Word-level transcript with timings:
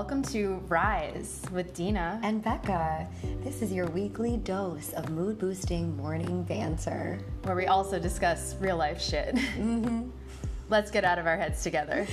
Welcome 0.00 0.22
to 0.32 0.54
Rise 0.66 1.42
with 1.52 1.74
Dina. 1.74 2.18
And 2.22 2.42
Becca, 2.42 3.06
this 3.44 3.60
is 3.60 3.70
your 3.70 3.84
weekly 3.88 4.38
dose 4.38 4.94
of 4.94 5.10
mood 5.10 5.38
boosting 5.38 5.94
morning 5.94 6.42
banter. 6.42 7.18
where 7.42 7.54
we 7.54 7.66
also 7.66 7.98
discuss 7.98 8.56
real 8.60 8.78
life 8.78 8.98
shit. 8.98 9.34
Mm-hmm. 9.34 10.08
Let's 10.70 10.90
get 10.90 11.04
out 11.04 11.18
of 11.18 11.26
our 11.26 11.36
heads 11.36 11.62
together. 11.62 12.06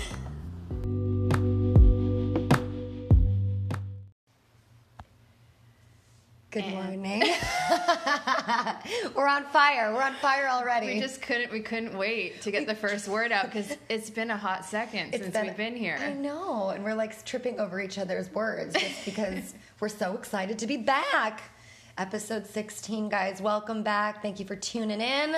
Good 6.51 6.68
morning. 6.68 7.24
We're 9.15 9.27
on 9.27 9.45
fire. 9.45 9.93
We're 9.93 10.04
on 10.04 10.13
fire 10.15 10.47
already. 10.50 10.88
We 10.88 11.00
just 11.00 11.21
couldn't 11.21 11.52
we 11.52 11.61
couldn't 11.61 11.97
wait 11.97 12.41
to 12.41 12.51
get 12.51 12.68
the 12.68 12.75
first 12.75 13.07
word 13.07 13.32
out 13.32 13.45
because 13.45 13.75
it's 13.89 14.09
been 14.09 14.32
a 14.32 14.37
hot 14.37 14.65
second 14.65 15.14
since 15.14 15.36
we've 15.36 15.57
been 15.57 15.75
here. 15.75 15.97
I 16.01 16.14
know, 16.14 16.69
and 16.69 16.83
we're 16.83 16.95
like 16.95 17.23
tripping 17.25 17.59
over 17.59 17.82
each 17.82 17.97
other's 17.97 18.32
words 18.33 18.75
just 18.75 19.06
because 19.06 19.54
we're 19.79 19.89
so 19.89 20.14
excited 20.14 20.59
to 20.59 20.68
be 20.68 20.78
back. 20.78 21.42
Episode 21.97 22.45
16, 22.45 23.09
guys, 23.09 23.42
welcome 23.42 23.82
back. 23.82 24.21
Thank 24.21 24.39
you 24.39 24.45
for 24.45 24.56
tuning 24.56 25.01
in. 25.01 25.36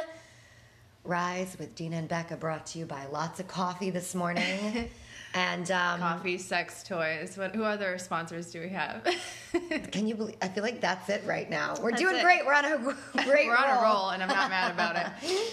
Rise 1.06 1.56
with 1.58 1.74
Dina 1.74 1.96
and 1.96 2.08
Becca 2.10 2.36
brought 2.36 2.66
to 2.68 2.80
you 2.80 2.86
by 2.86 3.06
lots 3.06 3.40
of 3.40 3.48
coffee 3.48 3.90
this 3.90 4.14
morning. 4.14 4.90
and 5.34 5.70
um, 5.72 6.00
Coffee, 6.00 6.38
sex 6.38 6.84
toys. 6.84 7.38
What 7.38 7.56
who 7.56 7.64
other 7.64 7.98
sponsors 7.98 8.52
do 8.52 8.62
we 8.62 8.70
have? 8.70 9.04
can 9.92 10.08
you 10.08 10.16
believe? 10.16 10.36
I 10.42 10.48
feel 10.48 10.64
like 10.64 10.82
that's 10.82 11.10
it 11.10 11.24
right 11.26 11.50
now. 11.50 11.76
We're 11.82 11.92
That's 11.92 12.02
doing 12.02 12.16
it. 12.18 12.24
great. 12.24 12.46
We're 12.46 12.54
on 12.54 12.66
a 12.66 12.78
great 13.26 13.48
We're 13.48 13.56
on 13.56 13.78
a 13.78 13.82
roll 13.82 14.10
and 14.10 14.24
I'm 14.24 14.30
not 14.30 14.50
mad 14.50 14.72
about 14.72 14.96
it. 14.96 15.08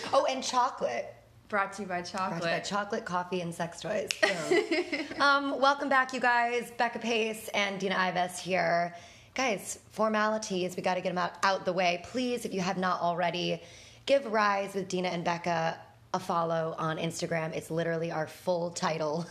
Oh, 0.12 0.27
and 0.29 0.43
chocolate. 0.43 1.12
Brought 1.49 1.75
to 1.75 1.83
you 1.83 1.89
by 1.89 2.01
Brought 2.01 2.07
to 2.07 2.12
you 2.12 2.19
by 2.19 2.29
chocolate. 2.39 2.65
chocolate, 2.65 3.05
coffee, 3.05 3.41
and 3.41 3.55
sex 3.55 3.80
toys. 3.80 4.09
So, 4.21 5.23
um, 5.23 5.60
welcome 5.60 5.88
back, 5.88 6.13
you 6.13 6.18
guys. 6.18 6.73
Becca 6.77 6.99
Pace 6.99 7.49
and 7.55 7.79
Dina 7.79 7.95
Ivas 7.95 8.38
here. 8.40 8.95
Guys, 9.35 9.79
formalities, 9.93 10.74
we 10.77 10.83
got 10.83 10.95
to 10.95 11.01
get 11.01 11.11
them 11.11 11.18
out, 11.18 11.33
out 11.45 11.65
the 11.65 11.73
way. 11.73 12.02
Please, 12.05 12.45
if 12.45 12.52
you 12.52 12.61
have 12.63 12.79
not 12.79 13.01
already, 13.01 13.63
give 14.07 14.27
Rise 14.27 14.74
with 14.74 14.88
Dina 14.88 15.09
and 15.09 15.23
Becca 15.23 15.79
a 16.15 16.18
follow 16.18 16.74
on 16.79 16.96
Instagram. 16.96 17.55
It's 17.55 17.71
literally 17.71 18.11
our 18.11 18.27
full 18.27 18.71
title. 18.71 19.27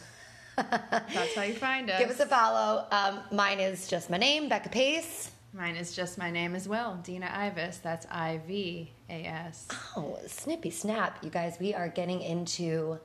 That's 0.55 1.35
how 1.35 1.43
you 1.43 1.53
find 1.53 1.89
us. 1.89 1.99
Give 1.99 2.09
us 2.09 2.19
a 2.19 2.25
follow. 2.25 2.85
Um, 2.91 3.19
mine 3.31 3.59
is 3.59 3.87
just 3.87 4.09
my 4.09 4.17
name, 4.17 4.49
Becca 4.49 4.69
Pace. 4.69 5.31
Mine 5.53 5.75
is 5.75 5.95
just 5.95 6.17
my 6.17 6.31
name 6.31 6.55
as 6.55 6.67
well, 6.67 6.99
Dina 7.03 7.29
Ivas. 7.33 7.77
That's 7.77 8.05
I 8.11 8.41
V 8.45 8.91
A 9.09 9.25
S. 9.25 9.67
Oh, 9.95 10.17
snippy 10.27 10.69
snap. 10.69 11.23
You 11.23 11.29
guys, 11.29 11.57
we 11.59 11.73
are 11.73 11.87
getting 11.87 12.21
into 12.21 12.99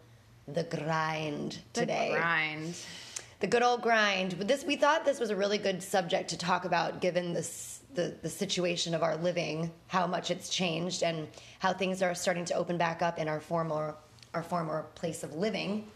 the 0.49 0.65
grind 0.65 1.59
today. 1.73 2.11
The 2.11 2.19
grind. 2.19 2.75
The 3.39 3.47
good 3.47 3.63
old 3.63 3.83
grind. 3.83 4.37
But 4.37 4.49
this, 4.49 4.65
we 4.65 4.77
thought 4.77 5.05
this 5.05 5.21
was 5.21 5.31
a 5.31 5.37
really 5.37 5.59
good 5.59 5.83
subject 5.83 6.31
to 6.31 6.37
talk 6.39 6.65
about, 6.65 7.01
given 7.01 7.33
this 7.33 7.81
the 7.95 8.15
the 8.21 8.29
situation 8.29 8.95
of 8.95 9.03
our 9.03 9.17
living, 9.17 9.71
how 9.87 10.07
much 10.07 10.31
it's 10.31 10.49
changed, 10.49 11.03
and 11.03 11.29
how 11.61 11.73
things 11.73 12.03
are 12.03 12.15
starting 12.15 12.45
to 12.47 12.55
open 12.55 12.77
back 12.77 13.01
up 13.01 13.19
in 13.19 13.29
our 13.29 13.41
former 13.41 13.95
our 14.35 14.43
former 14.43 14.87
place 14.95 15.23
of 15.23 15.35
living. 15.35 15.87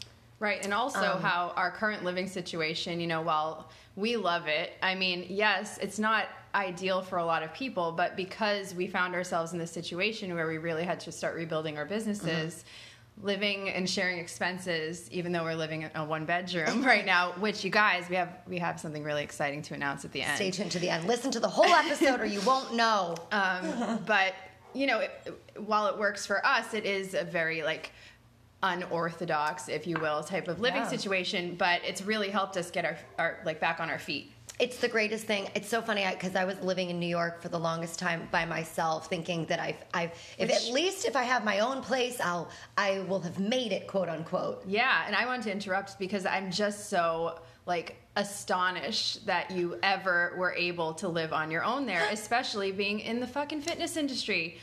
Right, 0.44 0.62
and 0.62 0.74
also 0.74 1.14
Um, 1.14 1.22
how 1.22 1.54
our 1.56 1.70
current 1.70 2.04
living 2.04 2.28
situation, 2.28 3.00
you 3.00 3.06
know, 3.06 3.22
while 3.22 3.70
we 3.96 4.18
love 4.18 4.46
it, 4.46 4.72
I 4.82 4.94
mean, 4.94 5.24
yes, 5.30 5.78
it's 5.78 5.98
not 5.98 6.28
ideal 6.54 7.00
for 7.00 7.16
a 7.16 7.24
lot 7.24 7.42
of 7.42 7.54
people, 7.54 7.92
but 7.92 8.14
because 8.14 8.74
we 8.74 8.86
found 8.86 9.14
ourselves 9.14 9.54
in 9.54 9.58
this 9.58 9.70
situation 9.70 10.34
where 10.34 10.46
we 10.46 10.58
really 10.58 10.84
had 10.84 11.00
to 11.00 11.12
start 11.12 11.34
rebuilding 11.34 11.78
our 11.78 11.86
businesses, 11.86 12.66
living 13.22 13.70
and 13.70 13.88
sharing 13.88 14.18
expenses, 14.18 15.08
even 15.10 15.32
though 15.32 15.44
we're 15.44 15.54
living 15.54 15.80
in 15.80 15.90
a 15.94 16.04
one 16.04 16.26
bedroom 16.26 16.84
right 16.92 17.06
now, 17.06 17.32
which 17.40 17.64
you 17.64 17.70
guys, 17.70 18.10
we 18.10 18.16
have 18.16 18.36
we 18.46 18.58
have 18.58 18.78
something 18.78 19.02
really 19.02 19.22
exciting 19.22 19.62
to 19.62 19.72
announce 19.72 20.04
at 20.04 20.12
the 20.12 20.20
end. 20.20 20.36
Stay 20.36 20.50
tuned 20.50 20.72
to 20.72 20.78
the 20.78 20.90
end. 20.90 21.06
Listen 21.06 21.30
to 21.30 21.40
the 21.40 21.48
whole 21.48 21.64
episode, 21.64 22.20
or 22.20 22.26
you 22.26 22.42
won't 22.42 22.74
know. 22.74 23.14
Um, 23.32 23.98
but 24.04 24.34
you 24.74 24.86
know, 24.86 24.98
it, 24.98 25.10
while 25.56 25.86
it 25.86 25.96
works 25.98 26.26
for 26.26 26.44
us, 26.44 26.74
it 26.74 26.84
is 26.84 27.14
a 27.14 27.24
very 27.24 27.62
like 27.62 27.92
unorthodox, 28.64 29.68
if 29.68 29.86
you 29.86 29.96
will, 30.00 30.22
type 30.24 30.48
of 30.48 30.58
living 30.60 30.82
Yeah. 30.82 30.88
situation. 30.88 31.54
But 31.56 31.82
it's 31.84 32.02
really 32.02 32.30
helped 32.30 32.56
us 32.56 32.70
get 32.70 32.84
our, 32.84 32.96
our 33.18 33.38
like 33.44 33.60
back 33.60 33.78
on 33.78 33.90
our 33.90 33.98
feet. 33.98 34.32
It's 34.60 34.78
the 34.78 34.86
greatest 34.88 35.26
thing. 35.26 35.48
It's 35.56 35.68
so 35.68 35.82
funny 35.82 36.06
because 36.08 36.36
I 36.36 36.44
was 36.44 36.58
living 36.60 36.88
in 36.88 37.00
New 37.00 37.08
York 37.08 37.42
for 37.42 37.48
the 37.48 37.58
longest 37.58 37.98
time 37.98 38.28
by 38.30 38.44
myself, 38.44 39.08
thinking 39.08 39.46
that 39.46 39.58
I've, 39.58 39.82
I've, 39.92 40.12
if 40.38 40.48
Which- 40.48 40.56
at 40.68 40.72
least 40.72 41.04
if 41.06 41.16
I 41.16 41.24
have 41.24 41.44
my 41.44 41.58
own 41.58 41.82
place, 41.82 42.20
I'll, 42.20 42.48
I 42.76 43.00
will 43.08 43.20
have 43.20 43.38
made 43.40 43.72
it, 43.72 43.88
quote 43.88 44.08
unquote. 44.08 44.62
Yeah, 44.66 45.04
and 45.06 45.16
I 45.16 45.26
want 45.26 45.42
to 45.44 45.52
interrupt 45.52 45.98
because 45.98 46.24
I'm 46.24 46.50
just 46.52 46.88
so 46.88 47.40
like 47.66 47.96
astonished 48.16 49.26
that 49.26 49.50
you 49.50 49.76
ever 49.82 50.34
were 50.36 50.52
able 50.52 50.94
to 50.94 51.08
live 51.08 51.32
on 51.32 51.50
your 51.50 51.64
own 51.64 51.84
there, 51.84 52.06
especially 52.12 52.70
being 52.70 53.00
in 53.00 53.18
the 53.20 53.26
fucking 53.26 53.60
fitness 53.60 53.96
industry. 53.96 54.58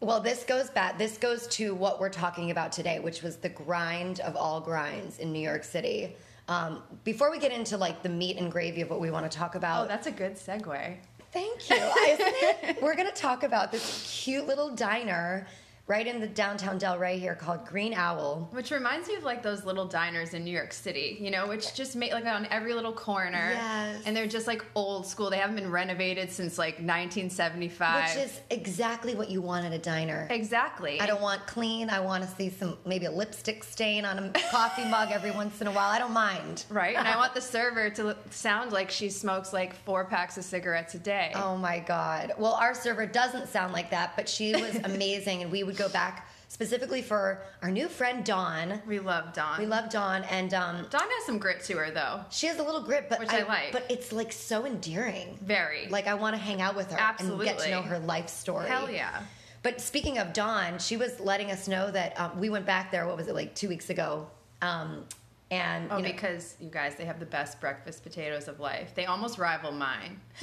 Well, 0.00 0.20
this 0.20 0.44
goes 0.44 0.70
back. 0.70 0.96
This 0.96 1.18
goes 1.18 1.46
to 1.48 1.74
what 1.74 2.00
we're 2.00 2.08
talking 2.08 2.50
about 2.52 2.70
today, 2.70 3.00
which 3.00 3.22
was 3.22 3.36
the 3.36 3.48
grind 3.48 4.20
of 4.20 4.36
all 4.36 4.60
grinds 4.60 5.18
in 5.18 5.32
New 5.32 5.40
York 5.40 5.64
City. 5.64 6.14
Um, 6.46 6.82
before 7.02 7.30
we 7.32 7.38
get 7.38 7.52
into 7.52 7.76
like 7.76 8.02
the 8.02 8.08
meat 8.08 8.36
and 8.36 8.50
gravy 8.50 8.80
of 8.80 8.90
what 8.90 9.00
we 9.00 9.10
want 9.10 9.30
to 9.30 9.36
talk 9.38 9.54
about, 9.56 9.84
Oh, 9.84 9.88
that's 9.88 10.06
a 10.06 10.12
good 10.12 10.34
segue. 10.34 10.96
Thank 11.32 11.68
you. 11.68 12.76
We're 12.80 12.94
going 12.94 13.08
to 13.08 13.14
talk 13.14 13.42
about 13.42 13.70
this 13.72 14.22
cute 14.22 14.46
little 14.46 14.70
diner 14.74 15.46
right 15.88 16.06
in 16.06 16.20
the 16.20 16.26
downtown 16.26 16.78
Delray 16.78 17.18
here 17.18 17.34
called 17.34 17.64
Green 17.66 17.94
Owl. 17.94 18.48
Which 18.52 18.70
reminds 18.70 19.08
me 19.08 19.14
of 19.14 19.24
like 19.24 19.42
those 19.42 19.64
little 19.64 19.86
diners 19.86 20.34
in 20.34 20.44
New 20.44 20.50
York 20.50 20.74
City, 20.74 21.16
you 21.18 21.30
know, 21.30 21.48
which 21.48 21.74
just 21.74 21.96
make 21.96 22.12
like 22.12 22.26
on 22.26 22.46
every 22.50 22.74
little 22.74 22.92
corner. 22.92 23.52
Yes. 23.54 24.02
And 24.04 24.14
they're 24.14 24.26
just 24.26 24.46
like 24.46 24.62
old 24.74 25.06
school. 25.06 25.30
They 25.30 25.38
haven't 25.38 25.56
been 25.56 25.70
renovated 25.70 26.30
since 26.30 26.58
like 26.58 26.74
1975. 26.74 28.16
Which 28.16 28.24
is 28.24 28.40
exactly 28.50 29.14
what 29.14 29.30
you 29.30 29.40
want 29.40 29.64
at 29.64 29.72
a 29.72 29.78
diner. 29.78 30.28
exactly. 30.30 31.00
I 31.00 31.06
don't 31.06 31.22
want 31.22 31.46
clean. 31.46 31.88
I 31.88 32.00
want 32.00 32.22
to 32.22 32.28
see 32.28 32.50
some 32.50 32.76
maybe 32.84 33.06
a 33.06 33.10
lipstick 33.10 33.64
stain 33.64 34.04
on 34.04 34.18
a 34.18 34.32
coffee 34.50 34.84
mug 34.90 35.10
every 35.10 35.30
once 35.30 35.60
in 35.62 35.66
a 35.66 35.72
while. 35.72 35.88
I 35.90 35.98
don't 35.98 36.12
mind. 36.12 36.66
right. 36.70 36.96
And 36.96 37.08
I 37.08 37.16
want 37.16 37.34
the 37.34 37.40
server 37.40 37.88
to 37.90 38.14
sound 38.28 38.72
like 38.72 38.90
she 38.90 39.08
smokes 39.08 39.54
like 39.54 39.74
four 39.74 40.04
packs 40.04 40.36
of 40.36 40.44
cigarettes 40.44 40.94
a 40.94 40.98
day. 40.98 41.32
Oh 41.34 41.56
my 41.56 41.78
god. 41.78 42.34
Well, 42.36 42.52
our 42.54 42.74
server 42.74 43.06
doesn't 43.06 43.48
sound 43.48 43.72
like 43.72 43.90
that, 43.90 44.12
but 44.16 44.28
she 44.28 44.52
was 44.52 44.76
amazing, 44.84 45.42
and 45.42 45.50
we 45.50 45.62
would 45.62 45.77
go 45.78 45.88
back 45.88 46.28
specifically 46.48 47.02
for 47.02 47.42
our 47.62 47.70
new 47.70 47.88
friend 47.88 48.24
Dawn. 48.24 48.82
We 48.86 48.98
love 48.98 49.32
Dawn. 49.32 49.60
We 49.60 49.66
love 49.66 49.90
Dawn, 49.90 50.24
and 50.24 50.52
um, 50.54 50.86
Dawn 50.90 51.02
has 51.08 51.24
some 51.26 51.38
grit 51.38 51.62
to 51.64 51.76
her 51.76 51.90
though. 51.90 52.20
she 52.30 52.46
has 52.46 52.58
a 52.58 52.62
little 52.62 52.82
grit, 52.82 53.08
but 53.08 53.20
Which 53.20 53.30
I 53.30 53.44
like. 53.44 53.72
But 53.72 53.86
it's 53.88 54.12
like 54.12 54.32
so 54.32 54.66
endearing. 54.66 55.38
Very. 55.42 55.88
Like 55.88 56.06
I 56.06 56.14
want 56.14 56.34
to 56.34 56.42
hang 56.42 56.60
out 56.60 56.74
with 56.74 56.90
her 56.90 57.14
and 57.20 57.40
get 57.42 57.58
to 57.60 57.70
know 57.70 57.82
her 57.82 57.98
life 57.98 58.28
story. 58.28 58.66
Hell 58.66 58.90
yeah. 58.90 59.22
But 59.62 59.80
speaking 59.80 60.18
of 60.18 60.32
Dawn, 60.32 60.78
she 60.78 60.96
was 60.96 61.18
letting 61.20 61.50
us 61.50 61.68
know 61.68 61.90
that 61.90 62.18
um, 62.18 62.40
we 62.40 62.48
went 62.48 62.64
back 62.64 62.90
there. 62.90 63.06
What 63.06 63.16
was 63.16 63.28
it 63.28 63.34
like 63.34 63.54
two 63.54 63.68
weeks 63.68 63.90
ago? 63.90 64.28
Um, 64.62 65.04
and 65.50 65.90
Oh, 65.90 65.96
you 65.96 66.02
know, 66.02 66.08
because 66.10 66.56
you 66.60 66.68
guys, 66.70 66.94
they 66.96 67.04
have 67.04 67.18
the 67.18 67.26
best 67.26 67.60
breakfast 67.60 68.02
potatoes 68.02 68.48
of 68.48 68.60
life. 68.60 68.94
They 68.94 69.06
almost 69.06 69.38
rival 69.38 69.72
mine. 69.72 70.20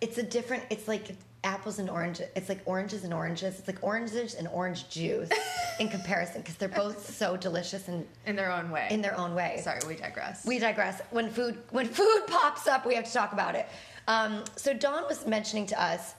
it's 0.00 0.18
a 0.18 0.22
different. 0.22 0.64
It's 0.70 0.88
like 0.88 1.16
apples 1.44 1.78
and 1.78 1.90
oranges. 1.90 2.28
It's 2.36 2.48
like 2.48 2.60
oranges 2.66 3.04
and 3.04 3.12
oranges. 3.12 3.58
It's 3.58 3.66
like 3.66 3.78
oranges 3.82 4.34
and 4.34 4.46
orange 4.48 4.88
juice 4.88 5.28
in 5.80 5.88
comparison 5.88 6.40
because 6.40 6.56
they're 6.56 6.68
both 6.68 7.14
so 7.14 7.36
delicious 7.36 7.88
and 7.88 8.06
In 8.26 8.36
their 8.36 8.50
own 8.52 8.70
way. 8.70 8.86
in 8.90 9.02
their 9.02 9.16
own 9.18 9.34
way. 9.34 9.60
Sorry, 9.62 9.80
we 9.86 9.96
digress. 9.96 10.44
We 10.46 10.58
digress. 10.58 11.00
When 11.10 11.28
food 11.30 11.58
when 11.70 11.86
food 11.88 12.22
pops 12.28 12.66
up, 12.68 12.86
we 12.86 12.94
have 12.94 13.04
to 13.04 13.12
talk 13.12 13.32
about 13.32 13.54
it. 13.54 13.68
Um, 14.08 14.44
so 14.56 14.72
Dawn 14.72 15.04
was 15.08 15.26
mentioning 15.26 15.66
to 15.66 15.82
us 15.82 16.14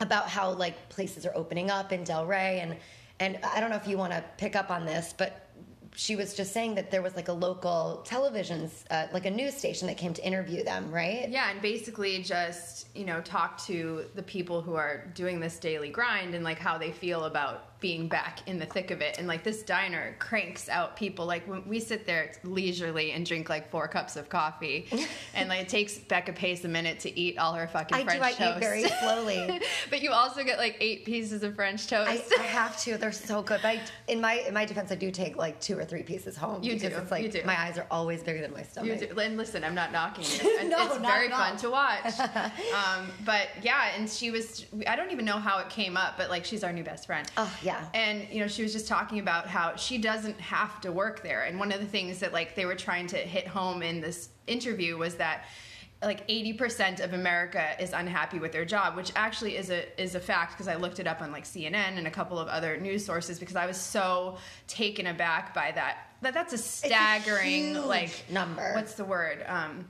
about 0.00 0.28
how 0.28 0.52
like 0.52 0.88
places 0.88 1.24
are 1.26 1.32
opening 1.36 1.70
up 1.70 1.92
in 1.92 2.02
Delray, 2.04 2.62
and 2.62 2.76
and 3.20 3.38
I 3.44 3.60
don't 3.60 3.70
know 3.70 3.76
if 3.76 3.86
you 3.86 3.96
want 3.98 4.12
to 4.12 4.24
pick 4.38 4.56
up 4.56 4.70
on 4.70 4.84
this, 4.84 5.14
but 5.16 5.48
she 5.94 6.16
was 6.16 6.34
just 6.34 6.52
saying 6.52 6.74
that 6.76 6.90
there 6.90 7.02
was 7.02 7.16
like 7.16 7.28
a 7.28 7.32
local 7.32 8.02
television, 8.04 8.70
uh, 8.90 9.06
like 9.12 9.26
a 9.26 9.30
news 9.30 9.54
station 9.54 9.86
that 9.88 9.96
came 9.96 10.14
to 10.14 10.24
interview 10.24 10.64
them, 10.64 10.90
right? 10.90 11.28
Yeah, 11.28 11.50
and 11.50 11.60
basically 11.60 12.22
just, 12.22 12.88
you 12.94 13.04
know, 13.04 13.20
talk 13.20 13.58
to 13.66 14.06
the 14.14 14.22
people 14.22 14.62
who 14.62 14.74
are 14.74 15.06
doing 15.14 15.38
this 15.38 15.58
daily 15.58 15.90
grind 15.90 16.34
and 16.34 16.44
like 16.44 16.58
how 16.58 16.78
they 16.78 16.92
feel 16.92 17.24
about 17.24 17.71
being 17.82 18.06
back 18.08 18.38
in 18.46 18.58
the 18.58 18.64
thick 18.64 18.90
of 18.92 19.00
it. 19.02 19.18
And 19.18 19.26
like 19.26 19.42
this 19.42 19.62
diner 19.62 20.14
cranks 20.20 20.68
out 20.68 20.96
people. 20.96 21.26
Like 21.26 21.46
when 21.48 21.68
we 21.68 21.80
sit 21.80 22.06
there 22.06 22.32
leisurely 22.44 23.10
and 23.10 23.26
drink 23.26 23.50
like 23.50 23.70
four 23.70 23.88
cups 23.88 24.16
of 24.16 24.28
coffee, 24.30 24.86
and 25.34 25.48
like 25.48 25.60
it 25.62 25.68
takes 25.68 25.98
Becca 25.98 26.32
Pace 26.32 26.64
a 26.64 26.68
minute 26.68 27.00
to 27.00 27.18
eat 27.18 27.36
all 27.38 27.52
her 27.54 27.66
fucking 27.66 27.94
I 27.98 28.04
French 28.04 28.20
do. 28.20 28.24
I 28.24 28.32
toast. 28.32 28.56
eat 28.56 28.60
very 28.60 28.84
slowly. 28.84 29.60
but 29.90 30.00
you 30.00 30.12
also 30.12 30.44
get 30.44 30.58
like 30.58 30.76
eight 30.80 31.04
pieces 31.04 31.42
of 31.42 31.56
French 31.56 31.88
toast. 31.88 32.32
I, 32.38 32.40
I 32.40 32.44
have 32.44 32.80
to. 32.84 32.96
They're 32.96 33.10
so 33.12 33.42
good. 33.42 33.60
But 33.60 33.68
I, 33.68 33.80
in 34.06 34.20
my 34.20 34.34
in 34.46 34.54
my 34.54 34.64
defense, 34.64 34.92
I 34.92 34.94
do 34.94 35.10
take 35.10 35.36
like 35.36 35.60
two 35.60 35.76
or 35.76 35.84
three 35.84 36.04
pieces 36.04 36.36
home. 36.36 36.62
You 36.62 36.74
because 36.74 36.92
do, 36.92 36.98
It's 36.98 37.10
like 37.10 37.24
you 37.24 37.28
do. 37.30 37.42
my 37.44 37.60
eyes 37.60 37.76
are 37.78 37.86
always 37.90 38.22
bigger 38.22 38.40
than 38.40 38.52
my 38.52 38.60
You 38.60 38.64
stomach. 38.64 39.00
do. 39.10 39.18
And 39.18 39.36
listen, 39.36 39.64
I'm 39.64 39.74
not 39.74 39.90
knocking 39.92 40.24
you. 40.24 40.62
No, 40.72 40.86
it's 40.86 41.00
not 41.00 41.12
very 41.12 41.28
fun 41.28 41.56
to 41.58 41.70
watch. 41.70 42.18
um, 42.20 43.10
but 43.26 43.48
yeah, 43.62 43.90
and 43.96 44.08
she 44.08 44.30
was, 44.30 44.64
I 44.86 44.94
don't 44.96 45.10
even 45.10 45.24
know 45.24 45.38
how 45.38 45.58
it 45.58 45.68
came 45.68 45.96
up, 45.96 46.16
but 46.16 46.30
like 46.30 46.44
she's 46.44 46.62
our 46.64 46.72
new 46.72 46.84
best 46.84 47.06
friend. 47.06 47.28
Oh, 47.36 47.52
yes. 47.62 47.71
Yeah. 47.72 48.00
And 48.00 48.28
you 48.30 48.40
know, 48.40 48.48
she 48.48 48.62
was 48.62 48.72
just 48.72 48.88
talking 48.88 49.18
about 49.18 49.46
how 49.46 49.76
she 49.76 49.98
doesn't 49.98 50.40
have 50.40 50.80
to 50.82 50.92
work 50.92 51.22
there. 51.22 51.44
And 51.44 51.58
one 51.58 51.72
of 51.72 51.80
the 51.80 51.86
things 51.86 52.18
that 52.20 52.32
like 52.32 52.54
they 52.54 52.66
were 52.66 52.74
trying 52.74 53.06
to 53.08 53.16
hit 53.16 53.46
home 53.46 53.82
in 53.82 54.00
this 54.00 54.28
interview 54.46 54.96
was 54.96 55.16
that 55.16 55.44
like 56.02 56.26
80% 56.26 57.02
of 57.02 57.12
America 57.12 57.80
is 57.80 57.92
unhappy 57.92 58.38
with 58.38 58.52
their 58.52 58.64
job, 58.64 58.96
which 58.96 59.12
actually 59.14 59.56
is 59.56 59.70
a 59.70 60.00
is 60.00 60.14
a 60.14 60.20
fact 60.20 60.52
because 60.52 60.68
I 60.68 60.74
looked 60.74 60.98
it 60.98 61.06
up 61.06 61.22
on 61.22 61.30
like 61.30 61.44
CNN 61.44 61.96
and 61.96 62.06
a 62.06 62.10
couple 62.10 62.38
of 62.38 62.48
other 62.48 62.76
news 62.76 63.04
sources 63.04 63.38
because 63.38 63.56
I 63.56 63.66
was 63.66 63.76
so 63.76 64.38
taken 64.66 65.06
aback 65.06 65.54
by 65.54 65.72
that. 65.72 66.08
That 66.22 66.34
that's 66.34 66.52
a 66.52 66.58
staggering 66.58 67.74
huge 67.74 67.84
like 67.84 68.24
number. 68.30 68.72
What's 68.74 68.94
the 68.94 69.04
word? 69.04 69.44
Um 69.46 69.86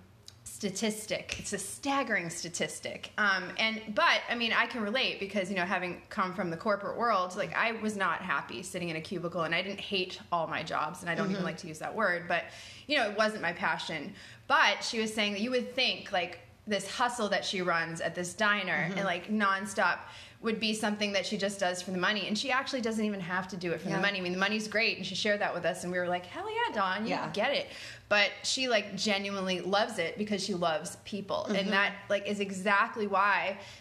statistic. 0.52 1.36
It's 1.38 1.52
a 1.52 1.58
staggering 1.58 2.28
statistic. 2.30 3.10
Um, 3.18 3.44
and 3.58 3.80
but 3.94 4.20
I 4.30 4.34
mean, 4.34 4.52
I 4.52 4.66
can 4.66 4.82
relate 4.82 5.18
because 5.18 5.50
you 5.50 5.56
know, 5.56 5.64
having 5.64 6.02
come 6.10 6.34
from 6.34 6.50
the 6.50 6.56
corporate 6.56 6.96
world, 6.96 7.34
like 7.36 7.56
I 7.56 7.72
was 7.72 7.96
not 7.96 8.20
happy 8.20 8.62
sitting 8.62 8.88
in 8.90 8.96
a 8.96 9.00
cubicle, 9.00 9.42
and 9.42 9.54
I 9.54 9.62
didn't 9.62 9.80
hate 9.80 10.20
all 10.30 10.46
my 10.46 10.62
jobs, 10.62 11.00
and 11.00 11.10
I 11.10 11.14
don't 11.14 11.30
even 11.30 11.42
like 11.42 11.56
to 11.58 11.66
use 11.68 11.78
that 11.78 11.94
word, 11.94 12.24
but 12.28 12.44
you 12.86 12.96
know, 12.98 13.08
it 13.10 13.16
wasn't 13.16 13.42
my 13.42 13.52
passion. 13.52 14.12
But 14.46 14.84
she 14.84 15.00
was 15.00 15.12
saying 15.12 15.32
that 15.32 15.40
you 15.40 15.50
would 15.50 15.74
think 15.74 16.12
like 16.12 16.40
this 16.66 16.88
hustle 16.88 17.28
that 17.30 17.44
she 17.44 17.60
runs 17.62 18.00
at 18.00 18.14
this 18.14 18.34
diner 18.34 18.88
and 18.94 19.04
like 19.04 19.28
nonstop 19.28 19.98
would 20.42 20.60
be 20.60 20.74
something 20.74 21.12
that 21.12 21.24
she 21.26 21.36
just 21.36 21.58
does 21.58 21.80
for 21.82 21.90
the 21.92 21.98
money 21.98 22.26
and 22.28 22.36
she 22.38 22.50
actually 22.52 22.80
doesn't 22.80 23.04
even 23.04 23.18
have 23.20 23.46
to 23.48 23.56
do 23.56 23.72
it 23.72 23.80
for 23.80 23.88
Yeah. 23.88 23.96
the 23.96 24.02
money 24.02 24.18
i 24.18 24.20
mean 24.20 24.32
the 24.32 24.38
money's 24.38 24.66
great 24.68 24.96
and 24.96 25.04
she 25.06 25.14
shared 25.16 25.40
that 25.40 25.52
with 25.54 25.64
us 25.64 25.82
and 25.84 25.92
we 25.92 25.98
were 25.98 26.06
like 26.08 26.24
hell 26.26 26.48
yeah 26.48 26.72
dawn 26.74 27.02
you 27.04 27.10
Yeah. 27.10 27.28
get 27.32 27.52
it 27.52 27.66
but 28.12 28.30
she 28.42 28.68
like 28.68 28.86
genuinely 28.94 29.58
loves 29.76 29.96
it 29.98 30.12
because 30.18 30.40
she 30.46 30.52
loves 30.68 30.88
people 31.12 31.40
Mm-hmm. 31.46 31.56
and 31.56 31.66
that 31.72 31.92
like 32.14 32.24
is 32.32 32.40
exactly 32.40 33.06
why 33.16 33.36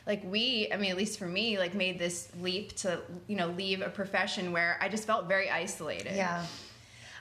like 0.07 0.21
we 0.23 0.69
i 0.73 0.77
mean 0.81 0.91
at 0.91 0.97
least 1.03 1.19
for 1.19 1.29
me 1.39 1.45
like 1.63 1.73
made 1.85 1.99
this 2.05 2.17
leap 2.45 2.67
to 2.83 2.87
you 3.27 3.35
know 3.39 3.47
leave 3.61 3.79
a 3.81 3.89
profession 4.01 4.43
where 4.55 4.77
i 4.83 4.87
just 4.95 5.05
felt 5.11 5.23
very 5.35 5.49
isolated 5.49 6.15
Yeah, 6.15 6.45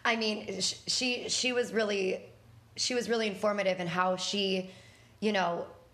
I 0.04 0.14
mean, 0.22 0.36
she 0.96 1.28
she 1.28 1.52
was 1.58 1.66
really 1.80 2.04
she 2.84 2.92
was 2.98 3.04
really 3.12 3.26
informative 3.34 3.76
in 3.80 3.86
how 3.98 4.16
she, 4.28 4.70
you 5.26 5.32
know, 5.38 5.50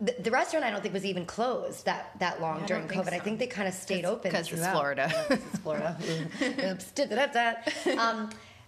the, 0.07 0.15
the 0.27 0.31
restaurant 0.31 0.65
I 0.67 0.71
don't 0.73 0.83
think 0.85 0.95
was 0.95 1.07
even 1.13 1.25
closed 1.27 1.81
that 1.91 2.03
that 2.25 2.35
long 2.45 2.61
Yeah, 2.61 2.67
during 2.71 2.87
think 2.89 3.05
COVID. 3.05 3.13
I 3.19 3.19
think 3.27 3.37
they 3.43 3.49
kind 3.59 3.67
of 3.67 3.75
stayed 3.75 4.05
open 4.05 4.31
'cause 4.31 4.53
it's. 4.53 4.67
Florida. 4.75 5.07
Yeah, 5.13 5.37
it's 5.39 5.59
Florida. 5.65 5.91
Oops, 6.73 6.87
da-da-da-da. 6.97 7.99
um, 8.05 8.19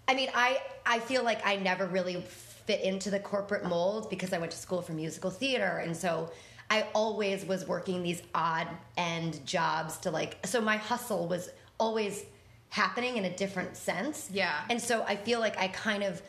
I 0.09 0.15
mean, 0.15 0.31
I 0.35 0.61
I 0.85 0.99
feel 0.99 1.23
like 1.23 1.47
I 1.47 1.57
never 1.57 1.87
really 1.87 2.23
fit 2.23 2.81
into 2.81 3.11
the 3.11 3.21
corporate 3.21 3.65
mold 3.65 4.11
because 4.11 4.33
I 4.33 4.39
went 4.39 4.51
to 4.53 4.59
school 4.59 4.83
for 4.83 4.93
musical 4.93 5.31
theater, 5.31 5.83
and 5.85 5.97
so. 5.97 6.31
I 6.71 6.87
always 6.93 7.47
was 7.47 7.67
working 7.67 8.03
these 8.03 8.21
odd 8.35 8.69
end 8.99 9.41
jobs 9.47 9.97
to 10.01 10.11
like 10.11 10.37
so 10.45 10.61
my 10.61 10.77
hustle 10.77 11.27
was 11.27 11.49
always 11.79 12.27
happening 12.71 13.17
in 13.17 13.25
a 13.25 13.35
different 13.35 13.77
sense. 13.77 14.29
Yeah. 14.31 14.55
And 14.69 14.81
so 14.81 15.03
I 15.09 15.17
feel 15.17 15.41
like 15.41 15.59
I 15.59 15.69
kind 15.69 16.03
of 16.03 16.21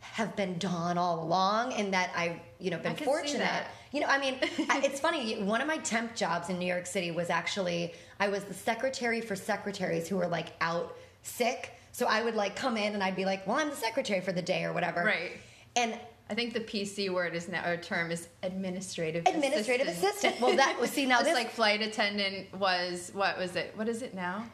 have 0.00 0.34
been 0.34 0.58
Dawn 0.58 0.98
all 0.98 1.22
along 1.22 1.74
and 1.74 1.92
that 1.94 2.10
I've, 2.16 2.36
you 2.58 2.70
know, 2.70 2.78
been 2.78 2.92
I 2.92 2.96
fortunate. 2.96 3.64
You 3.92 4.00
know, 4.00 4.06
I 4.08 4.18
mean, 4.18 4.36
it's 4.40 4.98
funny. 4.98 5.42
One 5.42 5.60
of 5.60 5.66
my 5.66 5.76
temp 5.78 6.16
jobs 6.16 6.48
in 6.48 6.58
New 6.58 6.66
York 6.66 6.86
City 6.86 7.10
was 7.10 7.30
actually, 7.30 7.92
I 8.18 8.28
was 8.28 8.44
the 8.44 8.54
secretary 8.54 9.20
for 9.20 9.36
secretaries 9.36 10.08
who 10.08 10.16
were 10.16 10.26
like 10.26 10.48
out 10.60 10.96
sick. 11.22 11.74
So 11.92 12.06
I 12.06 12.22
would 12.22 12.34
like 12.34 12.56
come 12.56 12.76
in 12.76 12.94
and 12.94 13.02
I'd 13.02 13.16
be 13.16 13.24
like, 13.24 13.46
well, 13.46 13.56
I'm 13.56 13.70
the 13.70 13.76
secretary 13.76 14.20
for 14.20 14.32
the 14.32 14.42
day 14.42 14.64
or 14.64 14.72
whatever. 14.72 15.04
Right. 15.04 15.32
And 15.76 15.98
i 16.30 16.34
think 16.34 16.54
the 16.54 16.60
pc 16.60 17.12
word 17.12 17.34
is 17.34 17.48
now 17.48 17.68
or 17.68 17.76
term 17.76 18.10
is 18.10 18.28
administrative 18.42 19.26
administrative 19.26 19.88
assistant. 19.88 20.40
Well, 20.40 20.56
that 20.56 20.78
was, 20.80 20.90
see, 20.90 21.04
now 21.04 21.20
this, 21.22 21.34
like 21.34 21.50
flight 21.50 21.82
attendant 21.82 22.54
was 22.58 23.10
what 23.12 23.36
was 23.36 23.56
it 23.56 23.72
what 23.74 23.88
is 23.88 24.02
it 24.02 24.14
now 24.14 24.46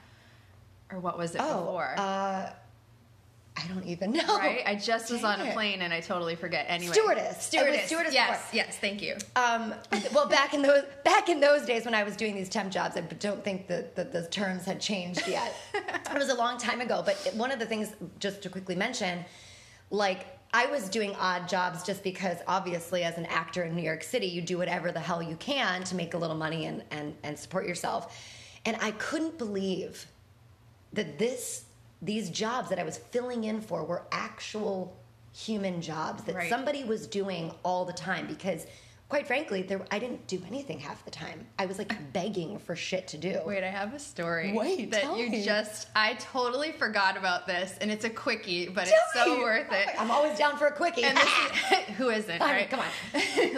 or 0.90 0.98
what 0.98 1.16
was 1.16 1.34
it 1.34 1.40
oh, 1.40 1.60
before 1.60 1.94
uh, 1.96 2.50
I 3.58 3.66
don't 3.66 3.84
even 3.84 4.12
know. 4.12 4.38
right 4.38 4.62
i 4.66 4.74
just 4.74 5.10
was 5.10 5.24
on 5.24 5.40
a 5.40 5.52
plane 5.52 5.82
and 5.82 5.92
i 5.92 6.00
totally 6.00 6.36
forget 6.36 6.66
anyway 6.68 6.92
Stewardess. 6.92 7.42
Stewardess 7.42 7.86
stewardess 7.86 8.14
yes 8.14 8.40
before. 8.42 8.56
yes 8.56 8.78
thank 8.78 9.02
you 9.02 9.16
Um, 9.36 9.74
well, 10.14 10.28
back 10.28 10.54
in 10.54 10.62
those 10.62 10.84
back 11.04 11.28
in 11.28 11.40
those 11.40 11.62
days 11.66 11.84
when 11.84 11.94
I 11.94 12.02
was 12.02 12.16
doing 12.16 12.34
these 12.34 12.48
temp 12.48 12.70
jobs, 12.72 12.96
I 12.96 13.00
don't 13.00 13.42
think 13.42 13.66
that 13.68 13.94
the, 13.96 14.04
the 14.04 14.26
terms 14.28 14.64
had 14.64 14.80
changed 14.80 15.26
yet. 15.26 15.54
it 15.74 16.14
was 16.18 16.28
a 16.28 16.34
long 16.34 16.58
time 16.58 16.80
ago. 16.80 17.02
But 17.04 17.16
one 17.34 17.50
of 17.50 17.58
the 17.58 17.66
things, 17.66 17.88
just 18.18 18.42
to 18.42 18.48
quickly 18.50 18.74
mention, 18.74 19.24
like 19.90 20.26
I 20.52 20.66
was 20.66 20.88
doing 20.88 21.14
odd 21.16 21.48
jobs 21.48 21.82
just 21.82 22.02
because, 22.02 22.38
obviously, 22.46 23.04
as 23.04 23.16
an 23.18 23.26
actor 23.26 23.62
in 23.64 23.74
New 23.76 23.82
York 23.82 24.02
City, 24.02 24.26
you 24.26 24.40
do 24.42 24.58
whatever 24.58 24.92
the 24.92 25.00
hell 25.00 25.22
you 25.22 25.36
can 25.36 25.82
to 25.84 25.94
make 25.94 26.14
a 26.14 26.18
little 26.18 26.36
money 26.36 26.66
and 26.66 26.82
and, 26.90 27.14
and 27.22 27.38
support 27.38 27.66
yourself. 27.66 28.16
And 28.64 28.76
I 28.80 28.90
couldn't 28.92 29.38
believe 29.38 30.06
that 30.92 31.18
this 31.18 31.64
these 32.02 32.30
jobs 32.30 32.68
that 32.70 32.78
I 32.78 32.84
was 32.84 32.96
filling 32.98 33.44
in 33.44 33.60
for 33.60 33.84
were 33.84 34.02
actual 34.12 34.96
human 35.32 35.80
jobs 35.80 36.24
that 36.24 36.34
Right. 36.34 36.48
somebody 36.50 36.84
was 36.84 37.06
doing 37.06 37.52
all 37.64 37.84
the 37.84 37.92
time 37.92 38.26
because 38.26 38.66
quite 39.08 39.26
frankly 39.26 39.62
there 39.62 39.80
I 39.90 39.98
didn't 39.98 40.26
do 40.26 40.42
anything 40.46 40.78
half 40.80 41.04
the 41.04 41.10
time. 41.10 41.46
I 41.58 41.66
was 41.66 41.78
like 41.78 41.92
begging 42.12 42.58
for 42.58 42.74
shit 42.76 43.08
to 43.08 43.18
do. 43.18 43.40
Wait, 43.46 43.62
I 43.64 43.68
have 43.68 43.94
a 43.94 43.98
story 43.98 44.52
Wait, 44.52 44.90
that 44.90 45.16
you 45.16 45.30
me. 45.30 45.44
just 45.44 45.88
I 45.96 46.14
totally 46.14 46.72
forgot 46.72 47.16
about 47.16 47.46
this 47.46 47.76
and 47.80 47.90
it's 47.90 48.04
a 48.04 48.10
quickie, 48.10 48.68
but 48.68 48.86
Tell 48.86 48.98
it's 49.14 49.24
so 49.24 49.36
me. 49.36 49.42
worth 49.42 49.72
it. 49.72 49.88
I'm 50.00 50.10
always 50.10 50.36
down 50.38 50.56
for 50.56 50.66
a 50.66 50.72
quickie. 50.72 51.04
And 51.04 51.16
this 51.16 51.24
is, 51.26 51.78
who 51.96 52.10
isn't, 52.10 52.40
I 52.42 52.46
mean, 52.46 52.54
right? 52.56 52.70
come 52.70 52.80
on. 52.80 53.56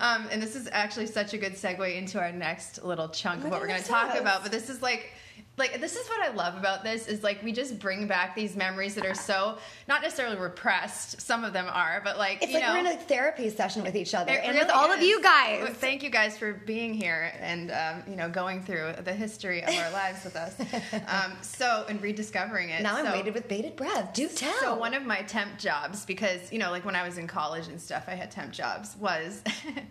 um, 0.00 0.28
and 0.30 0.42
this 0.42 0.54
is 0.56 0.68
actually 0.72 1.06
such 1.06 1.32
a 1.34 1.38
good 1.38 1.54
segue 1.54 1.96
into 1.96 2.20
our 2.20 2.32
next 2.32 2.82
little 2.84 3.08
chunk 3.08 3.44
of 3.44 3.50
what 3.50 3.56
at 3.56 3.62
we're 3.62 3.68
going 3.68 3.82
to 3.82 3.88
talk 3.88 4.18
about. 4.18 4.42
But 4.42 4.52
this 4.52 4.68
is 4.70 4.82
like, 4.82 5.12
like 5.60 5.80
this 5.80 5.94
is 5.94 6.08
what 6.08 6.20
I 6.28 6.34
love 6.34 6.56
about 6.56 6.82
this 6.82 7.06
is 7.06 7.22
like 7.22 7.40
we 7.44 7.52
just 7.52 7.78
bring 7.78 8.08
back 8.08 8.34
these 8.34 8.56
memories 8.56 8.96
that 8.96 9.06
are 9.06 9.14
so 9.14 9.58
not 9.86 10.02
necessarily 10.02 10.36
repressed. 10.36 11.20
Some 11.20 11.44
of 11.44 11.52
them 11.52 11.66
are, 11.72 12.00
but 12.02 12.18
like 12.18 12.38
it's 12.42 12.48
you 12.50 12.54
like 12.58 12.64
know, 12.66 12.72
we're 12.72 12.80
in 12.80 12.86
a 12.88 12.96
therapy 12.96 13.48
session 13.50 13.84
with 13.84 13.94
each 13.94 14.14
other 14.14 14.32
and 14.32 14.48
with 14.56 14.62
really 14.66 14.70
all 14.72 14.90
of 14.90 15.00
you 15.02 15.22
guys. 15.22 15.62
Well, 15.62 15.72
Thank 15.74 16.02
you 16.02 16.10
guys 16.10 16.36
for 16.36 16.52
being 16.52 16.92
here 16.94 17.32
and 17.38 17.70
um, 17.70 18.02
you 18.08 18.16
know 18.16 18.28
going 18.28 18.62
through 18.64 18.94
the 19.04 19.12
history 19.12 19.62
of 19.62 19.68
our 19.72 19.92
lives 19.92 20.24
with 20.24 20.34
us. 20.34 20.56
Um, 21.10 21.32
so 21.42 21.84
and 21.88 22.00
rediscovering 22.02 22.70
it. 22.70 22.82
now 22.82 22.96
I'm 22.96 23.06
So- 23.06 23.12
waited 23.12 23.34
with 23.34 23.46
bated 23.48 23.76
breath. 23.76 24.12
Do 24.14 24.28
tell. 24.28 24.52
so 24.60 24.74
one 24.74 24.94
of 24.94 25.04
my 25.04 25.22
temp 25.22 25.58
jobs, 25.58 26.04
because 26.04 26.50
you 26.52 26.58
know, 26.58 26.70
like 26.70 26.84
when 26.84 26.96
I 26.96 27.06
was 27.06 27.18
in 27.18 27.26
college 27.26 27.68
and 27.68 27.80
stuff, 27.80 28.04
I 28.08 28.14
had 28.14 28.30
temp 28.30 28.52
jobs. 28.52 28.96
Was 28.98 29.42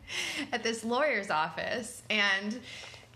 at 0.52 0.64
this 0.64 0.84
lawyer's 0.84 1.30
office, 1.30 2.02
and 2.10 2.60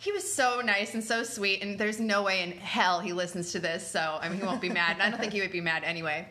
he 0.03 0.11
was 0.11 0.31
so 0.31 0.61
nice 0.61 0.93
and 0.93 1.03
so 1.03 1.23
sweet. 1.23 1.61
And 1.61 1.79
there's 1.79 1.99
no 1.99 2.23
way 2.23 2.41
in 2.43 2.51
hell 2.51 2.99
he 2.99 3.13
listens 3.13 3.51
to 3.53 3.59
this, 3.59 3.89
so 3.89 4.17
I 4.21 4.27
mean, 4.27 4.39
he 4.39 4.45
won't 4.45 4.61
be 4.61 4.69
mad. 4.69 4.93
And 4.93 5.01
I 5.01 5.09
don't 5.09 5.19
think 5.19 5.31
he 5.33 5.41
would 5.41 5.51
be 5.51 5.61
mad 5.61 5.83
anyway. 5.83 6.27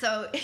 So. 0.00 0.30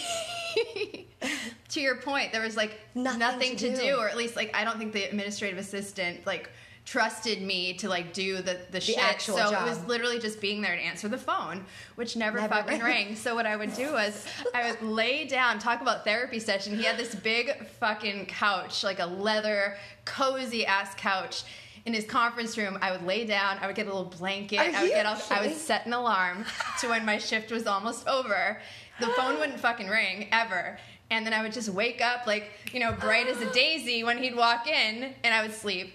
to 1.70 1.80
your 1.80 1.96
point, 1.96 2.32
there 2.32 2.42
was 2.42 2.56
like 2.56 2.78
Nothing 2.94 3.18
nothing, 3.18 3.56
to 3.56 3.70
to, 3.70 3.76
do. 3.76 3.82
do. 3.82 3.96
or 3.98 4.08
at 4.08 4.16
least 4.16 4.36
like 4.36 4.54
I 4.54 4.64
don't 4.64 4.78
think 4.78 4.92
the 4.92 5.04
administrative 5.04 5.58
assistant 5.58 6.26
like 6.26 6.50
trusted 6.84 7.42
me 7.42 7.74
to 7.74 7.88
like 7.88 8.12
do 8.12 8.36
the 8.40 8.58
the, 8.70 8.80
shit. 8.80 8.96
actual 8.98 9.36
so 9.36 9.50
job. 9.50 9.66
it 9.66 9.70
was 9.70 9.84
literally 9.86 10.20
just 10.20 10.40
being 10.40 10.62
there 10.62 10.76
to 10.76 10.80
answer 10.80 11.08
the 11.08 11.18
phone, 11.18 11.64
which 11.96 12.16
never, 12.16 12.40
Never 12.40 12.54
fucking 12.54 12.80
rang. 12.80 13.16
So 13.16 13.34
what 13.34 13.44
I 13.44 13.56
would 13.56 13.74
do 13.74 13.92
was 13.92 14.24
I 14.54 14.70
would 14.70 14.82
lay 14.88 15.26
down, 15.26 15.58
talk 15.58 15.82
about 15.82 16.04
therapy 16.04 16.38
session. 16.38 16.76
He 16.76 16.84
had 16.84 16.96
this 16.96 17.14
big 17.14 17.66
fucking 17.80 18.26
couch, 18.26 18.84
like 18.84 19.00
a 19.00 19.06
leather, 19.06 19.76
cozy 20.04 20.64
ass 20.64 20.94
couch. 20.94 21.42
In 21.86 21.94
his 21.94 22.04
conference 22.04 22.58
room, 22.58 22.78
I 22.82 22.90
would 22.90 23.04
lay 23.04 23.24
down. 23.24 23.58
I 23.60 23.68
would 23.68 23.76
get 23.76 23.86
a 23.86 23.94
little 23.94 24.10
blanket. 24.18 24.58
I 24.58 24.82
would 24.82 25.06
off. 25.06 25.30
I 25.30 25.40
would 25.40 25.56
set 25.56 25.86
an 25.86 25.92
alarm 25.92 26.44
to 26.80 26.88
when 26.88 27.06
my 27.06 27.16
shift 27.16 27.52
was 27.52 27.66
almost 27.66 28.08
over. 28.08 28.60
The 28.98 29.06
phone 29.08 29.34
wouldn't 29.38 29.60
fucking 29.60 29.86
ring 29.86 30.26
ever. 30.32 30.78
And 31.10 31.24
then 31.24 31.32
I 31.32 31.42
would 31.42 31.52
just 31.52 31.68
wake 31.68 32.02
up 32.02 32.26
like, 32.26 32.50
you 32.72 32.80
know, 32.80 32.92
bright 32.92 33.28
as 33.28 33.40
a 33.40 33.50
daisy 33.52 34.02
when 34.02 34.18
he'd 34.18 34.34
walk 34.34 34.66
in 34.66 35.14
and 35.22 35.32
I 35.32 35.42
would 35.42 35.54
sleep 35.54 35.94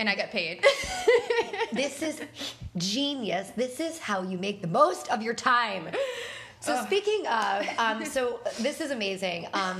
and 0.00 0.08
I 0.08 0.16
got 0.16 0.30
paid. 0.30 0.64
this 1.72 2.02
is 2.02 2.20
genius. 2.76 3.52
This 3.54 3.78
is 3.78 4.00
how 4.00 4.22
you 4.22 4.36
make 4.36 4.62
the 4.62 4.68
most 4.68 5.08
of 5.10 5.22
your 5.22 5.34
time. 5.34 5.90
So 6.58 6.84
speaking 6.84 7.26
of, 7.26 7.66
um, 7.78 8.04
so 8.16 8.40
this 8.60 8.80
is 8.80 8.90
amazing. 8.90 9.46
Um, 9.54 9.78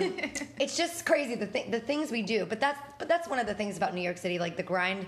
it's 0.58 0.76
just 0.76 1.04
crazy 1.04 1.34
the 1.34 1.46
th- 1.46 1.70
the 1.70 1.80
things 1.80 2.10
we 2.10 2.22
do, 2.22 2.46
but 2.46 2.60
that's 2.60 2.80
but 2.98 3.08
that's 3.08 3.28
one 3.28 3.38
of 3.38 3.46
the 3.46 3.54
things 3.54 3.76
about 3.76 3.94
New 3.94 4.00
York 4.00 4.16
City, 4.16 4.38
like 4.38 4.56
the 4.56 4.62
grind. 4.62 5.06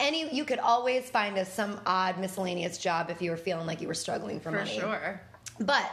Any 0.00 0.34
you 0.34 0.44
could 0.44 0.58
always 0.58 1.08
find 1.08 1.38
us 1.38 1.52
some 1.52 1.80
odd 1.86 2.18
miscellaneous 2.18 2.78
job 2.78 3.10
if 3.10 3.22
you 3.22 3.30
were 3.30 3.36
feeling 3.36 3.66
like 3.66 3.80
you 3.80 3.88
were 3.88 3.94
struggling 3.94 4.40
for, 4.40 4.50
For 4.50 4.58
money. 4.58 4.78
sure. 4.78 5.20
But 5.60 5.88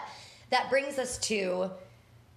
that 0.50 0.70
brings 0.70 0.98
us 0.98 1.18
to 1.20 1.70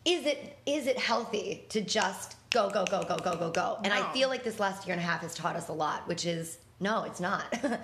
is 0.04 0.26
it 0.26 0.58
is 0.66 0.86
it 0.86 0.98
healthy 0.98 1.64
to 1.70 1.80
just 1.80 2.36
go 2.50 2.68
go 2.68 2.84
go 2.84 3.02
go 3.02 3.16
go 3.16 3.36
go 3.36 3.50
go? 3.50 3.78
And 3.82 3.92
I 3.92 4.12
feel 4.12 4.28
like 4.28 4.44
this 4.44 4.60
last 4.60 4.86
year 4.86 4.92
and 4.94 5.02
a 5.02 5.06
half 5.06 5.20
has 5.22 5.34
taught 5.34 5.56
us 5.56 5.68
a 5.68 5.72
lot, 5.72 6.06
which 6.06 6.26
is 6.26 6.58
no, 6.80 7.04
it's 7.04 7.20
not. 7.20 7.44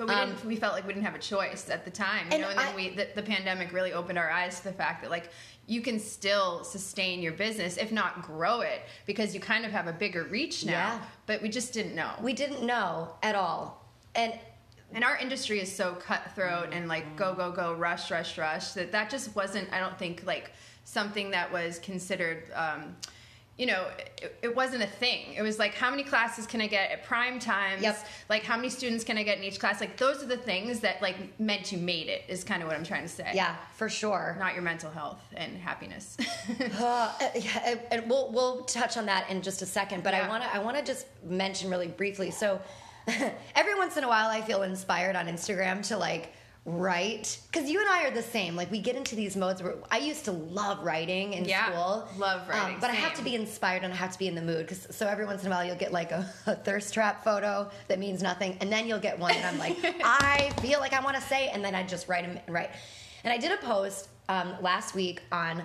But 0.00 0.08
we 0.08 0.14
Um, 0.14 0.30
didn't. 0.30 0.44
We 0.46 0.56
felt 0.56 0.72
like 0.72 0.86
we 0.86 0.94
didn't 0.94 1.04
have 1.04 1.14
a 1.14 1.18
choice 1.18 1.68
at 1.68 1.84
the 1.84 1.90
time, 1.90 2.26
you 2.28 2.32
And 2.32 2.40
know. 2.40 2.48
And 2.48 2.58
then 2.58 2.68
I- 2.68 2.74
we, 2.74 2.88
the, 2.88 3.08
the 3.14 3.22
pandemic 3.22 3.70
really 3.70 3.92
opened 3.92 4.18
our 4.18 4.30
eyes 4.30 4.56
to 4.60 4.64
the 4.64 4.72
fact 4.72 5.02
that 5.02 5.10
like 5.10 5.28
you 5.66 5.82
can 5.82 6.00
still 6.00 6.64
sustain 6.64 7.20
your 7.20 7.32
business, 7.34 7.76
if 7.76 7.92
not 7.92 8.22
grow 8.22 8.62
it, 8.62 8.80
because 9.04 9.34
you 9.34 9.40
kind 9.40 9.66
of 9.66 9.72
have 9.72 9.88
a 9.88 9.92
bigger 9.92 10.24
reach 10.24 10.64
now. 10.64 10.72
Yeah. 10.72 11.00
But 11.26 11.42
we 11.42 11.50
just 11.50 11.74
didn't 11.74 11.94
know. 11.94 12.12
we 12.22 12.32
didn't 12.32 12.62
know 12.64 13.14
at 13.22 13.34
all. 13.34 13.84
And 14.14 14.32
and 14.94 15.04
our 15.04 15.18
industry 15.18 15.60
is 15.60 15.70
so 15.70 15.96
cutthroat 15.96 16.70
and 16.72 16.88
like 16.88 17.14
go 17.14 17.34
go 17.34 17.52
go 17.52 17.74
rush 17.74 18.10
rush 18.10 18.38
rush 18.38 18.70
that 18.70 18.90
that 18.90 19.08
just 19.08 19.36
wasn't 19.36 19.72
i 19.72 19.78
don't 19.78 19.96
think 20.00 20.24
like 20.26 20.50
something 20.82 21.30
that 21.30 21.52
was 21.52 21.78
considered 21.78 22.50
um, 22.54 22.96
you 23.56 23.66
know, 23.66 23.88
it, 24.22 24.38
it, 24.42 24.56
wasn't 24.56 24.82
a 24.82 24.86
thing. 24.86 25.34
It 25.34 25.42
was 25.42 25.58
like, 25.58 25.74
how 25.74 25.90
many 25.90 26.02
classes 26.02 26.46
can 26.46 26.62
I 26.62 26.66
get 26.66 26.90
at 26.90 27.04
prime 27.04 27.38
times? 27.38 27.82
Yep. 27.82 28.06
Like, 28.30 28.42
how 28.42 28.56
many 28.56 28.70
students 28.70 29.04
can 29.04 29.18
I 29.18 29.22
get 29.22 29.36
in 29.36 29.44
each 29.44 29.60
class? 29.60 29.80
Like, 29.80 29.98
those 29.98 30.22
are 30.22 30.26
the 30.26 30.38
things 30.38 30.80
that 30.80 31.02
like 31.02 31.38
meant 31.38 31.70
you 31.70 31.76
made 31.78 32.08
it. 32.08 32.24
Is 32.26 32.42
kind 32.42 32.62
of 32.62 32.68
what 32.68 32.76
I'm 32.76 32.84
trying 32.84 33.02
to 33.02 33.08
say. 33.08 33.30
Yeah, 33.34 33.56
for 33.74 33.90
sure. 33.90 34.36
Not 34.38 34.54
your 34.54 34.62
mental 34.62 34.90
health 34.90 35.20
and 35.34 35.58
happiness. 35.58 36.16
uh, 36.78 37.12
yeah, 37.34 37.76
and 37.90 38.08
we'll 38.08 38.32
we'll 38.32 38.64
touch 38.64 38.96
on 38.96 39.06
that 39.06 39.28
in 39.28 39.42
just 39.42 39.60
a 39.60 39.66
second. 39.66 40.02
But 40.02 40.14
Yeah. 40.14 40.24
I 40.24 40.28
want 40.28 40.42
to 40.42 40.54
I 40.54 40.58
want 40.60 40.78
to 40.78 40.82
just 40.82 41.06
mention 41.22 41.68
really 41.70 41.88
briefly. 41.88 42.30
So 42.30 42.60
every 43.54 43.74
once 43.74 43.96
in 43.96 44.04
a 44.04 44.08
while, 44.08 44.28
I 44.28 44.40
feel 44.40 44.62
inspired 44.62 45.16
on 45.16 45.26
Instagram 45.26 45.86
to 45.88 45.98
like 45.98 46.32
write 46.70 47.38
because 47.50 47.70
you 47.70 47.80
and 47.80 47.88
I 47.88 48.04
are 48.04 48.10
the 48.10 48.22
same. 48.22 48.56
Like 48.56 48.70
we 48.70 48.78
get 48.78 48.96
into 48.96 49.14
these 49.16 49.36
modes 49.36 49.62
where 49.62 49.74
I 49.90 49.98
used 49.98 50.24
to 50.26 50.32
love 50.32 50.84
writing 50.84 51.34
in 51.34 51.44
Yeah, 51.44 51.66
school, 51.66 52.08
love 52.18 52.48
writing, 52.48 52.78
but 52.80 52.90
I 52.90 52.94
have 52.94 53.14
to 53.14 53.22
be 53.22 53.34
inspired 53.34 53.82
and 53.84 53.92
I 53.92 53.96
have 53.96 54.12
to 54.12 54.18
be 54.18 54.28
in 54.28 54.34
the 54.34 54.42
mood. 54.42 54.68
Cause 54.68 54.86
so 54.90 55.06
every 55.06 55.26
once 55.26 55.42
in 55.42 55.48
a 55.48 55.50
while 55.54 55.64
you'll 55.64 55.76
get 55.76 55.92
like 55.92 56.12
a, 56.12 56.26
a 56.46 56.54
thirst 56.54 56.94
trap 56.94 57.24
photo 57.24 57.70
that 57.88 57.98
means 57.98 58.22
nothing, 58.22 58.56
and 58.60 58.72
then 58.72 58.86
you'll 58.86 58.98
get 58.98 59.18
one 59.18 59.32
that 59.32 59.52
I'm 59.52 59.58
like, 59.58 59.76
I 60.04 60.52
feel 60.60 60.80
like 60.80 60.92
I 60.92 61.00
want 61.02 61.16
to 61.16 61.22
say, 61.22 61.48
and 61.48 61.64
then 61.64 61.74
I 61.74 61.82
just 61.82 62.08
write 62.08 62.24
them 62.24 62.38
and 62.44 62.54
write. 62.54 62.70
And 63.24 63.32
I 63.32 63.38
did 63.38 63.52
a 63.52 63.58
post 63.58 64.08
um, 64.28 64.54
last 64.62 64.94
week 64.94 65.22
on 65.32 65.62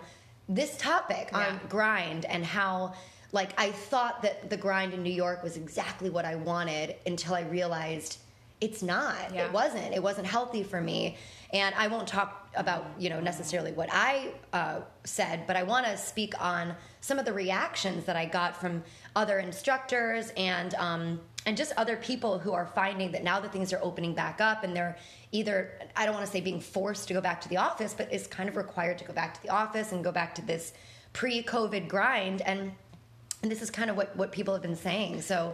this 0.50 0.78
topic 0.78 1.30
on 1.34 1.60
grind 1.70 2.26
and 2.26 2.46
how 2.46 2.94
like 3.32 3.60
I 3.60 3.72
thought 3.72 4.22
that 4.22 4.50
the 4.50 4.58
grind 4.58 4.94
in 4.94 5.04
New 5.04 5.12
York 5.12 5.44
was 5.44 5.58
exactly 5.58 6.10
what 6.10 6.24
I 6.24 6.36
wanted 6.36 6.96
until 7.06 7.34
I 7.34 7.42
realized 7.42 8.20
it's 8.62 8.82
not. 8.82 9.34
Yeah. 9.34 9.46
It 9.46 9.52
wasn't. 9.52 9.94
It 9.94 10.02
wasn't 10.02 10.28
healthy 10.28 10.64
for 10.64 10.80
me. 10.80 11.18
And 11.54 11.76
I 11.76 11.88
won't 11.88 12.08
talk 12.08 12.50
about 12.56 12.86
you 12.98 13.10
know 13.10 13.20
necessarily 13.20 13.72
what 13.72 13.90
I 13.92 14.34
uh, 14.54 14.82
said, 15.04 15.46
but 15.46 15.56
I 15.56 15.64
want 15.64 15.86
to 15.86 15.98
speak 15.98 16.34
on 16.42 16.76
some 17.02 17.20
of 17.20 17.26
the 17.26 17.34
reactions 17.34 18.06
that 18.06 18.16
I 18.16 18.26
got 18.26 18.60
from 18.60 18.84
other 19.16 19.40
instructors 19.40 20.32
and 20.38 20.74
um, 20.76 21.20
and 21.46 21.56
just 21.58 21.74
other 21.78 21.98
people 21.98 22.40
who 22.40 22.54
are 22.54 22.66
finding 22.66 23.12
that 23.12 23.24
now 23.24 23.40
that 23.40 23.52
things 23.52 23.74
are 23.74 23.80
opening 23.84 24.14
back 24.14 24.42
up 24.42 24.64
and 24.64 24.76
they're 24.76 24.98
either 25.32 25.72
I 25.96 26.06
don't 26.06 26.16
want 26.16 26.26
to 26.26 26.32
say 26.32 26.42
being 26.42 26.62
forced 26.62 27.08
to 27.10 27.14
go 27.14 27.22
back 27.22 27.42
to 27.42 27.50
the 27.50 27.58
office, 27.58 27.94
but 27.94 28.12
is 28.12 28.26
kind 28.26 28.48
of 28.48 28.56
required 28.56 28.98
to 29.00 29.06
go 29.06 29.14
back 29.14 29.34
to 29.36 29.42
the 29.44 29.50
office 29.50 29.92
and 29.92 30.04
go 30.04 30.12
back 30.12 30.34
to 30.36 30.42
this 30.42 30.74
pre-COVID 31.14 31.88
grind 31.88 32.42
and. 32.42 32.72
And 33.44 33.52
this 33.52 33.62
is 33.62 33.70
kind 33.70 33.92
of 33.92 33.98
what, 33.98 34.16
what 34.16 34.32
people 34.32 34.56
have 34.56 34.64
been 34.64 34.76
saying. 34.76 35.22
So, 35.22 35.54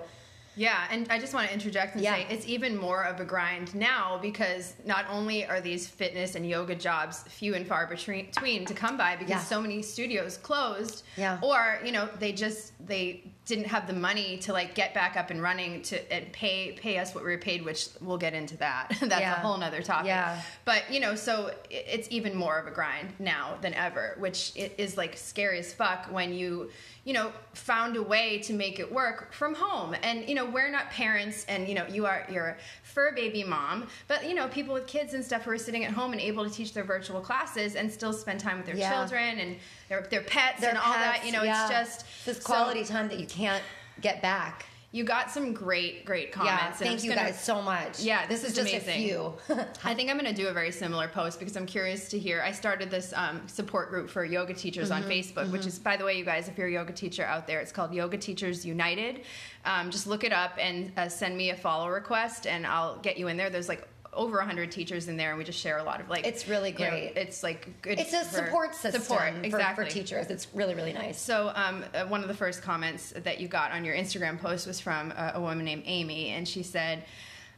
Yeah, 0.55 0.84
and 0.91 1.08
I 1.10 1.17
just 1.17 1.34
want 1.34 1.48
to 1.48 1.53
interject 1.53 1.96
and 1.96 2.03
Yeah. 2.03 2.15
say 2.15 2.27
it's 2.29 2.46
even 2.46 2.75
more 2.77 3.03
of 3.03 3.20
a 3.20 3.25
grind 3.25 3.74
now 3.74 4.20
because 4.22 4.74
not 4.86 5.05
only 5.10 5.46
are 5.46 5.62
these 5.62 5.88
fitness 5.88 6.36
and 6.36 6.48
yoga 6.48 6.75
jobs 6.75 7.24
few 7.29 7.55
and 7.55 7.65
far 7.65 7.88
between 7.88 8.65
to 8.65 8.74
come 8.74 8.98
by 8.98 9.15
because 9.15 9.29
Yeah. 9.29 9.39
so 9.39 9.62
many 9.62 9.81
studios 9.81 10.38
closed, 10.38 11.03
Yeah. 11.15 11.39
or 11.41 11.79
you 11.86 11.91
know 11.91 12.10
they 12.20 12.34
just 12.34 12.74
they 12.86 13.24
didn't 13.51 13.67
have 13.67 13.86
the 13.86 13.93
money 13.93 14.38
to 14.38 14.53
like 14.53 14.74
get 14.75 14.93
back 14.93 15.17
up 15.17 15.29
and 15.29 15.41
running 15.41 15.81
to 15.81 16.13
and 16.13 16.31
pay 16.31 16.72
pay 16.72 16.98
us 16.98 17.13
what 17.13 17.22
we 17.25 17.29
were 17.31 17.38
paid, 17.38 17.63
which 17.65 17.89
we'll 18.00 18.17
get 18.17 18.34
into 18.34 18.55
that. 18.58 18.88
That's 19.01 19.20
Yeah. 19.20 19.34
a 19.36 19.46
whole 19.46 19.58
nother 19.58 19.81
topic. 19.81 20.08
Yeah. 20.08 20.41
But 20.63 20.84
you 20.89 21.01
know, 21.01 21.15
so 21.15 21.51
it's 21.70 22.08
even 22.12 22.34
more 22.34 22.58
of 22.58 22.65
a 22.65 22.72
grind 22.72 23.10
now 23.20 23.58
than 23.62 23.74
ever, 23.74 24.15
which 24.20 24.53
it 24.55 24.74
is 24.77 24.96
like 24.96 25.17
scary 25.17 25.60
as 25.60 25.74
fuck 25.74 26.05
when 26.12 26.34
you, 26.34 26.72
you 27.03 27.12
know, 27.13 27.34
found 27.53 27.98
a 27.98 28.01
way 28.01 28.39
to 28.39 28.53
make 28.53 28.79
it 28.79 28.89
work 28.89 29.34
from 29.34 29.53
home. 29.53 29.96
And 30.01 30.27
you 30.29 30.36
know, 30.36 30.46
we're 30.46 30.72
not 30.72 30.89
parents, 30.89 31.46
and 31.50 31.67
you 31.67 31.75
know, 31.75 31.86
you 31.88 32.05
are 32.05 32.25
you're 32.31 32.58
fur 32.84 33.12
baby 33.13 33.43
mom, 33.43 33.88
but 34.08 34.25
you 34.27 34.34
know, 34.34 34.48
people 34.48 34.74
with 34.74 34.88
kids 34.88 35.13
and 35.13 35.24
stuff 35.25 35.41
who 35.43 35.51
are 35.51 35.58
sitting 35.58 35.84
at 35.84 35.91
home 35.91 36.13
and 36.13 36.22
able 36.22 36.46
to 36.48 36.50
teach 36.50 36.74
their 36.74 36.86
virtual 36.86 37.20
classes 37.20 37.75
and 37.75 37.91
still 37.91 38.13
spend 38.13 38.39
time 38.39 38.55
with 38.58 38.65
their 38.65 38.77
Yeah. 38.77 38.93
children 38.93 39.39
and 39.39 39.58
their 39.91 40.01
their 40.10 40.21
pets 40.21 40.62
their 40.62 40.69
and 40.69 40.79
all 40.79 40.93
that. 40.93 41.25
You 41.25 41.33
know, 41.33 41.43
yeah. 41.43 41.63
it's 41.63 41.69
just 41.69 42.25
this 42.25 42.38
so- 42.38 42.43
quality 42.43 42.83
time 42.83 43.10
that 43.10 43.19
you 43.19 43.27
can't 43.27 43.63
get 44.00 44.21
back. 44.21 44.65
you 44.93 45.03
got 45.05 45.31
some 45.31 45.53
great, 45.53 46.05
great 46.05 46.33
comments. 46.33 46.81
Yeah, 46.81 46.88
thank 46.88 47.03
you 47.03 47.10
gonna- 47.12 47.27
guys 47.27 47.41
so 47.41 47.62
much. 47.62 48.01
Yeah, 48.01 48.25
this, 48.27 48.41
this 48.41 48.51
is 48.51 48.57
is 48.57 48.71
just 48.71 48.88
amazing. 48.88 49.03
a 49.03 49.07
few. 49.07 49.33
I 49.86 49.93
think 49.93 50.10
I'm 50.10 50.17
going 50.17 50.33
to 50.33 50.41
do 50.41 50.48
a 50.50 50.53
very 50.53 50.71
similar 50.71 51.07
post 51.07 51.39
because 51.39 51.55
I'm 51.55 51.65
curious 51.65 52.10
to 52.10 52.19
hear. 52.19 52.41
I 52.41 52.51
started 52.51 52.89
this 52.89 53.13
um, 53.15 53.48
support 53.48 53.89
group 53.89 54.10
for 54.10 54.25
yoga 54.25 54.53
teachers 54.53 54.91
on 54.91 55.03
Facebook, 55.03 55.50
which 55.51 55.65
is, 55.65 55.79
by 55.79 55.95
the 55.95 56.03
way, 56.03 56.17
you 56.17 56.25
guys, 56.25 56.50
if 56.50 56.57
you're 56.57 56.67
a 56.67 56.71
yoga 56.71 56.93
teacher 56.93 57.24
out 57.24 57.48
there, 57.48 57.62
it's 57.62 57.71
called 57.71 57.93
Yoga 57.93 58.17
Teachers 58.17 58.65
United. 58.65 59.21
Um, 59.63 59.91
just 59.91 60.07
look 60.07 60.24
it 60.24 60.33
up 60.33 60.57
and 60.60 60.91
uh, 60.98 61.07
send 61.07 61.38
me 61.38 61.51
a 61.51 61.55
follow 61.55 61.89
request, 61.89 62.45
and 62.48 62.65
I'll 62.65 62.98
get 63.00 63.17
you 63.17 63.27
in 63.27 63.38
there. 63.38 63.50
There's 63.50 63.69
like 63.69 63.88
over 64.13 64.38
100 64.38 64.72
teachers 64.72 65.08
in 65.08 65.15
there, 65.18 65.30
and 65.30 65.38
we 65.38 65.44
just 65.44 65.60
share 65.60 65.77
a 65.77 65.84
lot 65.84 66.01
of 66.01 66.10
like. 66.10 66.25
It's 66.25 66.48
really 66.48 66.72
you 66.72 66.80
know, 66.80 66.89
great. 66.89 67.13
it's 67.15 67.44
like 67.44 67.82
good. 67.82 68.00
it's 68.00 68.13
a 68.13 68.25
for- 68.25 68.36
support 68.36 68.75
system 68.75 69.01
Support, 69.01 69.34
for, 69.36 69.44
exactly. 69.44 69.86
for 69.86 69.91
teachers. 69.91 70.27
It's 70.27 70.48
really 70.53 70.75
really 70.75 70.94
nice. 70.94 71.20
So, 71.20 71.51
um, 71.56 71.84
uh, 71.94 72.06
one 72.06 72.22
of 72.22 72.27
the 72.27 72.34
first 72.34 72.62
comments 72.62 73.13
that 73.24 73.39
you 73.39 73.48
got 73.48 73.72
on 73.72 73.86
your 73.86 73.96
Instagram 73.96 74.39
post 74.39 74.68
was 74.68 74.80
from 74.80 75.13
uh, 75.15 75.32
a 75.36 75.41
woman 75.41 75.63
named 75.65 75.84
Amy, 75.86 76.30
and 76.30 76.48
she 76.48 76.63
said, 76.63 77.06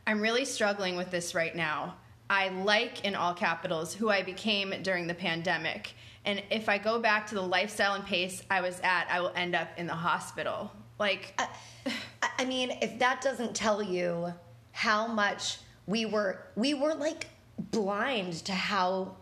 I'm 0.05 0.21
really 0.21 0.45
struggling 0.45 0.95
with 0.95 1.11
this 1.11 1.33
right 1.33 1.55
now. 1.55 1.95
I 2.29 2.49
like, 2.49 3.03
in 3.05 3.15
all 3.15 3.33
capitals, 3.33 3.93
who 3.93 4.09
I 4.09 4.23
became 4.23 4.73
during 4.81 5.07
the 5.07 5.13
pandemic. 5.13 5.93
And 6.25 6.41
if 6.49 6.69
I 6.69 6.77
go 6.77 6.99
back 6.99 7.27
to 7.27 7.35
the 7.35 7.41
lifestyle 7.41 7.95
and 7.95 8.05
pace 8.05 8.41
I 8.49 8.61
was 8.61 8.79
at, 8.81 9.07
I 9.09 9.19
will 9.19 9.33
end 9.35 9.55
up 9.55 9.67
in 9.77 9.87
the 9.87 9.93
hospital. 9.93 10.71
Like, 10.99 11.33
I- 11.37 11.91
I 12.39 12.45
mean, 12.45 12.77
if 12.81 12.97
that 12.99 13.21
doesn't 13.21 13.55
tell 13.55 13.83
you 13.83 14.33
how 14.71 15.05
much 15.07 15.57
we 15.87 16.05
were, 16.05 16.39
we 16.55 16.73
were 16.73 16.93
like 16.95 17.27
blind 17.71 18.33
to 18.45 18.51
how 18.53 19.15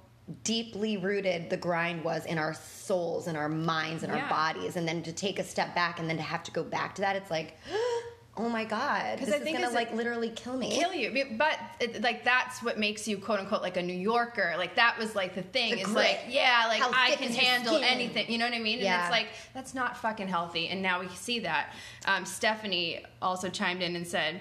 deeply 0.43 0.97
rooted 0.97 1.49
the 1.49 1.57
grind 1.57 2.03
was 2.03 2.25
in 2.25 2.37
our 2.37 2.53
souls 2.53 3.27
and 3.27 3.35
our 3.37 3.49
minds 3.49 4.03
and 4.03 4.11
our 4.13 4.29
bodies, 4.29 4.75
and 4.75 4.87
then 4.87 5.03
to 5.03 5.11
take 5.11 5.39
a 5.39 5.43
step 5.43 5.73
back 5.75 5.99
and 5.99 6.09
then 6.09 6.17
to 6.17 6.23
have 6.23 6.43
to 6.43 6.51
go 6.51 6.63
back 6.63 6.95
to 6.95 7.01
that, 7.01 7.15
it's 7.15 7.29
like, 7.31 7.57
oh 8.37 8.47
my 8.47 8.63
god, 8.63 9.19
this 9.19 9.29
I 9.29 9.37
is 9.37 9.43
think 9.43 9.57
gonna 9.57 9.65
it's 9.67 9.75
like 9.75 9.93
literally 9.93 10.29
kill 10.29 10.55
me. 10.55 10.71
kill 10.71 10.93
you. 10.93 11.25
But 11.37 11.59
it, 11.81 12.01
like 12.01 12.23
that's 12.23 12.63
what 12.63 12.79
makes 12.79 13.05
you 13.07 13.17
quote 13.17 13.39
unquote 13.39 13.61
like 13.61 13.75
a 13.75 13.81
New 13.83 13.93
Yorker. 13.93 14.53
Like 14.57 14.75
that 14.75 14.97
was 14.97 15.15
like 15.15 15.35
the 15.35 15.41
thing. 15.41 15.75
The 15.75 15.81
is 15.81 15.91
like 15.91 16.21
yeah, 16.29 16.65
like 16.69 16.81
How 16.81 16.91
I 16.93 17.15
can 17.17 17.33
handle 17.33 17.73
skin? 17.75 17.83
anything. 17.83 18.31
You 18.31 18.37
know 18.37 18.45
what 18.45 18.53
I 18.53 18.59
mean? 18.59 18.75
And 18.75 18.83
Yeah. 18.83 19.01
it's 19.01 19.11
like 19.11 19.27
that's 19.53 19.73
not 19.73 19.97
fucking 19.97 20.29
healthy. 20.29 20.69
And 20.69 20.81
now 20.81 21.01
we 21.01 21.09
see 21.09 21.39
that. 21.39 21.73
Um, 22.05 22.23
Stephanie 22.25 23.03
also 23.21 23.49
chimed 23.49 23.81
in 23.81 23.95
and 23.97 24.07
said. 24.07 24.39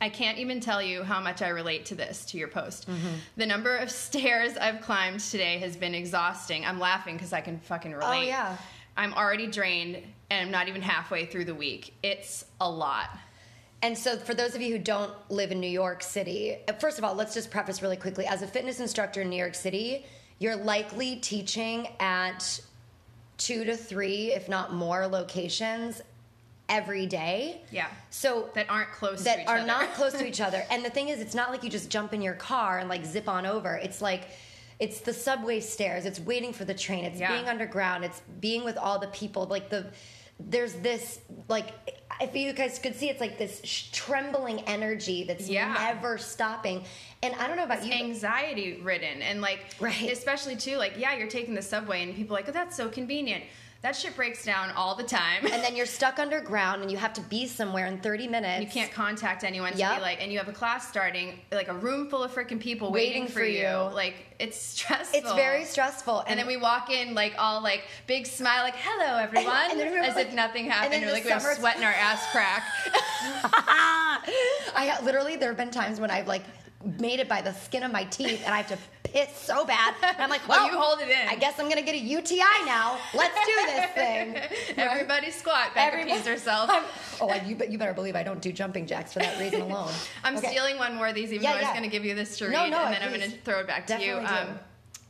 I 0.00 0.08
can't 0.08 0.38
even 0.38 0.60
tell 0.60 0.80
you 0.80 1.02
how 1.02 1.20
much 1.20 1.42
I 1.42 1.48
relate 1.48 1.86
to 1.86 1.94
this, 1.94 2.24
to 2.26 2.38
your 2.38 2.48
post. 2.48 2.88
Mm-hmm. 2.88 3.14
The 3.36 3.46
number 3.46 3.76
of 3.76 3.90
stairs 4.06 4.56
I've 4.56 4.80
climbed 4.80 5.20
today 5.20 5.58
has 5.58 5.76
been 5.76 5.94
exhausting. 5.94 6.64
I'm 6.64 6.78
laughing 6.78 7.16
because 7.16 7.32
I 7.32 7.40
can 7.40 7.58
fucking 7.58 7.92
relate. 7.92 8.06
Oh, 8.06 8.22
yeah. 8.22 8.56
I'm 8.96 9.14
already 9.14 9.46
drained 9.46 10.02
and 10.30 10.46
I'm 10.46 10.50
not 10.50 10.68
even 10.68 10.82
halfway 10.82 11.26
through 11.26 11.46
the 11.46 11.54
week. 11.54 11.94
It's 12.02 12.44
a 12.60 12.68
lot. 12.68 13.10
And 13.80 13.96
so, 13.96 14.16
for 14.16 14.34
those 14.34 14.56
of 14.56 14.60
you 14.60 14.72
who 14.72 14.78
don't 14.78 15.12
live 15.30 15.52
in 15.52 15.60
New 15.60 15.70
York 15.70 16.02
City, 16.02 16.56
uh, 16.66 16.72
first 16.72 16.98
of 16.98 17.04
all, 17.04 17.14
let's 17.14 17.32
just 17.32 17.50
preface 17.50 17.80
really 17.80 17.96
quickly. 17.96 18.26
As 18.26 18.42
a 18.42 18.46
fitness 18.46 18.80
instructor 18.80 19.20
in 19.20 19.30
New 19.30 19.36
York 19.36 19.54
City, 19.54 20.04
you're 20.40 20.56
likely 20.56 21.16
teaching 21.16 21.86
at 22.00 22.60
two 23.36 23.64
to 23.64 23.76
three, 23.76 24.32
if 24.32 24.48
not 24.48 24.74
more, 24.74 25.06
locations 25.06 26.02
every 26.68 27.06
day. 27.06 27.62
Yeah. 27.70 27.86
So 28.10 28.50
That 28.54 28.68
aren't 28.68 28.92
close 28.92 29.18
to 29.18 29.24
that 29.24 29.40
each 29.40 29.46
are 29.48 29.58
other. 29.58 29.66
not 29.66 29.94
close 29.94 30.12
to 30.14 30.26
each 30.26 30.40
other. 30.40 30.64
And 30.70 30.84
the 30.84 30.90
thing 30.90 31.08
is, 31.08 31.20
it's 31.20 31.34
not 31.34 31.50
like 31.50 31.62
you 31.64 31.70
just 31.70 31.90
jump 31.90 32.12
in 32.12 32.20
your 32.22 32.34
car 32.34 32.78
and 32.78 32.88
like 32.88 33.04
zip 33.04 33.28
on 33.28 33.46
over. 33.46 33.76
It's 33.76 34.00
like 34.02 34.24
it's 34.78 35.00
the 35.00 35.12
subway 35.12 35.60
stairs. 35.60 36.04
It's 36.04 36.20
waiting 36.20 36.52
for 36.52 36.64
the 36.64 36.74
train. 36.74 37.04
It's 37.04 37.18
Yeah. 37.20 37.32
being 37.32 37.48
underground. 37.48 38.04
It's 38.04 38.20
being 38.40 38.64
with 38.64 38.76
all 38.76 38.98
the 38.98 39.08
people. 39.08 39.46
Like 39.46 39.70
the 39.70 39.86
there's 40.40 40.74
this 40.74 41.18
like 41.48 41.68
if 42.20 42.34
you 42.36 42.52
guys 42.52 42.78
could 42.78 42.94
see, 42.96 43.08
it's 43.10 43.20
like 43.20 43.38
this 43.38 43.60
sh- 43.64 43.90
trembling 43.92 44.60
energy 44.62 45.24
that's 45.24 45.48
Yeah. 45.48 45.72
never 45.94 46.16
stopping. 46.18 46.84
And 47.22 47.34
I 47.36 47.48
don't 47.48 47.56
know 47.56 47.64
about 47.64 47.84
you. 47.84 47.92
anxiety 47.92 48.80
ridden 48.82 49.20
and 49.22 49.40
like 49.40 49.60
Right. 49.80 50.10
especially 50.12 50.54
too 50.56 50.76
like 50.76 50.92
yeah 50.96 51.16
you're 51.16 51.28
taking 51.28 51.54
the 51.54 51.62
subway 51.62 52.02
and 52.02 52.14
people 52.14 52.36
are 52.36 52.40
like 52.40 52.48
oh 52.48 52.52
that's 52.52 52.76
so 52.76 52.88
convenient 52.88 53.42
that 53.80 53.94
shit 53.94 54.16
breaks 54.16 54.44
down 54.44 54.72
all 54.72 54.96
the 54.96 55.04
time 55.04 55.44
and 55.44 55.62
then 55.62 55.76
you're 55.76 55.86
stuck 55.86 56.18
underground 56.18 56.82
and 56.82 56.90
you 56.90 56.96
have 56.96 57.12
to 57.12 57.20
be 57.20 57.46
somewhere 57.46 57.86
in 57.86 57.96
30 58.00 58.26
minutes. 58.26 58.60
you 58.64 58.68
can't 58.68 58.90
contact 58.90 59.44
anyone 59.44 59.70
to 59.72 59.78
Yep. 59.78 59.96
be 59.96 60.00
like 60.02 60.20
and 60.20 60.32
you 60.32 60.38
have 60.38 60.48
a 60.48 60.52
class 60.52 60.88
starting 60.88 61.38
like 61.52 61.68
a 61.68 61.74
room 61.74 62.08
full 62.10 62.24
of 62.24 62.32
freaking 62.34 62.58
people 62.58 62.90
waiting, 62.90 63.22
Waiting 63.22 63.32
for, 63.32 63.44
you. 63.44 63.60
you. 63.68 63.94
like 63.94 64.14
it's 64.40 64.60
stressful 64.74 65.18
It's 65.20 65.32
very 65.34 65.64
stressful. 65.64 66.24
and 66.26 66.38
then 66.38 66.48
we 66.48 66.56
walk 66.56 66.90
in 66.90 67.14
like 67.14 67.34
all 67.38 67.62
like 67.62 67.84
big 68.08 68.26
smile 68.26 68.64
like 68.64 68.74
hello 68.76 69.16
everyone 69.18 69.54
And 69.70 69.78
then 69.78 70.04
as 70.04 70.16
like- 70.16 70.26
if 70.28 70.34
nothing 70.34 70.64
and 70.64 70.72
happened 70.72 70.92
then 70.94 71.04
or 71.08 71.12
like 71.12 71.24
we 71.24 71.30
have 71.30 71.42
sweat 71.42 71.76
in 71.76 71.84
our 71.84 71.92
ass 71.92 72.26
crack 72.32 72.64
I 74.74 74.98
literally 75.04 75.36
there 75.36 75.50
have 75.50 75.56
been 75.56 75.70
times 75.70 76.00
when 76.00 76.10
I've 76.10 76.26
like 76.26 76.42
made 76.98 77.18
it 77.20 77.28
by 77.28 77.42
the 77.42 77.52
skin 77.52 77.82
of 77.82 77.90
my 77.90 78.04
teeth, 78.04 78.42
and 78.44 78.54
I 78.54 78.58
have 78.58 78.68
to 78.68 78.78
piss 79.02 79.36
so 79.36 79.64
bad. 79.64 79.94
And 80.02 80.20
I'm 80.22 80.30
like, 80.30 80.46
Well, 80.48 80.64
well, 80.64 80.72
you 80.72 80.78
hold 80.78 81.00
it 81.00 81.08
in. 81.08 81.28
I 81.28 81.34
guess 81.36 81.58
I'm 81.58 81.68
gonna 81.68 81.82
get 81.82 81.94
a 81.94 81.98
UTI 81.98 82.40
now. 82.66 82.98
Let's 83.14 83.34
do 83.34 83.52
this 83.66 83.90
thing. 83.90 84.36
Everybody 84.76 85.30
squat. 85.30 85.74
Becca 85.74 85.92
Everybody- 85.94 86.16
pees 86.18 86.26
herself. 86.26 86.70
I'm- 86.70 86.84
oh, 87.20 87.34
you, 87.46 87.56
you 87.68 87.78
better 87.78 87.94
believe 87.94 88.14
I 88.16 88.22
don't 88.22 88.40
do 88.40 88.52
jumping 88.52 88.86
jacks 88.86 89.12
for 89.12 89.18
that 89.20 89.38
reason 89.40 89.60
alone. 89.62 89.92
I'm 90.24 90.36
Okay. 90.36 90.48
stealing 90.48 90.78
one 90.78 90.94
more 90.94 91.08
of 91.08 91.14
these, 91.14 91.32
even 91.32 91.42
Yeah, 91.42 91.52
though 91.54 91.58
I 91.58 91.62
was 91.62 91.70
going 91.70 91.82
to 91.82 91.88
give 91.88 92.04
you 92.04 92.14
this 92.14 92.38
to 92.38 92.44
read, 92.46 92.52
No, 92.52 92.68
no, 92.68 92.84
and 92.84 92.94
then 92.94 93.02
I'm 93.02 93.08
going 93.12 93.28
to 93.30 93.36
throw 93.38 93.58
it 93.60 93.66
back 93.66 93.86
to 93.88 93.94
you. 94.00 94.14
Definitely 94.20 94.54
do. 94.54 94.58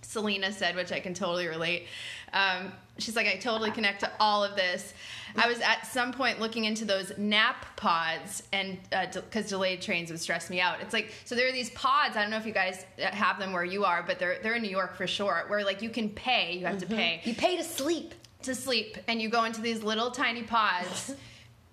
Selena 0.02 0.52
said, 0.52 0.74
which 0.74 0.90
I 0.90 1.00
can 1.00 1.12
totally 1.12 1.46
relate. 1.48 1.86
Um, 2.32 2.72
she's 2.98 3.16
like, 3.16 3.26
I 3.26 3.36
totally 3.36 3.70
connect 3.70 4.00
to 4.00 4.10
all 4.20 4.44
of 4.44 4.56
this. 4.56 4.92
I 5.36 5.46
was 5.46 5.60
at 5.60 5.86
some 5.86 6.12
point 6.12 6.40
looking 6.40 6.64
into 6.64 6.84
those 6.84 7.12
nap 7.16 7.76
pods, 7.76 8.42
and 8.52 8.78
uh, 8.92 9.06
because 9.12 9.48
delayed 9.48 9.80
trains 9.80 10.10
would 10.10 10.20
stress 10.20 10.50
me 10.50 10.60
out. 10.60 10.80
It's 10.80 10.92
like 10.92 11.12
so 11.24 11.34
there 11.34 11.48
are 11.48 11.52
these 11.52 11.70
pods. 11.70 12.16
I 12.16 12.22
don't 12.22 12.30
know 12.30 12.38
if 12.38 12.46
you 12.46 12.52
guys 12.52 12.84
uh, 13.02 13.06
have 13.06 13.38
them 13.38 13.52
where 13.52 13.64
you 13.64 13.84
are, 13.84 14.02
but 14.02 14.18
they're 14.18 14.38
they're 14.42 14.54
in 14.54 14.62
New 14.62 14.70
York 14.70 14.96
for 14.96 15.06
sure. 15.06 15.44
Where 15.48 15.64
like 15.64 15.82
you 15.82 15.90
can 15.90 16.10
pay, 16.10 16.56
you 16.58 16.66
have 16.66 16.78
to 16.78 16.86
mm-hmm. 16.86 16.96
pay 16.96 17.20
You 17.24 17.34
pay 17.34 17.56
to 17.56 17.64
sleep. 17.64 18.14
to 18.42 18.54
sleep 18.54 18.96
and 19.06 19.20
you 19.20 19.28
go 19.28 19.44
into 19.44 19.60
these 19.60 19.82
little 19.82 20.10
tiny 20.10 20.42
pods. 20.42 21.14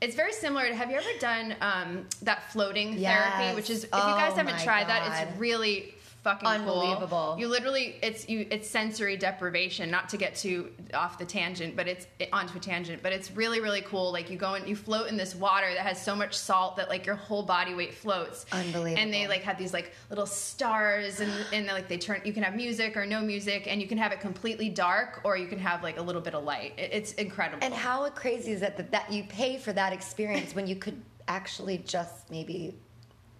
It's 0.02 0.14
very 0.16 0.34
similar 0.34 0.68
to 0.68 0.76
have 0.76 0.92
you 0.92 0.98
ever 0.98 1.20
done 1.20 1.56
um, 1.62 2.06
that 2.22 2.52
floating 2.52 2.94
Yes. 3.00 3.34
therapy, 3.34 3.56
which 3.56 3.70
is 3.70 3.86
if 3.86 3.92
you 3.92 3.98
Oh 3.98 4.18
guys 4.18 4.36
haven't 4.36 4.58
my 4.58 4.64
tried 4.64 4.88
that, 4.88 5.24
it's 5.24 5.40
really 5.40 5.95
fucking 6.26 6.48
cool. 6.66 6.82
Unbelievable. 6.82 7.36
You 7.40 7.48
literally 7.48 7.96
it's 8.02 8.28
you 8.28 8.48
it's 8.50 8.68
sensory 8.68 9.16
deprivation, 9.16 9.90
not 9.92 10.10
to 10.10 10.18
get 10.18 10.36
too 10.36 10.72
off 10.94 11.18
the 11.20 11.26
tangent, 11.26 11.76
but 11.76 11.88
it's 11.88 12.08
onto 12.34 12.58
a 12.58 12.60
tangent, 12.60 13.02
but 13.04 13.14
it's 13.14 13.30
really 13.32 13.62
really 13.62 13.82
cool. 13.82 14.12
Like 14.12 14.30
you 14.32 14.38
go 14.38 14.56
and 14.56 14.68
you 14.68 14.76
float 14.76 15.08
in 15.08 15.18
this 15.18 15.36
water 15.36 15.68
that 15.76 15.86
has 15.86 16.02
so 16.02 16.16
much 16.16 16.34
salt 16.38 16.76
that 16.78 16.90
like 16.90 17.06
your 17.06 17.16
whole 17.16 17.44
body 17.44 17.76
weight 17.76 17.94
floats. 17.94 18.46
Unbelievable. 18.52 19.02
And 19.02 19.14
they 19.14 19.28
like 19.28 19.44
have 19.44 19.58
these 19.58 19.72
like 19.72 19.94
little 20.10 20.26
stars 20.26 21.20
and 21.20 21.32
and 21.54 21.68
like 21.68 21.88
they 21.88 21.98
turn 21.98 22.22
you 22.26 22.34
can 22.34 22.44
have 22.44 22.56
music 22.56 22.98
or 22.98 23.06
no 23.06 23.22
music 23.22 23.68
and 23.68 23.80
you 23.82 23.88
can 23.88 23.98
have 24.00 24.12
it 24.12 24.20
completely 24.20 24.68
dark 24.70 25.22
or 25.24 25.38
you 25.38 25.48
can 25.48 25.60
have 25.60 25.84
like 25.84 25.98
a 26.00 26.02
little 26.02 26.22
bit 26.22 26.34
of 26.34 26.44
light. 26.44 26.74
It- 26.78 26.90
It's 26.92 27.12
incredible. 27.14 27.64
And 27.64 27.74
how 27.74 28.10
crazy 28.10 28.52
is 28.52 28.62
it 28.64 28.78
that, 28.78 28.90
that 28.92 29.12
you 29.12 29.24
pay 29.26 29.58
for 29.58 29.72
that 29.74 29.94
experience 29.94 30.56
when 30.56 30.66
you 30.66 30.76
could 30.76 31.00
actually 31.28 31.78
just 31.80 32.30
maybe 32.32 32.74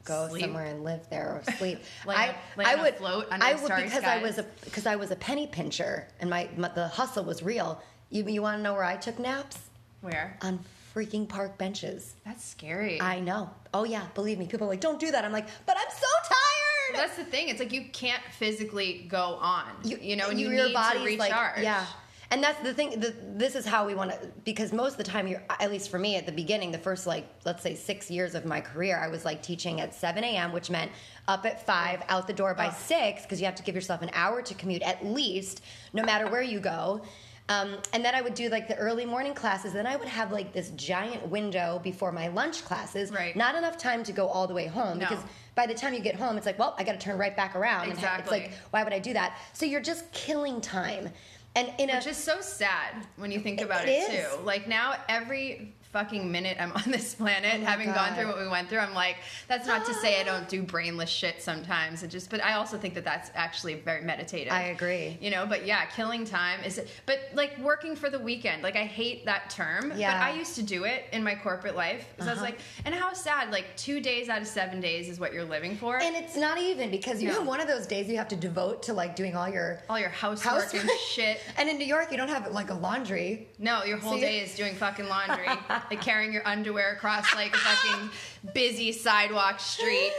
go 0.06 0.30
Sleep. 0.30 0.44
somewhere 0.44 0.66
and 0.66 0.84
live 0.84 1.10
there 1.10 1.42
or 1.46 1.54
sleep? 1.58 1.80
Lay 2.06 2.16
I, 2.16 2.76
would 2.82 2.96
float 2.96 3.28
under 3.30 3.46
I 3.46 3.54
the 3.54 3.64
would 3.64 3.76
because 3.76 4.04
I 4.04 4.22
was 4.22 4.38
a 4.38 4.44
because 4.64 4.86
I 4.86 4.96
was 4.96 5.12
a 5.12 5.16
penny 5.16 5.48
pincher 5.48 6.08
and 6.20 6.30
my, 6.30 6.48
my 6.56 6.70
the 6.70 6.88
hustle 6.88 7.26
was 7.26 7.44
real. 7.44 7.82
You 8.10 8.26
you 8.28 8.42
want 8.42 8.58
to 8.58 8.64
know 8.64 8.74
where 8.74 8.84
I 8.84 8.96
took 8.96 9.20
naps? 9.20 9.58
Where? 10.02 10.38
On 10.42 10.60
freaking 10.96 11.28
park 11.28 11.58
benches. 11.58 12.16
That's 12.24 12.44
scary. 12.44 13.02
I 13.02 13.20
know. 13.20 13.50
Oh 13.74 13.84
yeah, 13.84 14.06
believe 14.14 14.40
me. 14.40 14.48
People 14.48 14.68
are 14.68 14.70
like, 14.70 14.80
don't 14.80 15.00
do 15.00 15.12
that. 15.12 15.26
I'm 15.26 15.34
like, 15.34 15.48
but 15.66 15.76
I'm 15.78 15.92
so 15.92 16.08
tired. 16.30 16.96
That's 16.96 17.18
the 17.18 17.26
thing. 17.26 17.50
It's 17.50 17.60
like 17.60 17.74
you 17.74 17.86
can't 17.92 18.24
physically 18.32 19.06
go 19.10 19.38
on. 19.42 19.66
You, 19.84 20.16
know, 20.16 20.30
and 20.30 20.40
you, 20.40 20.50
your 20.52 20.68
need 20.68 20.74
body's 20.74 21.02
to 21.02 21.06
recharge. 21.06 21.56
Like, 21.58 21.64
yeah. 21.64 21.86
And 22.32 22.44
that's 22.44 22.60
the 22.64 22.74
thing. 22.74 23.00
The, 23.00 23.14
this 23.36 23.56
is 23.56 23.66
how 23.66 23.86
we 23.86 23.94
want 23.96 24.12
to, 24.12 24.20
because 24.44 24.74
most 24.74 24.94
of 24.94 24.98
the 24.98 25.04
time, 25.04 25.28
you're 25.28 25.44
at 25.50 25.70
least 25.72 25.90
for 25.90 26.00
me 26.00 26.16
at 26.16 26.26
the 26.26 26.32
beginning, 26.32 26.72
the 26.72 26.78
first 26.80 27.06
like 27.06 27.28
let's 27.46 27.62
say 27.62 27.76
six 27.76 28.10
years 28.10 28.34
of 28.36 28.46
my 28.46 28.60
career, 28.62 29.00
I 29.00 29.08
was 29.08 29.26
like 29.26 29.44
teaching 29.44 29.80
at 29.82 29.94
7 29.94 30.24
a.m., 30.24 30.52
which 30.52 30.70
meant 30.70 30.92
up 31.28 31.46
at 31.46 31.66
five, 31.66 32.02
out 32.10 32.28
the 32.28 32.34
door 32.34 32.54
by 32.56 32.68
Oh. 32.68 32.76
six, 32.78 33.22
because 33.24 33.40
you 33.40 33.46
have 33.46 33.56
to 33.56 33.64
give 33.64 33.76
yourself 33.76 34.02
an 34.02 34.10
hour 34.14 34.42
to 34.42 34.54
commute 34.56 34.82
at 34.82 35.06
least, 35.06 35.62
no 35.94 36.04
matter 36.04 36.28
where 36.30 36.42
you 36.42 36.60
go. 36.60 37.02
Um, 37.48 37.78
and 37.94 38.04
then 38.04 38.16
I 38.16 38.22
would 38.24 38.34
do 38.34 38.50
like 38.50 38.68
the 38.68 38.76
early 38.76 39.06
morning 39.06 39.36
classes. 39.36 39.74
Then 39.74 39.86
I 39.86 39.96
would 39.98 40.08
have 40.08 40.32
like 40.32 40.52
this 40.52 40.72
giant 40.72 41.28
window 41.30 41.80
before 41.84 42.12
my 42.12 42.28
lunch 42.30 42.66
classes. 42.66 43.12
Right. 43.12 43.36
Not 43.36 43.54
enough 43.54 43.78
time 43.78 44.02
to 44.06 44.12
go 44.12 44.28
all 44.28 44.48
the 44.48 44.54
way 44.56 44.66
home 44.66 44.98
No. 44.98 45.08
because 45.08 45.24
by 45.54 45.68
the 45.68 45.76
time 45.76 45.94
you 45.94 46.00
get 46.00 46.16
home, 46.16 46.38
it's 46.38 46.48
like, 46.48 46.58
well, 46.58 46.74
I 46.80 46.84
got 46.84 46.94
to 46.94 46.98
turn 46.98 47.20
right 47.20 47.38
back 47.38 47.56
around. 47.56 47.92
And 47.92 48.00
ha- 48.00 48.18
it's 48.20 48.32
like, 48.32 48.52
why 48.72 48.84
would 48.84 48.94
I 48.94 48.98
do 49.00 49.14
that? 49.14 49.38
So 49.54 49.68
you're 49.68 49.80
just 49.80 50.12
killing 50.12 50.60
time. 50.60 51.12
And 51.56 51.72
in 51.78 51.90
a 51.90 51.96
Which 51.96 52.08
is 52.08 52.18
so 52.18 52.42
sad 52.42 53.08
when 53.16 53.32
you 53.32 53.40
think 53.40 53.62
about 53.62 53.88
It 53.88 53.92
it, 53.92 54.12
too. 54.12 54.44
Like 54.44 54.68
now, 54.68 54.96
every 55.08 55.75
fucking 55.96 56.30
minute 56.30 56.58
I'm 56.60 56.74
on 56.82 56.84
this 56.92 57.16
planet, 57.16 57.62
Oh 57.62 57.66
having 57.66 57.94
gone 57.94 58.14
through 58.16 58.28
what 58.28 58.38
we 58.38 58.50
went 58.50 58.68
through, 58.68 58.80
I'm 58.80 58.94
like, 58.94 59.16
that's 59.48 59.66
not 59.66 59.86
to 59.86 59.94
say 59.94 60.20
I 60.20 60.24
don't 60.26 60.48
do 60.50 60.62
brainless 60.62 61.10
shit 61.10 61.42
sometimes. 61.42 62.04
It 62.04 62.10
just, 62.10 62.30
but 62.30 62.44
I 62.44 62.54
also 62.56 62.78
think 62.78 62.96
that 62.96 63.06
that's 63.06 63.32
actually 63.34 63.76
very 63.76 64.02
meditative. 64.02 64.52
I 64.52 64.64
agree. 64.64 65.18
You 65.22 65.32
know, 65.32 65.46
but 65.46 65.66
yeah, 65.66 65.86
killing 65.86 66.26
time 66.26 66.60
is, 66.66 66.82
but 67.06 67.20
like 67.34 67.58
working 67.60 67.96
for 67.96 68.10
the 68.10 68.20
weekend. 68.20 68.62
Like 68.62 68.76
I 68.76 68.84
hate 68.84 69.24
that 69.24 69.50
term, 69.50 69.94
Yeah. 69.96 70.12
but 70.12 70.22
I 70.22 70.38
used 70.38 70.56
to 70.56 70.64
do 70.64 70.84
it 70.84 71.06
in 71.14 71.24
my 71.24 71.34
corporate 71.34 71.78
life. 71.78 72.06
Because 72.14 72.28
I 72.28 72.32
was 72.32 72.40
Uh-huh. 72.42 72.52
like, 72.52 72.60
and 72.84 72.94
how 72.94 73.14
sad, 73.14 73.52
like 73.52 73.68
two 73.78 74.02
days 74.02 74.28
out 74.28 74.42
of 74.42 74.48
seven 74.50 74.82
days 74.82 75.08
is 75.08 75.18
what 75.18 75.32
you're 75.32 75.46
living 75.46 75.78
for. 75.78 75.98
and 76.02 76.14
it's 76.18 76.36
not 76.36 76.58
even 76.58 76.92
because 76.92 77.22
you 77.24 77.30
No. 77.30 77.36
have 77.36 77.48
one 77.48 77.62
of 77.62 77.68
those 77.70 77.88
days 77.88 78.10
you 78.10 78.18
have 78.18 78.28
to 78.28 78.36
devote 78.36 78.84
to 78.84 78.94
like 78.94 79.16
doing 79.16 79.34
all 79.34 79.48
your 79.48 79.80
all 79.90 79.98
your 80.00 80.10
housework 80.10 80.74
and 80.74 80.90
shit. 81.14 81.40
And 81.58 81.70
in 81.70 81.78
New 81.78 81.86
York, 81.86 82.12
you 82.12 82.18
don't 82.18 82.28
have 82.28 82.52
like 82.52 82.70
a 82.70 82.74
laundry. 82.74 83.48
No, 83.60 83.84
your 83.86 83.98
whole 83.98 84.14
So 84.16 84.20
day 84.20 84.40
is 84.40 84.56
doing 84.56 84.76
fucking 84.76 85.08
laundry, 85.08 85.48
like 85.90 86.02
carrying 86.02 86.34
your 86.34 86.48
underwear 86.48 86.94
across 86.94 87.34
like 87.36 87.54
a 87.54 87.58
fucking 87.58 88.10
busy 88.54 88.92
sidewalk 88.92 89.60
street. 89.60 90.12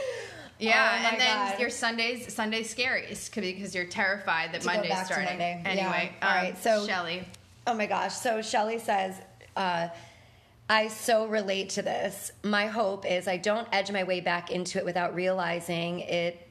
Yeah, 0.59 0.99
Oh 1.03 1.07
and 1.11 1.21
then 1.21 1.51
God. 1.51 1.59
your 1.59 1.69
Sundays 1.69 2.33
Sunday 2.33 2.63
scaries 2.63 3.33
because 3.33 3.75
you're 3.75 3.85
terrified 3.85 4.53
that 4.53 4.61
To 4.61 4.67
Monday's 4.67 5.05
starting. 5.05 5.25
Monday. 5.25 5.61
Anyway, 5.65 6.11
Yeah. 6.21 6.27
All 6.27 6.37
um, 6.37 6.43
right, 6.45 6.57
so- 6.57 6.87
Shelly, 6.87 7.23
Oh 7.67 7.73
my 7.73 7.85
gosh. 7.85 8.13
So 8.15 8.41
Shelly 8.41 8.79
says, 8.79 9.13
uh, 9.55 9.89
I 10.69 10.87
so 10.87 11.27
relate 11.27 11.69
to 11.71 11.81
this. 11.81 12.31
My 12.43 12.67
hope 12.67 13.05
is 13.05 13.27
I 13.27 13.37
don't 13.37 13.67
edge 13.71 13.91
my 13.91 14.03
way 14.03 14.19
back 14.21 14.51
into 14.51 14.77
it 14.79 14.85
without 14.85 15.13
realizing 15.15 15.99
it. 15.99 16.47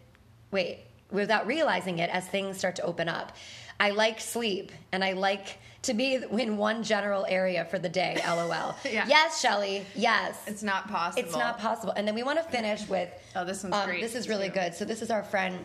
Wait, 0.50 0.80
without 1.10 1.46
realizing 1.46 1.98
it 1.98 2.10
as 2.10 2.26
things 2.26 2.58
start 2.58 2.76
to 2.76 2.82
open 2.82 3.08
up. 3.08 3.32
I 3.80 3.90
like 3.90 4.20
sleep 4.20 4.72
and 4.92 5.02
I 5.04 5.12
like 5.12 5.58
to 5.86 5.94
be 5.94 6.14
in 6.14 6.56
one 6.56 6.82
general 6.82 7.24
area 7.28 7.64
for 7.64 7.78
the 7.78 7.88
day. 7.88 8.20
LOL. 8.26 8.76
Yeah. 8.84 9.06
Yes, 9.08 9.40
Shelly. 9.40 9.84
Yes. 9.94 10.38
it's 10.46 10.62
not 10.62 10.88
possible. 10.88 11.24
It's 11.26 11.36
not 11.36 11.58
possible. 11.58 11.92
And 11.96 12.06
then 12.06 12.14
we 12.14 12.22
want 12.22 12.38
to 12.38 12.44
finish 12.44 12.88
with. 12.88 13.08
Oh, 13.34 13.44
this 13.44 13.62
one's 13.62 13.74
um, 13.74 13.86
great, 13.86 14.02
This 14.02 14.14
is 14.14 14.28
really 14.28 14.48
too. 14.48 14.54
good. 14.54 14.74
So 14.74 14.84
this 14.84 15.02
is 15.02 15.10
our 15.10 15.22
friend 15.22 15.64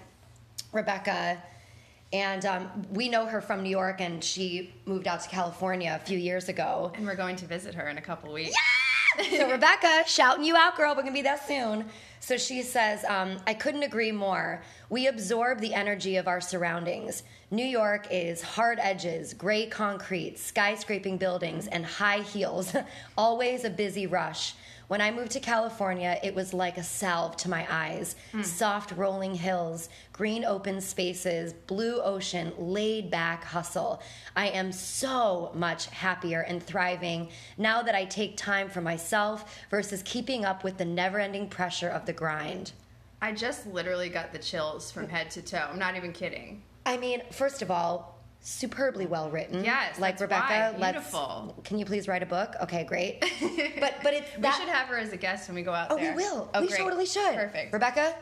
Rebecca, 0.71 1.41
and 2.13 2.45
um, 2.45 2.69
we 2.91 3.09
know 3.09 3.25
her 3.25 3.41
from 3.41 3.63
New 3.63 3.69
York, 3.69 3.99
and 3.99 4.23
she 4.23 4.73
moved 4.85 5.07
out 5.07 5.21
to 5.21 5.29
California 5.29 5.99
a 6.01 6.05
few 6.05 6.17
years 6.17 6.49
ago. 6.49 6.91
And 6.95 7.05
we're 7.05 7.15
going 7.15 7.35
to 7.37 7.45
visit 7.45 7.75
her 7.75 7.87
in 7.87 7.97
a 7.97 8.01
couple 8.01 8.31
weeks. 8.31 8.55
Yeah! 9.17 9.37
so 9.37 9.51
Rebecca, 9.51 10.03
shouting 10.07 10.45
you 10.45 10.55
out, 10.55 10.77
girl. 10.77 10.95
We're 10.95 11.01
gonna 11.01 11.13
be 11.13 11.21
there 11.21 11.39
soon. 11.45 11.85
So 12.21 12.37
she 12.37 12.61
says, 12.61 13.03
um, 13.05 13.37
I 13.47 13.55
couldn't 13.55 13.81
agree 13.81 14.11
more. 14.11 14.61
We 14.91 15.07
absorb 15.07 15.59
the 15.59 15.73
energy 15.73 16.17
of 16.17 16.27
our 16.27 16.39
surroundings. 16.39 17.23
New 17.49 17.65
York 17.65 18.07
is 18.11 18.43
hard 18.43 18.77
edges, 18.79 19.33
gray 19.33 19.65
concrete, 19.65 20.37
skyscraping 20.37 21.17
buildings, 21.17 21.65
and 21.65 21.83
high 21.83 22.19
heels. 22.19 22.75
Always 23.17 23.63
a 23.63 23.71
busy 23.71 24.05
rush. 24.05 24.53
When 24.91 24.99
I 24.99 25.09
moved 25.09 25.31
to 25.31 25.39
California, 25.39 26.19
it 26.21 26.35
was 26.35 26.53
like 26.53 26.77
a 26.77 26.83
salve 26.83 27.37
to 27.37 27.49
my 27.49 27.65
eyes. 27.69 28.17
Hmm. 28.33 28.41
Soft 28.41 28.91
rolling 28.97 29.33
hills, 29.33 29.87
green 30.11 30.43
open 30.43 30.81
spaces, 30.81 31.53
blue 31.53 32.01
ocean, 32.01 32.51
laid 32.57 33.09
back 33.09 33.45
hustle. 33.45 34.01
I 34.35 34.49
am 34.49 34.73
so 34.73 35.53
much 35.55 35.85
happier 35.85 36.41
and 36.41 36.61
thriving 36.61 37.29
now 37.57 37.81
that 37.83 37.95
I 37.95 38.03
take 38.03 38.35
time 38.35 38.67
for 38.67 38.81
myself 38.81 39.57
versus 39.69 40.03
keeping 40.03 40.43
up 40.43 40.65
with 40.65 40.77
the 40.77 40.83
never 40.83 41.19
ending 41.19 41.47
pressure 41.47 41.87
of 41.87 42.05
the 42.05 42.11
grind. 42.11 42.73
I 43.21 43.31
just 43.31 43.65
literally 43.67 44.09
got 44.09 44.33
the 44.33 44.39
chills 44.39 44.91
from 44.91 45.07
head 45.07 45.31
to 45.31 45.41
toe. 45.41 45.69
I'm 45.71 45.79
not 45.79 45.95
even 45.95 46.11
kidding. 46.11 46.63
I 46.85 46.97
mean, 46.97 47.21
first 47.31 47.61
of 47.61 47.71
all, 47.71 48.10
superbly 48.41 49.05
well 49.05 49.29
written. 49.29 49.63
Yes, 49.63 49.99
like 49.99 50.19
Rebecca. 50.19 50.73
why. 50.75 50.91
let's- 50.91 51.15
Can 51.63 51.77
you 51.79 51.85
please 51.85 52.07
write 52.07 52.23
a 52.23 52.25
book? 52.25 52.55
Okay, 52.63 52.83
great. 52.83 53.21
but 53.79 53.95
but 54.03 54.13
it's 54.13 54.27
we 54.37 54.51
should 54.51 54.69
have 54.69 54.87
her 54.87 54.97
as 54.97 55.13
a 55.13 55.17
guest 55.17 55.47
when 55.47 55.55
we 55.55 55.61
go 55.61 55.73
out 55.73 55.87
Oh, 55.91 55.95
there. 55.97 56.15
we 56.15 56.23
will. 56.23 56.49
Oh, 56.53 56.61
we 56.61 56.67
great. 56.67 56.79
totally 56.79 57.05
should. 57.05 57.35
Perfect. 57.35 57.71
Rebecca, 57.73 58.15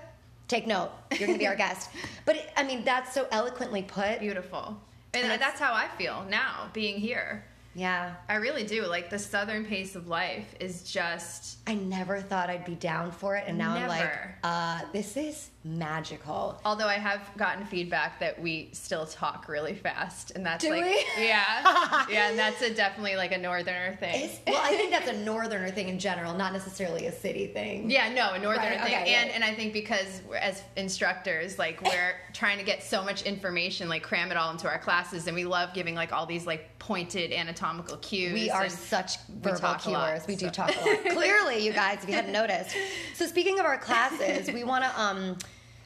take 0.47 0.67
note. 0.67 0.91
You're 1.12 1.19
going 1.27 1.34
to 1.34 1.39
be 1.39 1.47
our 1.47 1.55
guest. 1.55 1.89
But 2.25 2.36
it, 2.36 2.49
I 2.58 2.63
mean, 2.63 2.84
that's 2.84 3.13
so 3.13 3.27
eloquently 3.32 3.82
put. 3.82 4.19
Beautiful. 4.19 4.79
And, 5.15 5.25
And 5.32 5.41
that's 5.41 5.60
how 5.60 5.73
I 5.73 5.88
feel 5.97 6.23
now, 6.29 6.69
being 6.73 6.97
here. 6.99 7.43
Yeah. 7.73 8.13
I 8.27 8.36
really 8.36 8.63
do. 8.63 8.86
Like 8.86 9.10
the 9.10 9.17
southern 9.17 9.65
pace 9.65 9.95
of 9.95 10.08
life 10.08 10.53
is 10.60 10.84
just 10.84 11.58
I 11.65 11.73
never 11.75 12.19
thought 12.21 12.49
I'd 12.49 12.65
be 12.65 12.75
down 12.75 13.12
for 13.12 13.36
it, 13.36 13.45
and 13.47 13.58
now 13.58 13.73
I'm 13.73 13.88
like, 13.88 14.12
uh, 14.43 14.82
this 14.93 15.15
is 15.17 15.49
magical. 15.63 16.60
Although 16.63 16.88
I 16.88 16.95
have 16.95 17.30
gotten 17.38 17.65
feedback 17.65 18.19
that 18.19 18.41
we 18.41 18.69
still 18.72 19.06
talk 19.06 19.48
really 19.50 19.74
fast, 19.76 20.32
and 20.32 20.45
that's 20.45 20.63
Do 20.63 20.72
like, 20.72 20.84
we? 20.84 21.06
yeah, 21.26 22.06
yeah, 22.10 22.30
and 22.30 22.39
that's 22.39 22.62
a 22.62 22.74
definitely 22.74 23.15
like 23.15 23.32
a 23.32 23.38
northerner 23.38 23.95
thing. 24.00 24.30
It's, 24.30 24.39
well, 24.48 24.62
I 24.63 24.69
think 24.69 24.91
that's 24.91 25.10
a 25.10 25.17
northerner 25.17 25.69
thing 25.69 25.89
in 25.89 26.00
general, 26.00 26.34
not 26.34 26.54
necessarily 26.54 27.08
a 27.08 27.12
city 27.12 27.48
thing. 27.48 27.89
yeah, 27.89 28.12
no, 28.13 28.34
a 28.34 28.39
northerner 28.39 28.69
Right, 28.69 28.82
thing, 28.82 28.95
okay, 29.02 29.15
and 29.15 29.30
and 29.32 29.43
I 29.43 29.54
think 29.54 29.74
because 29.74 30.22
we're, 30.30 30.38
as 30.38 30.63
instructors, 30.78 31.60
like 31.60 31.82
we're 31.82 32.15
trying 32.34 32.58
to 32.58 32.63
get 32.63 32.82
so 32.84 33.04
much 33.04 33.24
information, 33.24 33.89
like 33.89 34.04
cram 34.04 34.32
it 34.32 34.38
all 34.38 34.52
into 34.52 34.67
our 34.67 34.80
classes, 34.80 35.28
and 35.28 35.36
we 35.36 35.45
love 35.45 35.74
giving 35.74 35.95
like 35.95 36.13
all 36.13 36.26
these 36.26 36.48
like 36.48 36.78
pointed 36.80 37.34
anatomical 37.34 37.98
cues. 37.98 38.34
We 38.34 38.50
are 38.50 38.69
such 38.69 39.17
verbal 39.28 39.76
a 39.86 39.89
lot. 39.91 40.28
We 40.28 40.36
do 40.36 40.50
talk 40.50 40.74
a 40.76 40.89
lot. 40.89 41.06
Clearly, 41.15 41.65
you 41.65 41.74
guys, 41.74 42.02
if 42.02 42.10
you 42.10 42.15
hadn't 42.15 42.32
noticed. 42.32 42.76
So, 43.13 43.26
speaking 43.28 43.60
of 43.60 43.65
our 43.65 43.78
classes, 43.78 44.52
we 44.52 44.63
want 44.63 44.86
to 44.86 45.02
um, 45.02 45.38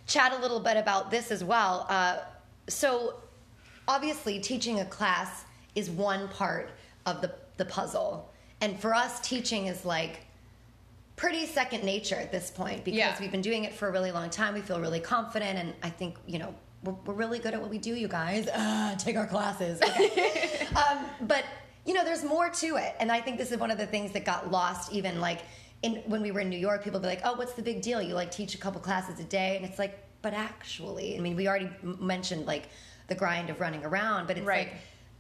chat 0.08 0.34
a 0.34 0.38
little 0.42 0.60
bit 0.60 0.78
about 0.78 1.12
this 1.12 1.32
as 1.32 1.44
well. 1.44 1.86
Uh, 1.90 2.18
so, 2.68 3.16
obviously, 3.88 4.40
teaching 4.40 4.80
a 4.80 4.86
class 4.86 5.46
is 5.76 5.90
one 5.90 6.28
part 6.30 6.70
of 7.06 7.22
the, 7.22 7.34
the 7.58 7.66
puzzle. 7.66 8.30
And 8.62 8.80
for 8.80 8.94
us, 8.94 9.20
teaching 9.20 9.68
is 9.68 9.86
like 9.86 10.22
pretty 11.16 11.46
second 11.46 11.84
nature 11.84 12.16
at 12.16 12.32
this 12.32 12.50
point 12.50 12.84
because 12.84 12.98
Yeah. 12.98 13.16
we've 13.20 13.32
been 13.32 13.42
doing 13.42 13.66
it 13.66 13.74
for 13.74 13.88
a 13.88 13.92
really 13.92 14.12
long 14.12 14.30
time. 14.30 14.54
We 14.54 14.62
feel 14.62 14.80
really 14.80 15.00
confident, 15.00 15.60
and 15.60 15.74
I 15.84 15.90
think, 15.90 16.18
you 16.26 16.40
know, 16.40 16.54
we're, 16.84 16.94
we're 17.06 17.14
really 17.14 17.40
good 17.40 17.54
at 17.54 17.62
what 17.62 17.70
we 17.70 17.78
do, 17.78 17.94
you 17.96 18.08
guys. 18.08 18.48
Ah, 18.54 18.96
take 19.00 19.16
our 19.16 19.28
classes. 19.28 19.82
Okay. 19.82 20.68
um, 20.76 21.06
but, 21.22 21.44
you 21.86 21.94
know, 21.94 22.04
there's 22.04 22.24
more 22.24 22.50
to 22.50 22.76
it. 22.78 22.96
And 23.00 23.12
I 23.12 23.22
think 23.22 23.38
this 23.38 23.52
is 23.52 23.58
one 23.58 23.72
of 23.72 23.78
the 23.78 23.88
things 23.88 24.12
that 24.14 24.26
got 24.26 24.52
lost, 24.52 24.92
even 24.92 25.20
like 25.22 25.40
in, 25.84 25.98
when 26.08 26.22
we 26.22 26.32
were 26.32 26.40
in 26.40 26.50
New 26.50 26.58
York, 26.58 26.84
people 26.84 27.00
would 27.00 27.06
be 27.06 27.10
like, 27.10 27.22
oh, 27.24 27.36
what's 27.36 27.54
the 27.54 27.62
big 27.62 27.82
deal? 27.82 28.02
You 28.02 28.16
like 28.16 28.32
teach 28.32 28.56
a 28.56 28.58
couple 28.58 28.82
classes 28.82 29.20
a 29.20 29.24
day. 29.24 29.56
And 29.58 29.66
it's 29.66 29.78
like, 29.78 30.00
but 30.22 30.34
actually, 30.34 31.18
I 31.18 31.20
mean, 31.22 31.36
we 31.36 31.48
already 31.48 31.70
mentioned 31.84 32.46
like 32.46 32.70
the 33.08 33.16
grind 33.16 33.50
of 33.50 33.60
running 33.60 33.84
around, 33.86 34.26
but 34.28 34.38
it's 34.38 34.46
Right. 34.48 34.70
like 34.70 34.76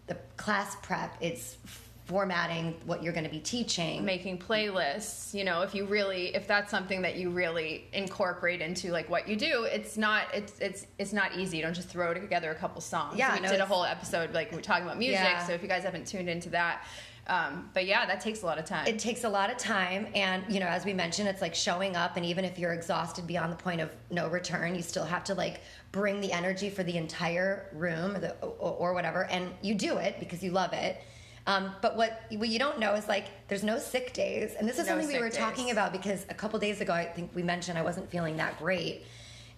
the 0.07 0.17
class 0.37 0.75
prep, 0.81 1.15
it's 1.21 1.57
formatting 2.05 2.75
what 2.85 3.01
you're 3.01 3.13
going 3.13 3.23
to 3.23 3.29
be 3.29 3.39
teaching. 3.39 4.03
making 4.03 4.37
playlists 4.37 5.33
you 5.33 5.45
know 5.45 5.61
if 5.61 5.73
you 5.73 5.85
really 5.85 6.35
if 6.35 6.45
that's 6.45 6.69
something 6.69 7.01
that 7.01 7.15
you 7.15 7.29
really 7.29 7.85
incorporate 7.93 8.59
into 8.59 8.91
like 8.91 9.09
what 9.09 9.25
you 9.25 9.37
do 9.37 9.63
it's 9.63 9.95
not 9.97 10.23
it's 10.33 10.59
it's 10.59 10.85
it's 10.99 11.13
not 11.13 11.33
easy 11.37 11.55
you 11.55 11.63
don't 11.63 11.73
just 11.73 11.87
throw 11.87 12.13
together 12.13 12.51
a 12.51 12.55
couple 12.55 12.81
songs 12.81 13.17
Yeah, 13.17 13.33
we 13.33 13.39
no, 13.39 13.47
did 13.49 13.61
a 13.61 13.65
whole 13.65 13.85
episode 13.85 14.33
like 14.33 14.51
we're 14.51 14.59
talking 14.59 14.83
about 14.83 14.97
music 14.99 15.21
Yeah. 15.21 15.47
so 15.47 15.53
if 15.53 15.61
you 15.61 15.69
guys 15.69 15.83
haven't 15.83 16.05
tuned 16.05 16.27
into 16.27 16.49
that 16.49 16.83
um, 17.27 17.69
but 17.73 17.85
yeah 17.85 18.05
that 18.05 18.19
takes 18.19 18.43
a 18.43 18.45
lot 18.45 18.57
of 18.57 18.65
time. 18.65 18.85
It 18.85 18.99
takes 18.99 19.23
a 19.23 19.29
lot 19.29 19.49
of 19.49 19.57
time 19.57 20.07
and 20.13 20.43
you 20.49 20.59
know 20.59 20.67
as 20.67 20.83
we 20.83 20.93
mentioned 20.93 21.29
it's 21.29 21.41
like 21.41 21.55
showing 21.55 21.95
up 21.95 22.17
and 22.17 22.25
even 22.25 22.43
if 22.43 22.59
you're 22.59 22.73
exhausted 22.73 23.25
beyond 23.25 23.51
the 23.51 23.55
point 23.57 23.79
of 23.79 23.89
no 24.11 24.27
return 24.27 24.75
you 24.75 24.81
still 24.81 25.05
have 25.05 25.23
to 25.25 25.33
like 25.33 25.61
bring 25.93 26.19
the 26.19 26.31
energy 26.33 26.69
for 26.69 26.83
the 26.83 26.97
entire 26.97 27.69
room 27.73 28.15
or, 28.15 28.19
the, 28.19 28.35
or, 28.41 28.71
or 28.89 28.93
whatever 28.93 29.23
and 29.25 29.49
you 29.61 29.73
do 29.75 29.97
it 29.97 30.19
because 30.19 30.43
you 30.43 30.51
love 30.51 30.73
it. 30.73 31.01
Um, 31.45 31.71
but 31.81 31.97
what, 31.97 32.21
what 32.31 32.47
you 32.47 32.57
don't 32.57 32.79
know 32.79 32.93
is 32.93 33.07
like 33.07 33.27
there's 33.49 33.63
no 33.63 33.77
sick 33.77 34.13
days 34.13 34.55
and 34.57 34.67
this 34.67 34.77
is 34.79 34.85
No 34.87 34.93
something 34.93 35.07
we 35.07 35.19
were 35.19 35.29
days. 35.29 35.37
talking 35.37 35.71
about 35.71 35.91
because 35.91 36.25
a 36.29 36.33
couple 36.33 36.57
days 36.57 36.79
ago 36.79 36.93
i 36.93 37.03
think 37.05 37.31
we 37.35 37.43
mentioned 37.43 37.77
i 37.77 37.81
wasn't 37.81 38.09
feeling 38.09 38.37
that 38.37 38.57
great. 38.59 39.05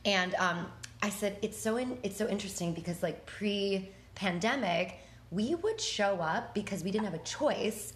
And 0.03 0.35
um, 0.35 0.67
i 1.01 1.09
said 1.09 1.37
it's 1.41 1.59
so 1.59 1.77
in, 1.77 1.97
it's 2.03 2.17
so 2.17 2.27
interesting 2.27 2.73
because 2.73 3.01
like 3.01 3.25
pre-pandemic 3.25 4.99
we 5.31 5.55
would 5.55 5.79
show 5.81 6.15
up 6.21 6.53
because 6.53 6.83
we 6.83 6.91
didn't 6.91 7.05
have 7.05 7.13
a 7.13 7.23
choice 7.23 7.93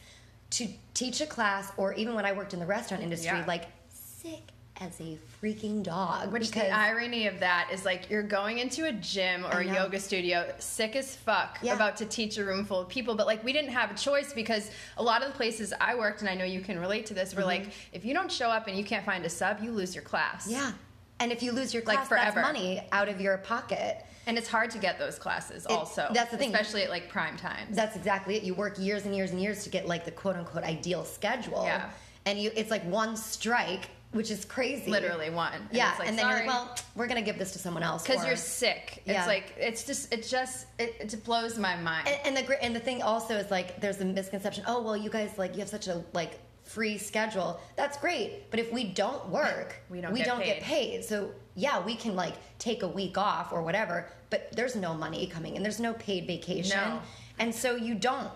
to 0.52 0.68
teach 0.94 1.22
a 1.22 1.26
class 1.26 1.72
or 1.78 1.94
even 1.94 2.16
when 2.16 2.26
i 2.26 2.32
worked 2.32 2.54
in 2.54 2.60
the 2.60 2.66
restaurant 2.66 3.04
industry 3.04 3.38
Yeah. 3.38 3.46
like 3.48 3.66
sick 3.90 4.42
as 4.82 4.98
a 5.02 5.18
freaking 5.44 5.84
dog 5.84 6.32
Which 6.32 6.52
the 6.52 6.70
irony 6.72 7.28
of 7.28 7.42
that 7.42 7.70
is 7.72 7.84
like 7.84 8.10
you're 8.10 8.24
going 8.24 8.60
into 8.60 8.86
a 8.86 8.94
gym 8.94 9.46
or 9.46 9.60
a 9.60 9.66
yoga 9.66 10.00
studio 10.00 10.54
sick 10.58 10.96
as 10.96 11.16
fuck 11.18 11.60
Yeah. 11.62 11.74
about 11.76 11.98
to 11.98 12.06
teach 12.06 12.38
a 12.38 12.46
room 12.46 12.64
full 12.64 12.80
of 12.80 12.88
people, 12.88 13.14
but 13.16 13.28
like 13.28 13.44
we 13.44 13.52
didn't 13.52 13.72
have 13.72 13.92
a 13.92 13.94
choice 13.96 14.32
because 14.32 14.72
a 14.98 15.04
lot 15.04 15.22
of 15.22 15.28
the 15.28 15.34
places 15.36 15.74
I 15.82 15.96
worked, 15.96 16.22
and 16.22 16.30
I 16.30 16.36
know 16.36 16.46
you 16.46 16.62
can 16.62 16.80
relate 16.80 17.06
to 17.08 17.14
this, 17.14 17.36
were 17.36 17.44
like 17.44 17.72
if 17.92 18.06
you 18.06 18.14
don't 18.14 18.32
show 18.32 18.50
up 18.50 18.68
and 18.68 18.78
you 18.78 18.86
can't 18.86 19.06
find 19.06 19.26
a 19.26 19.30
sub, 19.30 19.60
you 19.62 19.72
lose 19.74 19.94
your 19.94 20.04
class. 20.06 20.44
Mm-hmm. 20.46 20.54
yeah 20.54 20.72
and 21.20 21.32
if 21.32 21.44
you 21.44 21.52
lose 21.52 21.74
your 21.74 21.84
Like 21.84 21.98
class 21.98 22.08
forever. 22.08 22.42
that's 22.42 22.48
money 22.54 22.82
out 22.92 23.10
of 23.10 23.20
your 23.22 23.38
pocket 23.40 24.06
And 24.28 24.38
it's 24.38 24.48
hard 24.48 24.70
to 24.72 24.78
get 24.78 25.00
those 25.00 25.18
classes 25.20 25.66
also. 25.66 26.08
that's 26.14 26.32
the 26.32 26.38
thing. 26.38 26.54
Especially 26.54 26.84
at 26.84 26.90
like 26.90 27.10
prime 27.10 27.36
times. 27.38 27.76
That's 27.76 27.96
exactly 27.96 28.36
it. 28.36 28.44
You 28.44 28.54
work 28.54 28.78
years 28.80 29.06
and 29.06 29.16
years 29.16 29.32
and 29.32 29.42
years 29.42 29.64
to 29.64 29.70
get 29.70 29.88
like 29.88 30.06
the 30.06 30.12
quote 30.12 30.36
unquote 30.36 30.64
ideal 30.64 31.04
schedule. 31.06 31.64
Yeah. 31.64 31.90
And 32.26 32.40
you 32.40 32.52
it's 32.56 32.70
like 32.70 32.84
one 32.86 33.16
strike, 33.18 33.90
which 34.12 34.30
is 34.30 34.46
crazy. 34.46 34.92
Literally 34.92 35.30
one. 35.32 35.54
And 35.54 35.68
Yeah. 35.72 35.90
it's 35.92 36.00
like, 36.00 36.08
and 36.10 36.18
then 36.18 36.26
sorry. 36.26 36.38
you're 36.44 36.48
like, 36.48 36.56
well, 36.68 36.76
we're 36.96 37.08
gonna 37.08 37.22
give 37.24 37.40
this 37.40 37.54
to 37.54 37.60
someone 37.60 37.82
else. 37.82 38.04
because 38.06 38.26
you're 38.26 38.36
sick. 38.36 39.02
It's 39.06 39.14
Yeah. 39.14 39.26
like 39.26 39.56
it's 39.58 39.84
just 39.84 40.14
it 40.14 40.28
just 40.28 40.68
it, 40.78 40.96
it 41.00 41.24
blows 41.24 41.58
my 41.58 41.76
mind. 41.76 42.08
and, 42.08 42.38
and 42.38 42.38
the 42.48 42.64
and 42.64 42.76
the 42.76 42.80
thing 42.80 43.02
also 43.02 43.36
is 43.36 43.50
like 43.50 43.80
there's 43.82 44.00
a 44.02 44.06
misconception. 44.06 44.64
Oh 44.68 44.82
well, 44.84 44.98
you 44.98 45.10
guys 45.10 45.32
like 45.38 45.54
you 45.54 45.60
have 45.62 45.70
such 45.70 45.88
a 45.88 46.04
like 46.14 46.40
free 46.70 46.98
schedule. 47.00 47.60
That's 47.76 47.98
great, 47.98 48.52
but 48.52 48.60
if 48.60 48.72
we 48.72 48.84
don't 48.84 49.28
work, 49.30 49.76
We 49.90 50.02
don't 50.02 50.14
we 50.14 50.20
get 50.20 50.28
don't 50.28 50.44
get 50.44 50.62
paid. 50.62 50.92
paid. 50.92 51.06
So 51.06 51.32
yeah, 51.56 51.84
we 51.84 51.96
can 51.96 52.16
like 52.16 52.36
take 52.60 52.84
a 52.84 52.88
week 52.88 53.18
off 53.18 53.52
or 53.52 53.64
whatever, 53.64 54.08
but 54.30 54.52
there's 54.56 54.76
no 54.76 54.94
money 54.94 55.26
coming 55.28 55.56
in. 55.56 55.64
There's 55.64 55.80
no 55.80 55.94
paid 55.94 56.28
vacation, 56.28 56.78
No. 56.78 57.02
and 57.40 57.54
so 57.54 57.76
you 57.76 57.96
don't. 57.96 58.30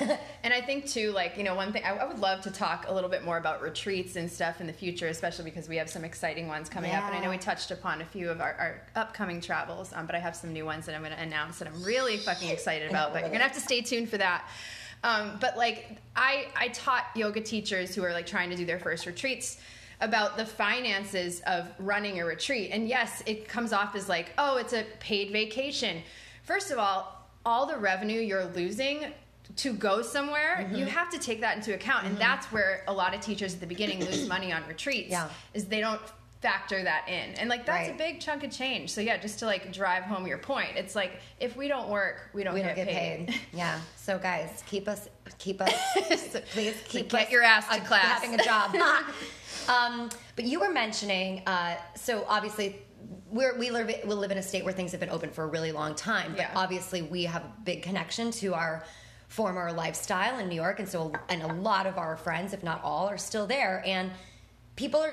And 0.44 0.52
I 0.52 0.60
think 0.60 0.86
too, 0.86 1.10
like 1.12 1.38
you 1.38 1.42
know, 1.42 1.54
one 1.54 1.72
thing 1.72 1.82
I, 1.82 1.96
I 1.96 2.04
would 2.06 2.18
love 2.20 2.42
to 2.42 2.50
talk 2.50 2.84
a 2.86 2.92
little 2.94 3.08
bit 3.08 3.24
more 3.24 3.38
about 3.38 3.62
retreats 3.62 4.16
and 4.16 4.30
stuff 4.30 4.60
in 4.60 4.66
the 4.66 4.72
future, 4.72 5.06
especially 5.08 5.46
because 5.46 5.68
we 5.70 5.76
have 5.78 5.88
some 5.88 6.04
exciting 6.04 6.46
ones 6.48 6.68
coming 6.68 6.92
up. 6.92 7.04
And 7.04 7.14
I 7.16 7.20
know 7.20 7.30
we 7.30 7.38
touched 7.38 7.70
upon 7.70 8.02
a 8.02 8.04
few 8.04 8.28
of 8.30 8.40
our, 8.42 8.52
our 8.60 8.82
upcoming 8.94 9.40
travels, 9.40 9.92
um, 9.94 10.04
but 10.06 10.14
I 10.14 10.18
have 10.18 10.36
some 10.36 10.52
new 10.52 10.66
ones 10.66 10.84
that 10.86 10.94
I'm 10.94 11.00
going 11.00 11.14
to 11.14 11.20
announce 11.20 11.58
that 11.60 11.66
I'm 11.68 11.82
really 11.82 12.18
fucking 12.18 12.50
excited 12.50 12.90
about. 12.90 13.14
But 13.14 13.22
you're 13.22 13.30
gonna 13.30 13.42
have 13.44 13.54
to 13.54 13.60
stay 13.60 13.80
tuned 13.80 14.10
for 14.10 14.18
that. 14.18 14.46
Um, 15.04 15.38
but 15.40 15.56
like 15.56 15.98
I, 16.16 16.46
I 16.56 16.68
taught 16.68 17.04
yoga 17.14 17.40
teachers 17.40 17.94
who 17.94 18.02
are 18.04 18.12
like 18.12 18.26
trying 18.26 18.50
to 18.50 18.56
do 18.56 18.64
their 18.64 18.78
first 18.78 19.06
retreats 19.06 19.58
about 20.00 20.36
the 20.36 20.44
finances 20.44 21.40
of 21.46 21.68
running 21.78 22.20
a 22.20 22.24
retreat. 22.24 22.70
And 22.72 22.88
yes, 22.88 23.22
it 23.26 23.48
comes 23.48 23.72
off 23.72 23.94
as 23.94 24.08
like, 24.08 24.32
oh, 24.36 24.56
it's 24.58 24.72
a 24.72 24.84
paid 25.00 25.30
vacation. 25.30 26.02
First 26.42 26.70
of 26.70 26.78
all, 26.78 27.26
all 27.46 27.66
the 27.66 27.76
revenue 27.76 28.20
you're 28.20 28.44
losing 28.46 29.06
to 29.56 29.72
go 29.72 30.02
somewhere, 30.02 30.56
Mm-hmm. 30.60 30.74
you 30.74 30.84
have 30.86 31.08
to 31.10 31.18
take 31.18 31.40
that 31.40 31.56
into 31.56 31.72
account. 31.72 32.04
And 32.06 32.18
that's 32.18 32.46
where 32.52 32.82
a 32.88 32.92
lot 32.92 33.14
of 33.14 33.20
teachers 33.20 33.54
at 33.54 33.60
the 33.60 33.66
beginning 33.66 34.04
lose 34.04 34.26
money 34.28 34.52
on 34.52 34.66
retreats. 34.66 35.10
Yeah. 35.10 35.28
Is 35.54 35.66
they 35.66 35.80
don't 35.80 36.00
factor 36.46 36.80
that 36.84 37.08
in. 37.08 37.34
And 37.40 37.48
like 37.48 37.66
that's 37.66 37.88
Right. 37.88 37.94
a 37.94 37.98
big 37.98 38.20
chunk 38.20 38.44
of 38.44 38.52
change. 38.52 38.90
So 38.90 39.00
yeah, 39.00 39.16
just 39.16 39.40
to 39.40 39.46
like 39.46 39.72
drive 39.72 40.04
home 40.04 40.28
your 40.28 40.38
point, 40.38 40.76
it's 40.76 40.94
like 40.94 41.20
if 41.40 41.56
we 41.56 41.66
don't 41.66 41.88
work, 41.88 42.30
we 42.34 42.44
don't, 42.44 42.54
we 42.54 42.60
get, 42.60 42.76
don't 42.76 42.86
get 42.86 42.94
paid. 42.94 43.34
Yeah. 43.52 43.80
So 43.96 44.16
guys, 44.16 44.62
keep 44.66 44.86
us, 44.88 45.08
keep 45.38 45.60
us, 45.60 45.74
So- 46.32 46.40
please 46.52 46.76
keep 46.86 47.08
get 47.08 47.26
us 47.26 47.32
your 47.32 47.42
ass 47.42 47.66
to 47.68 47.82
uh, 47.82 47.84
class. 47.84 48.22
having 48.22 48.38
a 48.38 48.44
job. 48.44 48.76
um, 49.68 50.08
but 50.36 50.44
you 50.44 50.60
were 50.60 50.70
mentioning, 50.72 51.42
uh, 51.46 51.74
so 51.96 52.24
obviously. 52.28 52.82
We're, 53.28 53.58
we 53.58 53.70
live 53.70 53.88
we 53.88 54.14
live 54.14 54.30
in 54.30 54.38
a 54.38 54.42
state 54.42 54.64
where 54.64 54.72
things 54.72 54.92
have 54.92 55.00
been 55.00 55.10
open 55.10 55.30
for 55.30 55.42
a 55.44 55.46
really 55.48 55.70
long 55.72 55.94
time, 55.96 56.30
but 56.32 56.38
Yeah. 56.40 56.50
obviously 56.54 57.02
we 57.02 57.24
have 57.24 57.42
a 57.42 57.52
big 57.64 57.82
connection 57.82 58.30
to 58.42 58.54
our 58.54 58.84
former 59.28 59.72
lifestyle 59.72 60.38
in 60.38 60.48
New 60.48 60.54
York, 60.54 60.78
and 60.78 60.88
so 60.88 61.12
and 61.28 61.42
a 61.42 61.48
lot 61.54 61.86
of 61.86 61.98
our 61.98 62.16
friends, 62.16 62.52
if 62.52 62.62
not 62.62 62.80
all, 62.84 63.08
are 63.08 63.18
still 63.18 63.46
there, 63.46 63.82
and 63.84 64.12
people 64.76 65.00
are 65.00 65.12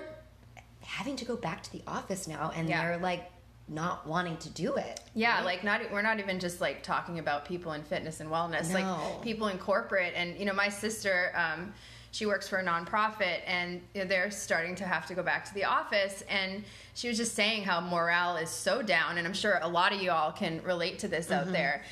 having 0.83 1.15
to 1.17 1.25
go 1.25 1.35
back 1.35 1.63
to 1.63 1.71
the 1.71 1.81
office 1.87 2.27
now, 2.27 2.51
and 2.55 2.67
Yeah. 2.69 2.83
they're 2.83 2.97
like 2.97 3.29
not 3.67 4.05
wanting 4.05 4.35
to 4.37 4.49
do 4.49 4.75
it. 4.75 4.99
Yeah, 5.13 5.41
like 5.41 5.63
not 5.63 5.81
we're 5.91 6.01
not 6.01 6.19
even 6.19 6.39
just 6.39 6.59
like 6.59 6.83
talking 6.83 7.19
about 7.19 7.45
people 7.45 7.71
in 7.73 7.83
fitness 7.83 8.19
and 8.19 8.29
wellness, 8.29 8.69
No. 8.69 8.79
like 8.81 9.21
people 9.21 9.47
in 9.47 9.57
corporate. 9.57 10.13
And 10.15 10.37
you 10.37 10.45
know, 10.45 10.53
my 10.53 10.69
sister, 10.69 11.31
um, 11.35 11.73
she 12.11 12.25
works 12.25 12.47
for 12.47 12.59
a 12.59 12.63
nonprofit, 12.63 13.39
and 13.47 13.81
they're 13.93 14.29
starting 14.29 14.75
to 14.75 14.85
have 14.85 15.07
to 15.07 15.15
go 15.15 15.23
back 15.23 15.45
to 15.45 15.53
the 15.53 15.63
office. 15.63 16.23
And 16.29 16.63
she 16.93 17.07
was 17.07 17.17
just 17.17 17.33
saying 17.33 17.63
how 17.63 17.79
morale 17.81 18.35
is 18.37 18.49
so 18.49 18.81
down, 18.81 19.17
and 19.17 19.25
I'm 19.25 19.33
sure 19.33 19.59
a 19.61 19.67
lot 19.67 19.93
of 19.93 20.01
you 20.01 20.11
all 20.11 20.31
can 20.31 20.61
relate 20.63 20.99
to 20.99 21.07
this 21.07 21.31
out 21.31 21.51
there. 21.51 21.83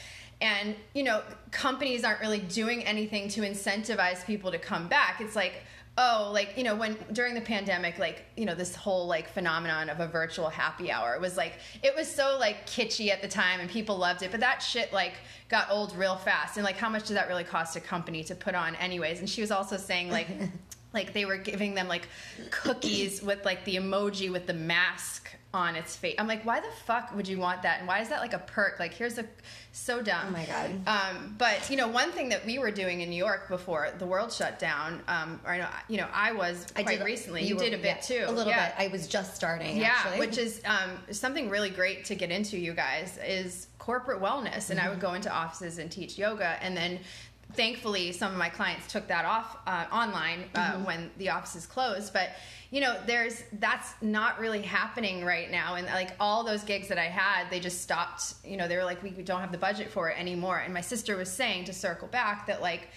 And 0.41 0.75
you 0.93 1.03
know, 1.03 1.21
companies 1.51 2.03
aren't 2.03 2.19
really 2.19 2.39
doing 2.39 2.83
anything 2.83 3.29
to 3.29 3.41
incentivize 3.41 4.25
people 4.25 4.51
to 4.51 4.59
come 4.59 4.87
back. 4.87 5.21
It's 5.21 5.35
like 5.35 5.63
oh 5.97 6.29
like 6.33 6.53
you 6.57 6.63
know 6.63 6.73
when 6.73 6.95
during 7.11 7.33
the 7.35 7.41
pandemic 7.41 7.99
like 7.99 8.23
you 8.37 8.45
know 8.45 8.55
this 8.55 8.73
whole 8.75 9.07
like 9.07 9.27
phenomenon 9.27 9.89
of 9.89 9.99
a 9.99 10.07
virtual 10.07 10.47
happy 10.47 10.89
hour 10.89 11.19
was 11.19 11.35
like 11.35 11.55
it 11.83 11.93
was 11.95 12.07
so 12.07 12.37
like 12.39 12.65
kitschy 12.65 13.09
at 13.09 13.21
the 13.21 13.27
time 13.27 13.59
and 13.59 13.69
people 13.69 13.97
loved 13.97 14.23
it 14.23 14.31
but 14.31 14.39
that 14.39 14.59
shit 14.59 14.93
like 14.93 15.15
got 15.51 15.69
old 15.69 15.95
real 15.95 16.15
fast. 16.15 16.57
And 16.57 16.63
like 16.63 16.77
how 16.77 16.89
much 16.89 17.07
did 17.07 17.17
that 17.17 17.27
really 17.27 17.43
cost 17.43 17.75
a 17.75 17.79
company 17.81 18.23
to 18.23 18.33
put 18.33 18.55
on 18.55 18.73
anyways? 18.77 19.19
And 19.19 19.29
she 19.29 19.41
was 19.41 19.51
also 19.51 19.77
saying 19.77 20.09
like 20.09 20.27
like 20.93 21.13
they 21.13 21.25
were 21.25 21.37
giving 21.37 21.75
them 21.75 21.87
like 21.87 22.07
cookies 22.49 23.21
with 23.21 23.45
like 23.45 23.63
the 23.65 23.75
emoji 23.75 24.31
with 24.31 24.47
the 24.47 24.53
mask 24.53 25.29
on 25.53 25.75
its 25.75 25.95
face 25.97 26.15
i'm 26.17 26.27
like 26.27 26.45
why 26.45 26.59
the 26.59 26.67
fuck 26.85 27.13
would 27.15 27.27
you 27.27 27.37
want 27.37 27.61
that 27.63 27.79
and 27.79 27.87
why 27.87 27.99
is 27.99 28.07
that 28.09 28.21
like 28.21 28.33
a 28.33 28.39
perk 28.39 28.79
like 28.79 28.93
here's 28.93 29.17
a 29.17 29.25
so 29.73 30.01
dumb 30.01 30.27
Oh 30.27 30.31
my 30.31 30.45
God. 30.45 30.71
um, 30.85 31.35
but 31.37 31.69
you 31.69 31.77
know, 31.77 31.87
one 31.87 32.11
thing 32.11 32.27
that 32.29 32.45
we 32.45 32.59
were 32.59 32.71
doing 32.71 32.99
in 32.99 33.09
New 33.09 33.15
York 33.15 33.47
before 33.47 33.87
the 33.99 34.05
world 34.05 34.29
shut 34.33 34.59
down, 34.59 35.01
um, 35.07 35.39
or 35.45 35.51
I 35.53 35.57
know, 35.59 35.67
you 35.87 35.95
know, 35.95 36.07
I 36.13 36.33
was 36.33 36.65
I 36.75 36.83
quite 36.83 36.97
did 36.97 37.05
recently. 37.05 37.43
You, 37.45 37.55
were- 37.55 37.61
did 37.63 37.73
a 37.73 37.77
bit 37.77 38.05
yeah, 38.09 38.25
too, 38.25 38.25
a 38.27 38.31
little 38.33 38.51
yeah. 38.51 38.67
bit. 38.77 38.89
I 38.89 38.91
was 38.91 39.07
just 39.07 39.33
starting. 39.33 39.77
Yeah, 39.77 39.93
actually. 39.95 40.19
which 40.19 40.37
is 40.37 40.61
um, 40.65 40.89
something 41.11 41.49
really 41.49 41.69
great 41.69 42.03
to 42.05 42.15
get 42.15 42.31
into, 42.31 42.57
you 42.57 42.73
guys, 42.73 43.17
is 43.25 43.67
corporate 43.79 44.21
wellness. 44.21 44.71
And 44.71 44.79
I 44.79 44.89
would 44.89 44.97
Mm-hmm. 44.97 45.07
go 45.07 45.13
into 45.13 45.31
offices 45.33 45.77
and 45.77 45.89
teach 45.89 46.17
yoga, 46.17 46.57
and 46.61 46.75
then 46.75 46.99
thankfully 47.55 48.11
some 48.11 48.31
of 48.31 48.37
my 48.37 48.49
clients 48.49 48.91
took 48.91 49.07
that 49.07 49.25
off 49.25 49.57
uh, 49.67 49.85
online 49.91 50.45
uh, 50.55 50.71
Mm-hmm. 50.73 50.83
when 50.85 51.11
the 51.17 51.29
offices 51.29 51.65
closed. 51.65 52.13
But 52.13 52.29
you 52.69 52.79
know, 52.79 52.97
there's 53.05 53.43
that's 53.59 53.93
not 54.01 54.39
really 54.39 54.61
happening 54.61 55.25
right 55.25 55.51
now, 55.51 55.75
and 55.75 55.85
like 55.87 56.11
all 56.19 56.43
those 56.45 56.63
gigs 56.63 56.87
that 56.87 56.97
I 56.97 57.05
had, 57.05 57.49
they 57.49 57.59
just 57.59 57.81
stopped. 57.81 58.35
You 58.45 58.55
know, 58.57 58.67
they 58.67 58.77
were 58.77 58.85
like, 58.85 59.03
we 59.03 59.09
don't 59.09 59.41
have 59.41 59.51
the 59.51 59.57
budget 59.57 59.89
for 59.89 60.09
it 60.09 60.17
anymore. 60.17 60.59
And 60.59 60.73
my 60.73 60.81
sister 60.81 61.17
was 61.17 61.29
saying 61.31 61.65
to 61.65 61.73
circle 61.73 62.07
back 62.07 62.47
that 62.47 62.61
like 62.61 62.87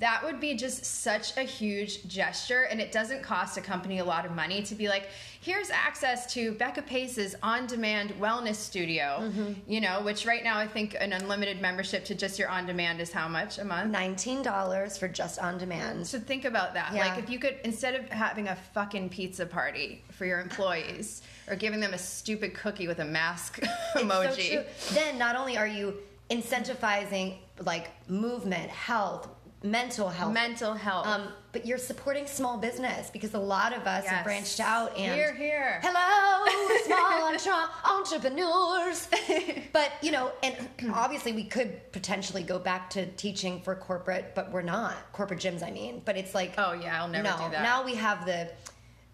that 0.00 0.24
would 0.24 0.40
be 0.40 0.54
just 0.54 0.84
such 0.84 1.36
a 1.36 1.42
huge 1.42 2.06
gesture 2.08 2.62
and 2.70 2.80
it 2.80 2.90
doesn't 2.90 3.22
cost 3.22 3.56
a 3.58 3.60
company 3.60 3.98
a 3.98 4.04
lot 4.04 4.24
of 4.24 4.32
money 4.34 4.62
to 4.62 4.74
be 4.74 4.88
like 4.88 5.08
here's 5.42 5.70
access 5.70 6.32
to 6.32 6.52
becca 6.52 6.82
pace's 6.82 7.34
on-demand 7.42 8.10
wellness 8.20 8.56
studio 8.56 9.18
Mm-hmm. 9.20 9.52
you 9.66 9.80
know 9.80 10.00
which 10.02 10.24
right 10.26 10.42
now 10.42 10.58
i 10.58 10.66
think 10.66 10.96
an 10.98 11.12
unlimited 11.12 11.60
membership 11.60 12.04
to 12.06 12.14
just 12.14 12.38
your 12.38 12.48
on-demand 12.48 13.00
is 13.00 13.12
how 13.12 13.28
much 13.28 13.58
a 13.58 13.64
month 13.64 13.90
Nineteen 13.92 14.42
dollars 14.42 14.96
for 14.96 15.06
just 15.08 15.38
on 15.38 15.58
demand. 15.58 16.06
so 16.06 16.18
think 16.18 16.44
about 16.44 16.74
that 16.74 16.92
Yeah. 16.94 17.06
like 17.06 17.18
if 17.22 17.28
you 17.30 17.38
could 17.38 17.56
instead 17.64 17.94
of 17.94 18.04
having 18.08 18.48
a 18.48 18.56
fucking 18.74 19.10
pizza 19.10 19.44
party 19.46 20.02
for 20.12 20.24
your 20.24 20.40
employees 20.40 21.22
or 21.48 21.56
giving 21.56 21.80
them 21.80 21.92
a 21.94 21.98
stupid 21.98 22.54
cookie 22.54 22.88
with 22.88 23.00
a 23.00 23.04
mask 23.04 23.58
It's 23.62 23.92
so 23.94 24.00
emoji. 24.00 24.64
Then 24.94 25.18
not 25.18 25.36
only 25.36 25.56
are 25.58 25.66
you 25.66 25.94
incentivizing 26.30 27.36
like 27.64 27.90
movement, 28.08 28.70
health, 28.70 29.28
mental 29.62 30.08
health, 30.08 30.32
mental 30.32 30.72
health. 30.74 31.06
Um, 31.06 31.28
but 31.52 31.66
you're 31.66 31.78
supporting 31.78 32.26
small 32.26 32.56
business 32.56 33.10
because 33.10 33.34
a 33.34 33.38
lot 33.38 33.72
of 33.76 33.86
us 33.86 34.04
Yes. 34.04 34.12
have 34.12 34.24
branched 34.24 34.60
out 34.60 34.96
and 34.96 35.14
Here, 35.14 35.34
here. 35.34 35.80
hello 35.82 36.46
small 36.86 37.24
entre- 37.32 37.70
entrepreneurs. 37.84 39.08
But 39.72 39.92
you 40.02 40.10
know 40.12 40.32
and 40.42 40.56
obviously 40.94 41.32
we 41.32 41.44
could 41.44 41.92
potentially 41.92 42.42
go 42.42 42.58
back 42.58 42.90
to 42.90 43.06
teaching 43.12 43.60
for 43.62 43.74
corporate 43.74 44.34
but 44.34 44.50
we're 44.50 44.62
not. 44.62 44.94
Corporate 45.12 45.40
gyms 45.40 45.62
i 45.62 45.70
mean. 45.70 46.02
But 46.04 46.16
it's 46.16 46.34
like 46.34 46.54
oh 46.58 46.72
yeah 46.72 47.00
i'll 47.00 47.08
never 47.08 47.24
no 47.28 47.36
do 47.36 47.50
that. 47.50 47.62
now 47.62 47.84
we 47.84 47.94
have 47.96 48.24
the 48.26 48.50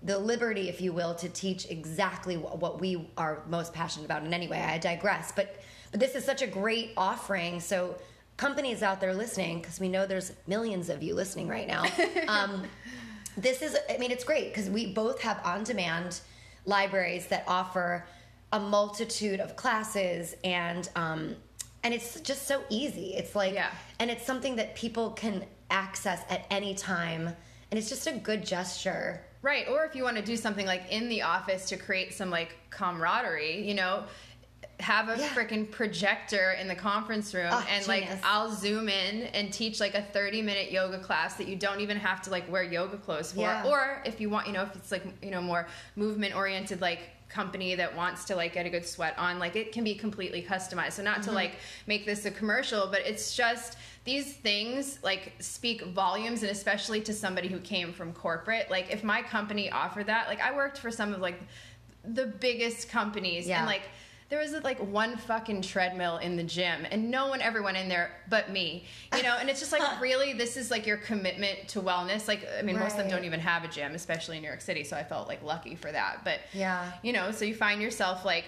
the 0.03 0.19
liberty 0.19 0.69
if 0.69 0.81
you 0.81 0.93
will 0.93 1.15
to 1.17 1.29
teach 1.29 1.69
exactly 1.71 2.37
what, 2.37 2.59
what 2.59 2.81
we 2.81 3.11
are 3.17 3.43
most 3.49 3.73
passionate 3.73 4.05
about. 4.05 4.25
In 4.25 4.33
any 4.33 4.47
way 4.49 4.61
i 4.63 4.79
digress. 4.79 5.33
But 5.35 5.61
but 5.91 6.01
this 6.01 6.15
is 6.15 6.25
such 6.25 6.43
a 6.43 6.47
great 6.47 6.93
offering. 6.97 7.61
So 7.61 7.97
companies 8.37 8.83
out 8.83 9.01
there 9.01 9.15
listening 9.15 9.61
because 9.61 9.81
we 9.81 9.89
know 9.89 10.07
there's 10.07 10.33
millions 10.47 10.89
of 10.91 11.03
you 11.03 11.15
listening 11.15 11.49
right 11.49 11.67
now 11.67 11.85
um, 12.29 12.63
this 13.37 13.63
is 13.63 13.77
i 13.91 13.97
mean 13.99 14.11
it's 14.11 14.25
great 14.25 14.53
because 14.53 14.69
we 14.71 14.93
both 14.93 15.21
have 15.21 15.41
on 15.45 15.65
demand 15.65 16.21
libraries 16.65 17.27
that 17.27 17.45
offer 17.47 18.05
a 18.53 18.61
multitude 18.61 19.41
of 19.41 19.57
classes 19.57 20.37
and 20.45 20.89
um, 20.97 21.35
and 21.83 21.95
it's 21.95 22.21
just 22.21 22.47
so 22.47 22.63
easy 22.69 23.15
it's 23.15 23.35
like 23.35 23.55
Yeah. 23.55 23.71
and 24.01 24.11
it's 24.11 24.27
something 24.27 24.57
that 24.57 24.75
people 24.75 25.11
can 25.11 25.45
access 25.71 26.23
at 26.31 26.47
any 26.51 26.75
time 26.75 27.29
and 27.71 27.79
it's 27.79 27.89
just 27.89 28.07
a 28.07 28.13
good 28.13 28.45
gesture 28.45 29.23
Right, 29.43 29.69
or 29.69 29.85
if 29.85 29.95
you 29.95 30.03
want 30.03 30.17
to 30.17 30.25
do 30.25 30.37
something 30.37 30.67
like 30.67 30.91
in 30.91 31.09
the 31.09 31.23
office 31.23 31.69
to 31.69 31.77
create 31.77 32.13
some 32.13 32.31
like 32.31 32.57
camaraderie, 32.71 33.63
you 33.65 33.75
know, 33.75 34.03
have 34.81 35.09
a 35.09 35.17
Yeah. 35.19 35.29
freaking 35.29 35.71
projector 35.71 36.53
in 36.53 36.69
the 36.69 36.75
conference 36.75 37.33
room 37.35 37.49
Oh, 37.51 37.67
and 37.71 37.87
like. 37.89 38.07
I'll 38.23 38.53
zoom 38.53 38.89
in 38.91 39.23
and 39.29 39.51
teach 39.53 39.81
like 39.81 39.95
a 39.95 40.03
30 40.03 40.43
minute 40.43 40.71
yoga 40.71 40.99
class 40.99 41.35
that 41.37 41.49
you 41.49 41.57
don't 41.57 41.81
even 41.81 41.97
have 41.97 42.21
to 42.23 42.31
like 42.31 42.51
wear 42.51 42.63
yoga 42.63 42.99
clothes 42.99 43.33
for. 43.33 43.41
Yeah. 43.41 43.65
Or 43.67 44.03
if 44.05 44.21
you 44.21 44.29
want, 44.29 44.47
you 44.47 44.53
know, 44.53 44.63
if 44.63 44.77
it's 44.77 44.93
like, 44.93 45.05
you 45.23 45.31
know, 45.31 45.41
more 45.41 45.67
movement 45.97 46.35
oriented 46.37 46.81
like 46.83 47.01
company 47.31 47.75
that 47.75 47.97
wants 47.97 48.25
to 48.27 48.37
like 48.37 48.53
get 48.53 48.67
a 48.67 48.71
good 48.71 48.87
sweat 48.87 49.19
on, 49.19 49.39
like 49.39 49.57
it 49.57 49.73
can 49.73 49.83
be 49.83 49.95
completely 49.95 50.43
customized. 50.43 50.93
So 50.93 51.03
not 51.03 51.17
to 51.23 51.29
Mm-hmm. 51.29 51.35
like 51.37 51.53
make 51.87 52.05
this 52.05 52.27
a 52.27 52.31
commercial, 52.31 52.87
but 52.89 53.01
it's 53.01 53.35
just 53.35 53.79
these 54.05 54.35
things 54.35 54.99
like 55.03 55.33
speak 55.41 55.83
volumes 55.87 56.43
and 56.43 56.51
especially 56.53 57.01
to 57.01 57.15
somebody 57.15 57.49
who 57.49 57.59
came 57.61 57.95
from 57.95 58.13
corporate. 58.13 58.71
Like 58.71 58.93
if 58.93 59.03
my 59.03 59.23
company 59.23 59.71
offered 59.71 60.07
that, 60.07 60.29
like 60.29 60.41
I 60.43 60.55
worked 60.55 60.79
for 60.79 60.91
some 60.91 61.15
of 61.15 61.21
like 61.21 61.41
the 62.05 62.27
biggest 62.27 62.91
companies 62.91 63.49
Yeah. 63.49 63.59
and 63.61 63.67
like 63.67 63.83
there 64.29 64.41
was 64.41 64.53
like 64.65 64.79
one 64.79 65.17
fucking 65.17 65.63
treadmill 65.63 66.17
in 66.19 66.37
the 66.37 66.43
gym 66.43 66.87
and 66.91 67.11
no 67.11 67.29
one 67.29 67.41
ever 67.41 67.63
went 67.63 67.77
in 67.77 67.89
there 67.89 68.11
but 68.29 68.51
me 68.51 68.85
you 69.17 69.23
know? 69.23 69.37
And 69.39 69.49
it's 69.49 69.61
just 69.61 69.73
like 69.73 70.01
really 70.01 70.33
this 70.33 70.57
is 70.57 70.71
like 70.71 70.87
your 70.87 70.97
commitment 70.97 71.69
to 71.69 71.81
wellness. 71.81 72.29
Like 72.29 72.47
i 72.59 72.63
mean 72.63 72.79
most 72.79 72.93
of 72.93 72.99
them 72.99 73.09
don't 73.09 73.25
even 73.25 73.41
have 73.41 73.65
a 73.65 73.69
gym 73.69 73.95
especially 73.95 74.37
in 74.37 74.43
new 74.43 74.49
york 74.49 74.61
city 74.61 74.85
so 74.85 74.97
i 74.97 75.05
felt 75.05 75.29
like 75.29 75.43
lucky 75.43 75.75
for 75.75 75.91
that. 75.93 76.21
But 76.25 76.41
Yeah. 76.53 76.93
you 77.03 77.13
know 77.13 77.31
so 77.31 77.45
you 77.45 77.55
find 77.55 77.81
yourself 77.81 78.25
like 78.25 78.45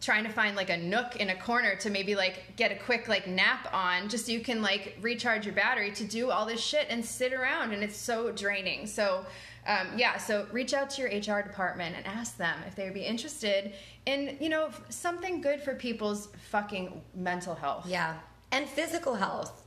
trying 0.00 0.24
to 0.24 0.30
find 0.30 0.56
like 0.56 0.70
a 0.70 0.76
nook 0.76 1.16
in 1.16 1.30
a 1.30 1.36
corner 1.36 1.76
to 1.76 1.90
maybe 1.90 2.14
like 2.14 2.56
get 2.56 2.72
a 2.72 2.76
quick 2.76 3.08
like 3.08 3.26
nap 3.26 3.68
on 3.72 4.08
just 4.08 4.26
so 4.26 4.32
you 4.32 4.40
can 4.40 4.62
like 4.62 4.96
recharge 5.00 5.44
your 5.44 5.54
battery 5.54 5.90
to 5.92 6.04
do 6.04 6.30
all 6.30 6.46
this 6.46 6.60
shit 6.60 6.86
and 6.88 7.04
sit 7.04 7.32
around 7.32 7.72
and 7.72 7.82
it's 7.82 7.96
so 7.96 8.32
draining. 8.32 8.86
So 8.86 9.24
um, 9.66 9.88
yeah 9.96 10.16
so 10.16 10.46
reach 10.52 10.72
out 10.72 10.88
to 10.88 11.02
your 11.02 11.10
hr 11.10 11.42
department 11.42 11.94
and 11.94 12.06
ask 12.06 12.38
them 12.38 12.58
if 12.66 12.74
they 12.74 12.84
would 12.84 12.94
be 12.94 13.04
interested 13.04 13.74
in 14.06 14.38
you 14.40 14.48
know 14.48 14.70
something 14.88 15.42
good 15.42 15.60
for 15.60 15.74
people's 15.74 16.28
fucking 16.50 17.02
mental 17.14 17.54
health. 17.54 17.86
Yeah 17.86 18.16
and 18.52 18.68
physical 18.68 19.14
health 19.14 19.59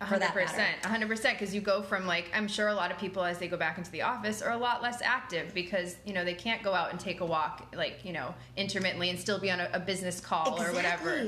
hundred 0.00 0.30
percent, 0.30 0.84
hundred 0.84 1.08
percent. 1.08 1.38
Because 1.38 1.54
you 1.54 1.60
go 1.60 1.82
from 1.82 2.06
like, 2.06 2.30
I'm 2.34 2.48
sure 2.48 2.68
a 2.68 2.74
lot 2.74 2.90
of 2.90 2.98
people 2.98 3.24
as 3.24 3.38
they 3.38 3.48
go 3.48 3.56
back 3.56 3.78
into 3.78 3.90
the 3.90 4.02
office 4.02 4.42
are 4.42 4.52
a 4.52 4.56
lot 4.56 4.82
less 4.82 5.02
active 5.02 5.52
because 5.54 5.96
you 6.04 6.12
know 6.12 6.24
they 6.24 6.34
can't 6.34 6.62
go 6.62 6.72
out 6.72 6.90
and 6.90 7.00
take 7.00 7.20
a 7.20 7.26
walk 7.26 7.66
like 7.76 8.04
you 8.04 8.12
know 8.12 8.34
intermittently 8.56 9.10
and 9.10 9.18
still 9.18 9.38
be 9.38 9.50
on 9.50 9.60
a, 9.60 9.68
a 9.72 9.80
business 9.80 10.20
call 10.20 10.60
or 10.60 10.72
whatever. 10.72 11.22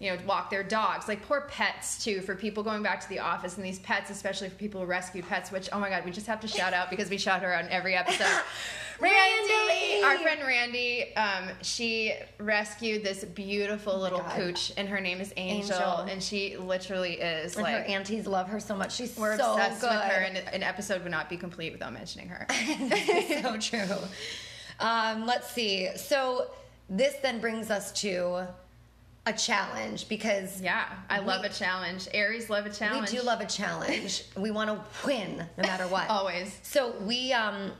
You 0.00 0.12
know, 0.12 0.18
walk 0.26 0.50
their 0.50 0.62
dogs. 0.62 1.08
Like 1.08 1.22
poor 1.22 1.42
pets 1.50 2.02
too. 2.02 2.20
For 2.22 2.34
people 2.34 2.62
going 2.62 2.82
back 2.82 3.00
to 3.00 3.08
the 3.08 3.18
office 3.18 3.56
and 3.56 3.64
these 3.64 3.78
pets, 3.80 4.10
especially 4.10 4.48
for 4.48 4.56
people 4.56 4.80
who 4.80 4.86
rescue 4.86 5.22
pets. 5.22 5.52
Which 5.52 5.68
oh 5.72 5.78
my 5.78 5.90
god, 5.90 6.04
we 6.04 6.10
just 6.10 6.26
have 6.26 6.40
to 6.40 6.48
shout 6.48 6.72
out 6.72 6.90
because 6.90 7.10
we 7.10 7.18
shout 7.18 7.42
her 7.42 7.52
out 7.52 7.64
in 7.64 7.70
every 7.70 7.94
episode. 7.94 8.26
Randy! 9.00 10.02
our 10.04 10.18
friend 10.18 10.40
Randy, 10.46 11.14
um, 11.16 11.48
she 11.62 12.12
rescued 12.38 13.02
this 13.04 13.24
beautiful 13.24 13.98
little 13.98 14.20
Oh 14.20 14.22
God. 14.22 14.36
pooch, 14.36 14.72
and 14.76 14.88
her 14.88 15.00
name 15.00 15.20
is 15.20 15.32
Angel, 15.36 15.74
Angel. 15.76 16.00
and 16.02 16.22
she 16.22 16.56
literally 16.56 17.14
is 17.14 17.54
and 17.54 17.62
like 17.64 17.74
her 17.74 17.80
aunties 17.84 18.26
love 18.26 18.48
her 18.48 18.60
so 18.60 18.74
much 18.76 18.94
she's 18.94 19.16
we're 19.16 19.36
so 19.36 19.52
obsessed 19.54 19.80
good 19.80 19.90
with 19.90 20.00
her, 20.00 20.20
and 20.22 20.36
an 20.52 20.62
episode 20.62 21.02
would 21.02 21.10
not 21.10 21.28
be 21.28 21.36
complete 21.36 21.72
without 21.72 21.92
mentioning 21.92 22.28
her. 22.28 22.46
so 23.42 23.58
true. 23.58 23.96
Um, 24.80 25.26
let's 25.26 25.50
see. 25.50 25.88
So 25.96 26.50
this 26.90 27.14
then 27.22 27.40
brings 27.40 27.70
us 27.70 27.92
to 28.02 28.46
a 29.26 29.32
challenge 29.32 30.06
because 30.08 30.60
yeah, 30.60 30.84
I 31.08 31.20
We- 31.20 31.26
love 31.26 31.44
a 31.44 31.48
challenge. 31.48 32.08
Aries 32.12 32.50
love 32.50 32.66
a 32.66 32.70
challenge. 32.70 33.10
we 33.10 33.18
do 33.18 33.24
love 33.24 33.40
a 33.40 33.46
challenge. 33.46 34.24
we 34.36 34.50
want 34.50 34.68
to 34.70 35.06
win 35.06 35.38
no 35.56 35.62
matter 35.62 35.86
what. 35.88 36.08
Always. 36.10 36.58
So 36.62 36.94
we 37.00 37.32
um 37.32 37.72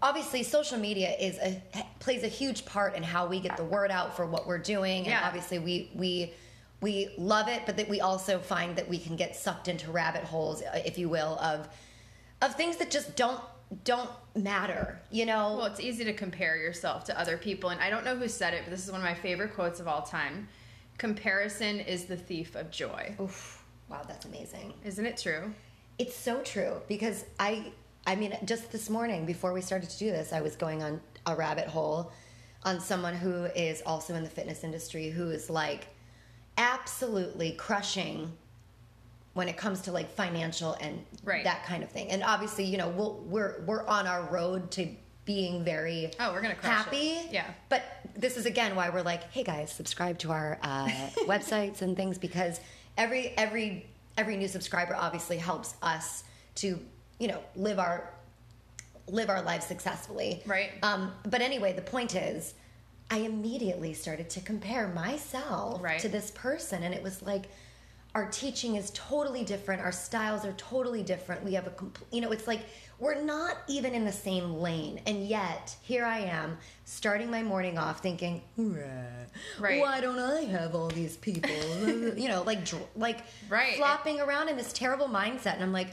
obviously 0.00 0.42
social 0.42 0.78
media 0.78 1.14
is 1.20 1.38
a 1.38 1.62
plays 2.00 2.22
a 2.22 2.28
huge 2.28 2.64
part 2.64 2.94
in 2.94 3.02
how 3.02 3.26
we 3.26 3.38
get 3.38 3.56
the 3.56 3.64
word 3.64 3.90
out 3.90 4.16
for 4.16 4.24
what 4.24 4.46
we're 4.46 4.58
doing 4.58 4.98
and 5.00 5.08
Yeah. 5.08 5.26
obviously 5.26 5.58
we 5.58 5.90
we 5.94 6.32
we 6.80 7.10
love 7.18 7.48
it 7.48 7.62
but 7.66 7.76
that 7.76 7.88
we 7.88 8.00
also 8.00 8.38
find 8.38 8.76
that 8.76 8.88
we 8.88 8.98
can 8.98 9.14
get 9.16 9.36
sucked 9.36 9.68
into 9.68 9.90
rabbit 9.90 10.24
holes 10.24 10.62
uh, 10.62 10.80
if 10.86 10.96
you 10.96 11.08
will 11.10 11.38
of 11.40 11.68
of 12.40 12.54
things 12.54 12.76
that 12.78 12.90
just 12.90 13.14
don't 13.14 13.40
don't 13.84 14.08
matter 14.34 14.98
you 15.10 15.26
know 15.26 15.56
Well, 15.58 15.66
it's 15.66 15.80
easy 15.80 16.04
to 16.04 16.14
compare 16.14 16.56
yourself 16.56 17.04
to 17.04 17.20
other 17.20 17.36
people, 17.36 17.68
and 17.68 17.80
I 17.82 17.90
don't 17.90 18.04
know 18.04 18.16
who 18.16 18.26
said 18.28 18.54
it, 18.54 18.62
but 18.64 18.70
this 18.70 18.82
is 18.86 18.90
one 18.90 19.00
of 19.02 19.04
my 19.04 19.12
favorite 19.14 19.52
quotes 19.54 19.78
of 19.80 19.86
all 19.86 20.00
time. 20.00 20.48
Comparison 20.96 21.78
is 21.80 22.06
the 22.06 22.16
thief 22.16 22.54
of 22.56 22.70
joy. 22.70 23.14
Oof, 23.20 23.62
wow 23.90 24.00
that's 24.08 24.24
amazing 24.24 24.72
Isn't 24.84 25.04
it 25.04 25.18
true? 25.18 25.52
It's 25.98 26.16
so 26.16 26.40
true 26.40 26.80
because 26.88 27.24
I 27.38 27.72
I 28.08 28.16
mean 28.16 28.34
just 28.46 28.72
this 28.72 28.88
morning 28.88 29.26
before 29.26 29.52
we 29.52 29.60
started 29.60 29.90
to 29.90 29.98
do 29.98 30.10
this 30.10 30.32
I 30.32 30.40
was 30.40 30.56
going 30.56 30.82
on 30.82 30.98
a 31.26 31.36
rabbit 31.36 31.66
hole 31.68 32.10
on 32.64 32.80
someone 32.80 33.14
who 33.14 33.44
is 33.54 33.82
also 33.84 34.14
in 34.14 34.24
the 34.24 34.30
fitness 34.30 34.64
industry 34.64 35.10
who 35.10 35.30
is 35.30 35.50
like 35.50 35.88
absolutely 36.56 37.52
crushing 37.52 38.32
when 39.34 39.46
it 39.48 39.56
comes 39.58 39.82
to 39.82 39.92
like 39.92 40.10
financial 40.10 40.72
and 40.80 41.04
Right. 41.22 41.44
that 41.44 41.64
kind 41.64 41.82
of 41.84 41.90
thing. 41.90 42.08
And 42.10 42.22
obviously, 42.24 42.64
you 42.64 42.78
know, 42.78 42.88
we'll, 42.88 43.14
we're 43.26 43.60
we're 43.66 43.86
on 43.86 44.06
our 44.06 44.22
road 44.32 44.70
to 44.72 44.88
being 45.26 45.62
very 45.62 46.10
Oh, 46.18 46.32
we're 46.32 46.40
gonna 46.40 46.54
crush 46.54 46.84
happy. 46.84 47.10
it. 47.10 47.30
Yeah. 47.32 47.44
But 47.68 47.82
this 48.16 48.36
is 48.38 48.46
again 48.46 48.74
why 48.74 48.88
we're 48.88 49.02
like, 49.02 49.30
hey 49.32 49.44
guys, 49.44 49.70
subscribe 49.70 50.18
to 50.20 50.32
our 50.32 50.58
uh, 50.62 50.86
websites 51.26 51.82
and 51.82 51.94
things 51.94 52.16
because 52.16 52.58
every 52.96 53.28
every 53.36 53.86
every 54.16 54.36
new 54.38 54.48
subscriber 54.48 54.96
obviously 54.96 55.36
helps 55.36 55.74
us 55.82 56.24
to 56.56 56.80
you 57.18 57.28
know 57.28 57.40
live 57.56 57.78
our 57.78 58.10
live 59.06 59.30
our 59.30 59.42
lives 59.42 59.66
successfully. 59.66 60.42
Right. 60.46 60.70
Um, 60.82 61.12
but 61.28 61.40
anyway, 61.40 61.72
the 61.72 61.82
point 61.82 62.14
is, 62.14 62.54
I 63.10 63.18
immediately 63.18 63.94
started 63.94 64.28
to 64.30 64.40
compare 64.40 64.88
myself 64.88 65.82
Right. 65.82 65.98
to 66.00 66.08
this 66.08 66.30
person, 66.32 66.82
and 66.82 66.94
it 66.94 67.02
was 67.02 67.22
like. 67.22 67.44
Our 68.14 68.26
teaching 68.30 68.74
is 68.76 68.90
totally 68.94 69.44
different. 69.44 69.82
Our 69.82 69.92
styles 69.92 70.44
are 70.46 70.54
totally 70.54 71.02
different. 71.02 71.44
We 71.44 71.52
have 71.54 71.66
a 71.66 71.70
complete, 71.70 72.08
you 72.10 72.22
know, 72.22 72.32
it's 72.32 72.48
like 72.48 72.62
we're 72.98 73.20
not 73.22 73.58
even 73.68 73.94
in 73.94 74.06
the 74.06 74.10
same 74.12 74.54
lane. 74.54 75.02
And 75.06 75.28
yet, 75.28 75.76
here 75.82 76.06
I 76.06 76.20
am 76.20 76.56
starting 76.86 77.30
my 77.30 77.42
morning 77.42 77.76
off 77.78 78.00
thinking, 78.00 78.40
Right. 78.56 79.80
why 79.80 80.00
don't 80.00 80.18
I 80.18 80.40
have 80.44 80.74
all 80.74 80.88
these 80.88 81.18
people? 81.18 81.50
you 82.16 82.28
know, 82.28 82.42
like, 82.42 82.64
dr- 82.64 82.82
like 82.96 83.18
Right. 83.48 83.76
flopping 83.76 84.20
around 84.20 84.48
in 84.48 84.56
this 84.56 84.72
terrible 84.72 85.06
mindset. 85.06 85.54
And 85.54 85.62
I'm 85.62 85.72
like, 85.74 85.88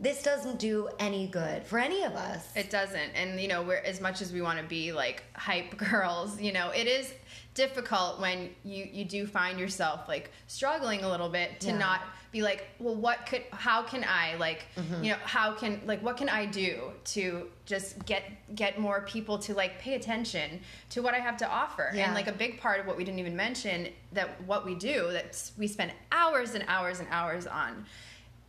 this 0.00 0.22
doesn't 0.22 0.58
do 0.58 0.88
any 0.98 1.26
good 1.26 1.62
for 1.64 1.78
any 1.78 2.02
of 2.04 2.14
us. 2.14 2.48
It 2.56 2.70
doesn't. 2.70 3.10
And, 3.14 3.38
you 3.38 3.48
know, 3.48 3.62
we're, 3.62 3.76
as 3.76 4.00
much 4.00 4.22
as 4.22 4.32
we 4.32 4.40
want 4.40 4.58
to 4.58 4.64
be 4.64 4.92
like 4.92 5.22
hype 5.34 5.76
girls, 5.90 6.40
you 6.40 6.52
know, 6.52 6.70
it 6.70 6.86
is 6.86 7.12
difficult 7.52 8.18
when 8.20 8.48
you, 8.64 8.88
you 8.90 9.04
do 9.04 9.26
find 9.26 9.58
yourself 9.60 10.08
like 10.08 10.30
struggling 10.46 11.02
a 11.04 11.08
little 11.10 11.28
bit 11.28 11.60
to 11.60 11.68
Yeah. 11.68 11.78
not 11.78 12.00
be 12.32 12.42
like, 12.42 12.68
well, 12.78 12.94
what 12.94 13.26
could, 13.26 13.42
how 13.50 13.82
can 13.82 14.04
I 14.08 14.36
like, 14.36 14.64
Mm-hmm. 14.76 15.04
you 15.04 15.10
know, 15.10 15.18
how 15.24 15.52
can, 15.52 15.80
like, 15.84 16.00
what 16.02 16.16
can 16.16 16.28
I 16.28 16.46
do 16.46 16.92
to 17.06 17.48
just 17.66 18.02
get, 18.06 18.22
get 18.54 18.78
more 18.78 19.02
people 19.02 19.36
to 19.40 19.52
like 19.54 19.80
pay 19.80 19.94
attention 19.96 20.60
to 20.90 21.02
what 21.02 21.12
I 21.12 21.18
have 21.18 21.36
to 21.38 21.48
offer? 21.48 21.90
Yeah. 21.92 22.06
And 22.06 22.14
like 22.14 22.28
a 22.28 22.32
big 22.32 22.58
part 22.60 22.80
of 22.80 22.86
what 22.86 22.96
we 22.96 23.04
didn't 23.04 23.18
even 23.18 23.36
mention 23.36 23.88
that 24.12 24.40
what 24.46 24.64
we 24.64 24.76
do 24.76 25.10
that 25.12 25.50
we 25.58 25.66
spend 25.66 25.92
hours 26.12 26.54
and 26.54 26.64
hours 26.68 27.00
and 27.00 27.08
hours 27.10 27.46
on 27.46 27.84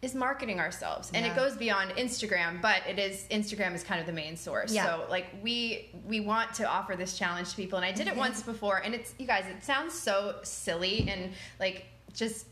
is 0.01 0.15
marketing 0.15 0.59
ourselves 0.59 1.11
and 1.13 1.23
Yeah. 1.25 1.31
it 1.31 1.35
goes 1.35 1.55
beyond 1.55 1.91
instagram 1.91 2.59
but 2.61 2.81
it 2.87 2.97
is 2.97 3.25
instagram 3.29 3.75
is 3.75 3.83
kind 3.83 3.99
of 3.99 4.07
the 4.07 4.11
main 4.13 4.35
source 4.35 4.73
Yeah. 4.73 4.85
so 4.85 5.05
like 5.09 5.27
we 5.43 5.89
we 6.07 6.19
want 6.19 6.53
to 6.55 6.67
offer 6.67 6.95
this 6.95 7.17
challenge 7.17 7.51
to 7.51 7.55
people 7.55 7.77
and 7.77 7.85
i 7.85 7.91
did 7.91 8.07
it 8.07 8.15
once 8.15 8.41
before 8.41 8.77
and 8.77 8.95
it's 8.95 9.13
you 9.19 9.27
guys 9.27 9.45
it 9.47 9.63
sounds 9.63 9.93
so 9.93 10.37
silly 10.43 11.07
and 11.07 11.31
like 11.59 11.85
just 12.13 12.47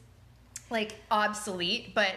like 0.69 0.93
obsolete 1.09 1.95
but 1.95 2.13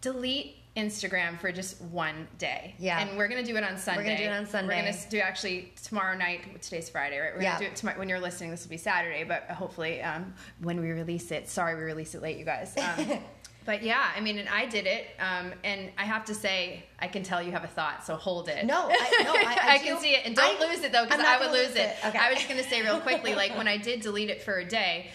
delete 0.00 0.56
instagram 0.76 1.38
for 1.38 1.50
just 1.52 1.80
one 1.82 2.26
day 2.38 2.74
Yeah. 2.78 3.00
and 3.00 3.18
we're 3.18 3.28
gonna 3.28 3.42
do 3.44 3.56
it 3.56 3.64
on 3.64 3.76
sunday 3.76 4.00
We're 4.00 4.04
gonna 4.06 4.18
do 4.18 4.24
it 4.24 4.32
on 4.38 4.46
Sunday. 4.46 4.74
we're 4.74 4.80
gonna 4.82 4.88
s- 4.96 5.04
do 5.06 5.18
actually 5.18 5.72
tomorrow 5.84 6.16
night 6.16 6.62
today's 6.62 6.88
friday 6.88 7.18
right 7.18 7.34
we're 7.34 7.42
Yeah. 7.42 7.52
gonna 7.54 7.66
do 7.66 7.70
it 7.72 7.76
tomorrow 7.76 7.98
when 7.98 8.08
you're 8.08 8.20
listening 8.20 8.50
this 8.50 8.62
will 8.64 8.70
be 8.70 8.76
saturday 8.76 9.24
but 9.24 9.42
hopefully 9.50 10.00
um, 10.02 10.32
when 10.60 10.80
we 10.80 10.90
release 10.92 11.30
it 11.32 11.48
sorry 11.48 11.74
we 11.76 11.82
release 11.82 12.14
it 12.14 12.22
late 12.22 12.38
you 12.38 12.44
guys 12.44 12.74
um, 12.78 13.18
but 13.64 13.82
yeah 13.82 14.10
i 14.16 14.20
mean 14.20 14.38
and 14.38 14.48
i 14.48 14.64
did 14.66 14.86
it 14.86 15.06
um, 15.18 15.52
and 15.64 15.90
i 15.98 16.04
have 16.04 16.24
to 16.24 16.34
say 16.34 16.82
i 17.00 17.06
can 17.06 17.22
tell 17.22 17.42
you 17.42 17.52
have 17.52 17.64
a 17.64 17.68
thought 17.68 18.04
so 18.04 18.14
hold 18.16 18.48
it 18.48 18.64
No, 18.64 18.88
I- 18.90 19.22
no, 19.24 19.32
I- 19.34 19.58
I 19.74 19.78
can 19.78 19.98
see 19.98 20.12
it 20.14 20.24
and 20.26 20.34
don't 20.34 20.60
I- 20.60 20.66
lose 20.72 20.82
it 20.82 20.92
though 20.92 21.04
because 21.04 21.20
i 21.20 21.38
would 21.38 21.50
lose 21.52 21.68
lose 21.68 21.76
it, 21.76 21.80
it. 22.02 22.06
Okay. 22.06 22.18
i 22.18 22.28
was 22.30 22.38
just 22.38 22.48
gonna 22.48 22.62
say 22.64 22.82
real 22.82 23.00
quickly 23.00 23.34
like 23.34 23.56
when 23.56 23.68
i 23.76 23.76
did 23.76 24.00
delete 24.00 24.30
it 24.30 24.42
for 24.42 24.58
a 24.58 24.64
day 24.64 25.10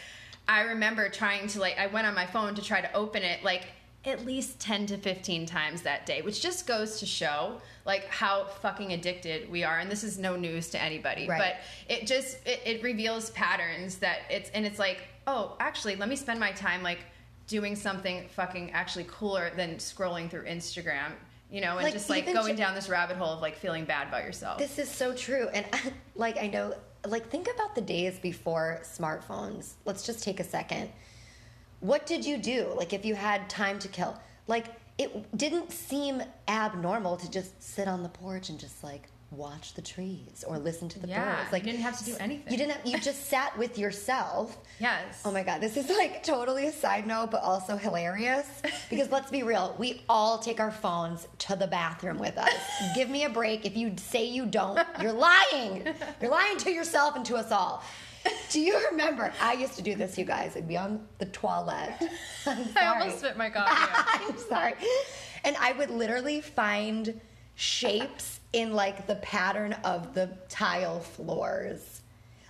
i 0.47 0.62
remember 0.62 1.10
trying 1.10 1.47
to 1.47 1.60
like 1.60 1.77
i 1.79 1.88
went 1.88 2.05
on 2.08 2.13
my 2.13 2.25
phone 2.25 2.53
to 2.55 2.62
try 2.62 2.81
to 2.81 2.93
open 2.93 3.23
it 3.23 3.43
like 3.43 3.63
at 4.05 4.23
least 4.23 4.60
10 4.60 4.86
to 4.86 4.97
15 4.97 5.47
times 5.47 5.81
that 5.81 6.05
day 6.05 6.21
which 6.21 6.39
just 6.39 6.67
goes 6.67 6.99
to 6.99 7.08
show 7.08 7.60
like 7.86 8.05
how 8.05 8.45
fucking 8.62 8.93
addicted 8.93 9.49
we 9.49 9.63
are 9.63 9.79
and 9.79 9.89
this 9.89 10.03
is 10.03 10.19
no 10.19 10.36
news 10.36 10.69
to 10.69 10.79
anybody 10.79 11.27
Right. 11.27 11.55
but 11.88 11.91
it 11.95 12.05
just 12.05 12.38
it, 12.45 12.62
it 12.63 12.84
reveals 12.84 13.31
patterns 13.31 13.97
that 13.97 14.19
it's 14.29 14.51
and 14.51 14.63
it's 14.63 14.77
like 14.77 14.99
oh 15.25 15.55
actually 15.60 15.95
let 15.95 16.08
me 16.08 16.15
spend 16.15 16.39
my 16.39 16.51
time 16.51 16.84
like 16.84 16.99
doing 17.47 17.75
something 17.75 18.27
fucking 18.29 18.71
actually 18.71 19.05
cooler 19.08 19.51
than 19.55 19.75
scrolling 19.75 20.29
through 20.29 20.43
instagram 20.45 21.12
you 21.51 21.62
know 21.62 21.77
and 21.77 21.84
Like, 21.84 21.93
just 21.93 22.10
like 22.10 22.25
going 22.25 22.55
ju- 22.55 22.63
down 22.63 22.75
this 22.75 22.89
rabbit 22.89 23.17
hole 23.17 23.29
of 23.34 23.41
like 23.41 23.55
feeling 23.55 23.86
bad 23.86 24.08
about 24.08 24.23
yourself 24.23 24.58
This 24.58 24.79
is 24.79 24.89
so 24.89 25.13
true. 25.13 25.47
And 25.53 25.65
like, 26.15 26.38
I 26.41 26.47
know, 26.47 26.73
like, 27.08 27.29
think 27.29 27.47
about 27.53 27.75
the 27.75 27.81
days 27.81 28.17
before 28.19 28.79
smartphones. 28.84 29.73
Let's 29.86 30.05
just 30.05 30.23
take 30.23 30.39
a 30.39 30.43
second. 30.43 30.89
What 31.79 32.05
did 32.05 32.25
you 32.25 32.38
do? 32.38 32.73
Like, 32.75 32.93
if 32.93 33.05
you 33.05 33.15
had 33.15 33.47
time 33.49 33.77
to 33.79 33.88
kill, 33.88 34.19
like, 34.47 34.65
it 34.97 35.38
didn't 35.38 35.71
seem 35.71 36.23
abnormal 36.47 37.17
to 37.17 37.29
just 37.29 37.62
sit 37.62 37.88
on 37.88 38.01
the 38.01 38.10
porch 38.10 38.49
and 38.49 38.60
just 38.60 38.84
like 38.84 39.08
watch 39.36 39.74
the 39.74 39.82
trees 39.82 40.43
or 40.48 40.58
listen 40.58 40.89
to 40.89 41.00
the 41.00 41.08
Yeah, 41.08 41.36
birds. 41.41 41.52
Like, 41.52 41.65
you 41.65 41.71
didn't 41.71 41.84
have 41.84 41.98
to 42.00 42.06
do 42.06 42.15
anything. 42.19 42.52
You 42.52 42.58
didn't. 42.58 42.74
Have, 42.74 42.86
you 42.86 43.00
just 43.00 43.28
sat 43.28 43.58
with 43.58 43.78
yourself. 43.78 44.58
yes 44.80 45.21
Oh 45.24 45.32
my 45.32 45.43
god, 45.43 45.62
this 45.62 45.78
is 45.78 45.89
like 45.89 46.24
totally 46.24 46.67
a 46.67 46.71
side 46.71 47.08
note, 47.08 47.32
but 47.32 47.41
also 47.41 47.78
hilarious. 47.78 48.48
Because 48.89 49.10
let's 49.12 49.32
be 49.32 49.43
real, 49.43 49.76
we 49.80 50.04
all 50.08 50.38
take 50.38 50.60
our 50.60 50.71
phones 50.71 51.28
to 51.39 51.56
the 51.56 51.67
bathroom 51.67 52.17
with 52.19 52.38
us. 52.38 52.54
Give 52.95 53.10
me 53.10 53.24
a 53.26 53.30
break. 53.30 53.65
If 53.65 53.76
you 53.76 53.93
say 53.98 54.26
you 54.26 54.45
don't, 54.45 54.80
you're 55.02 55.12
lying. 55.12 55.88
You're 56.21 56.32
lying 56.32 56.58
to 56.60 56.71
yourself 56.71 57.15
and 57.15 57.26
to 57.26 57.36
us 57.36 57.52
all. 57.52 57.84
Do 58.50 58.60
you 58.60 58.80
remember? 58.91 59.34
I 59.41 59.54
used 59.54 59.76
to 59.76 59.82
do 59.82 59.95
this, 59.95 60.17
you 60.17 60.26
guys. 60.26 60.56
I'd 60.56 60.67
be 60.67 60.78
on 60.78 61.06
the 61.19 61.26
toilet. 61.28 61.93
I 62.45 62.86
almost 62.88 63.19
spit 63.19 63.38
my 63.38 63.50
coffee 63.50 63.91
I'm 64.30 64.38
sorry. 64.38 64.74
And 65.43 65.56
I 65.60 65.74
would 65.74 65.89
literally 65.89 66.41
find 66.41 67.19
shapes 67.56 68.39
in 68.54 68.74
like 68.74 69.08
the 69.08 69.15
pattern 69.15 69.74
of 69.84 70.13
the 70.13 70.30
tile 70.50 71.00
floors. 71.00 72.02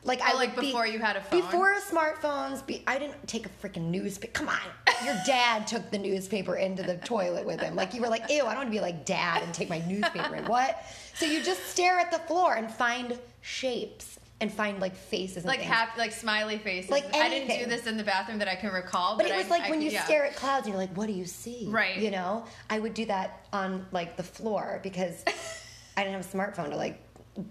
Like 0.04 0.20
oh, 0.22 0.26
I 0.26 0.32
Oh, 0.34 0.38
like 0.38 0.56
would 0.56 0.62
be- 0.62 0.68
before 0.68 0.86
you 0.88 1.00
had 1.00 1.15
a 1.15 1.22
phone? 1.22 1.41
Before 1.41 1.74
smartphones, 1.80 2.65
be, 2.65 2.84
I 2.86 3.00
didn't 3.00 3.28
take 3.28 3.46
a 3.46 3.50
freaking 3.50 3.89
newspaper. 3.89 4.34
Come 4.34 4.50
on, 4.50 4.60
your 5.04 5.15
dad 5.26 5.65
took 5.65 5.89
the 5.89 5.98
newspaper 5.98 6.56
into 6.58 6.84
the 6.84 6.98
toilet 6.98 7.46
with 7.46 7.60
him. 7.60 7.76
Like 7.76 7.94
you 7.94 8.02
were 8.02 8.10
like, 8.10 8.30
ew, 8.30 8.41
I 8.46 8.50
don't 8.50 8.58
want 8.58 8.68
to 8.68 8.72
be 8.72 8.82
like 8.82 9.06
dad 9.06 9.41
and 9.41 9.54
take 9.54 9.70
my 9.70 9.80
newspaper 9.88 10.36
in. 10.36 10.46
What? 10.46 10.84
So 11.15 11.26
you 11.26 11.44
just 11.44 11.65
stare 11.68 11.98
at 11.98 12.12
the 12.12 12.20
floor 12.20 12.56
and 12.56 12.70
find 12.70 13.18
shapes 13.41 14.20
and 14.41 14.52
find 14.52 14.80
like 14.82 14.95
faces 14.95 15.45
like 15.45 15.62
happy 15.62 15.98
like 15.98 16.12
smiley 16.12 16.58
faces 16.58 16.91
Like 16.91 17.06
i 17.15 17.30
didn't 17.30 17.58
do 17.58 17.65
this 17.67 17.88
in 17.88 17.95
the 17.95 18.04
bathroom 18.04 18.38
that 18.39 18.50
i 18.50 18.56
can 18.56 18.74
recall 18.74 19.15
But 19.15 19.24
but, 19.28 19.32
it 19.32 19.38
was 19.38 19.45
I- 19.45 19.50
like 19.50 19.62
I 19.63 19.69
when 19.69 19.80
could- 19.80 19.86
you 19.86 19.91
yeah. 19.91 20.04
stare 20.04 20.26
at 20.26 20.36
clouds 20.36 20.65
and 20.67 20.74
you're 20.74 20.82
like, 20.82 20.95
what 20.98 21.08
do 21.08 21.13
you 21.13 21.26
see? 21.26 21.67
Right. 21.69 21.98
You 21.98 22.12
know? 22.12 22.43
I 22.69 22.80
would 22.80 22.93
do 22.93 23.06
that 23.06 23.45
on 23.54 23.86
like 23.91 24.17
the 24.17 24.24
floor 24.24 24.82
because 24.84 25.24
I 25.98 26.04
didn't 26.04 26.21
have 26.21 26.26
a 26.34 26.38
smartphone 26.38 26.69
to 26.71 26.76
like 26.76 27.02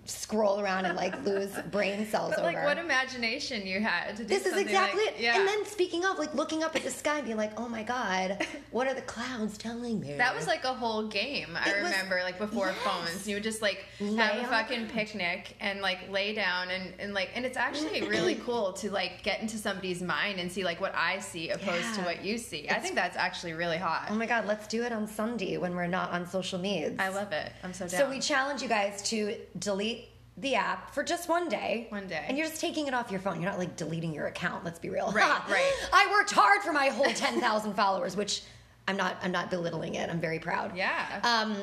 scroll 0.07 0.61
around 0.61 0.87
and 0.87 0.97
like 0.97 1.25
lose 1.25 1.51
brain 1.71 2.07
cells 2.07 2.31
but 2.31 2.39
over. 2.45 2.53
like 2.53 2.65
what 2.65 2.79
imagination 2.79 3.67
you 3.67 3.81
had 3.81 4.17
to 4.17 4.23
do 4.23 4.29
this 4.29 4.47
is 4.47 4.57
exactly 4.57 5.05
like, 5.05 5.15
it. 5.17 5.21
yeah 5.21 5.39
And 5.39 5.47
then 5.47 5.65
speaking 5.67 6.05
of 6.07 6.19
like 6.19 6.35
looking 6.35 6.63
up 6.63 6.75
at 6.75 6.83
the 6.85 6.91
sky 6.91 7.17
and 7.19 7.25
being 7.27 7.37
like, 7.37 7.59
oh 7.61 7.69
my 7.69 7.83
God, 7.83 8.47
what 8.71 8.87
are 8.87 8.95
the 8.95 9.03
clouds 9.03 9.59
telling 9.59 10.01
me? 10.01 10.15
that 10.17 10.35
was 10.35 10.47
like 10.47 10.65
a 10.65 10.73
whole 10.73 11.07
game 11.07 11.49
i 11.55 11.69
It 11.71 11.83
was- 11.83 11.93
remember 11.93 12.21
like 12.23 12.39
before 12.39 12.67
Yes. 12.69 12.77
phones 12.79 13.29
you 13.29 13.37
would 13.37 13.43
just 13.43 13.61
like 13.63 13.85
Lay 14.01 14.17
have 14.17 14.37
a 14.39 14.47
fucking 14.47 14.87
picnic 14.89 15.55
and 15.61 15.81
like 15.81 16.11
lay 16.11 16.35
down 16.35 16.71
and, 16.71 16.93
and 16.99 17.13
like 17.15 17.31
and 17.35 17.45
it's 17.45 17.57
actually 17.57 18.03
really 18.09 18.35
cool 18.47 18.73
to 18.75 18.91
like 18.91 19.23
get 19.23 19.41
into 19.41 19.57
somebody's 19.59 20.01
mind 20.03 20.41
and 20.41 20.51
see 20.51 20.65
like 20.65 20.81
what 20.81 20.95
i 20.95 21.19
see 21.19 21.51
opposed 21.51 21.95
to 21.95 22.01
what 22.03 22.25
you 22.25 22.39
see 22.39 22.69
i 22.71 22.75
think 22.81 22.95
that's 22.95 23.17
actually 23.17 23.53
really 23.53 23.77
hot 23.77 24.07
Oh 24.11 24.15
my 24.15 24.27
God, 24.27 24.47
let's 24.47 24.67
do 24.67 24.83
it 24.83 24.93
on 24.93 25.07
Sunday 25.07 25.57
when 25.59 25.75
we're 25.77 25.87
not 25.87 26.11
on 26.13 26.27
social 26.27 26.59
media. 26.59 26.95
i 26.99 27.09
love 27.09 27.33
it 27.33 27.53
i'm 27.63 27.73
so 27.73 27.87
down 27.87 28.01
So 28.01 28.09
we 28.11 28.19
challenge 28.21 28.63
you 28.63 28.69
guys 28.69 29.03
to 29.11 29.37
delete 29.75 30.09
the 30.37 30.55
app 30.57 30.93
for 30.95 31.05
just 31.05 31.29
one 31.29 31.49
day. 31.49 31.87
One 31.91 32.07
day. 32.09 32.25
And 32.27 32.37
you're 32.37 32.47
just 32.49 32.61
taking 32.61 32.87
it 32.87 32.95
off 32.95 33.11
your 33.11 33.21
phone. 33.21 33.41
You're 33.41 33.51
not 33.51 33.59
like 33.59 33.77
deleting 33.77 34.13
your 34.13 34.27
account, 34.27 34.65
let's 34.65 34.79
be 34.79 34.91
real. 34.91 35.13
Right, 35.13 35.41
right. 35.49 35.73
I 35.93 36.11
worked 36.13 36.33
hard 36.33 36.63
for 36.63 36.73
my 36.73 36.87
whole 36.87 37.05
10,000 37.13 37.75
followers, 37.83 38.17
which 38.17 38.43
I'm 38.89 38.97
not 38.97 39.17
I'm 39.23 39.33
not 39.33 39.49
belittling 39.51 39.95
it. 39.95 40.11
I'm 40.11 40.21
very 40.21 40.39
proud. 40.39 40.77
yeah 40.77 41.21
Um 41.23 41.57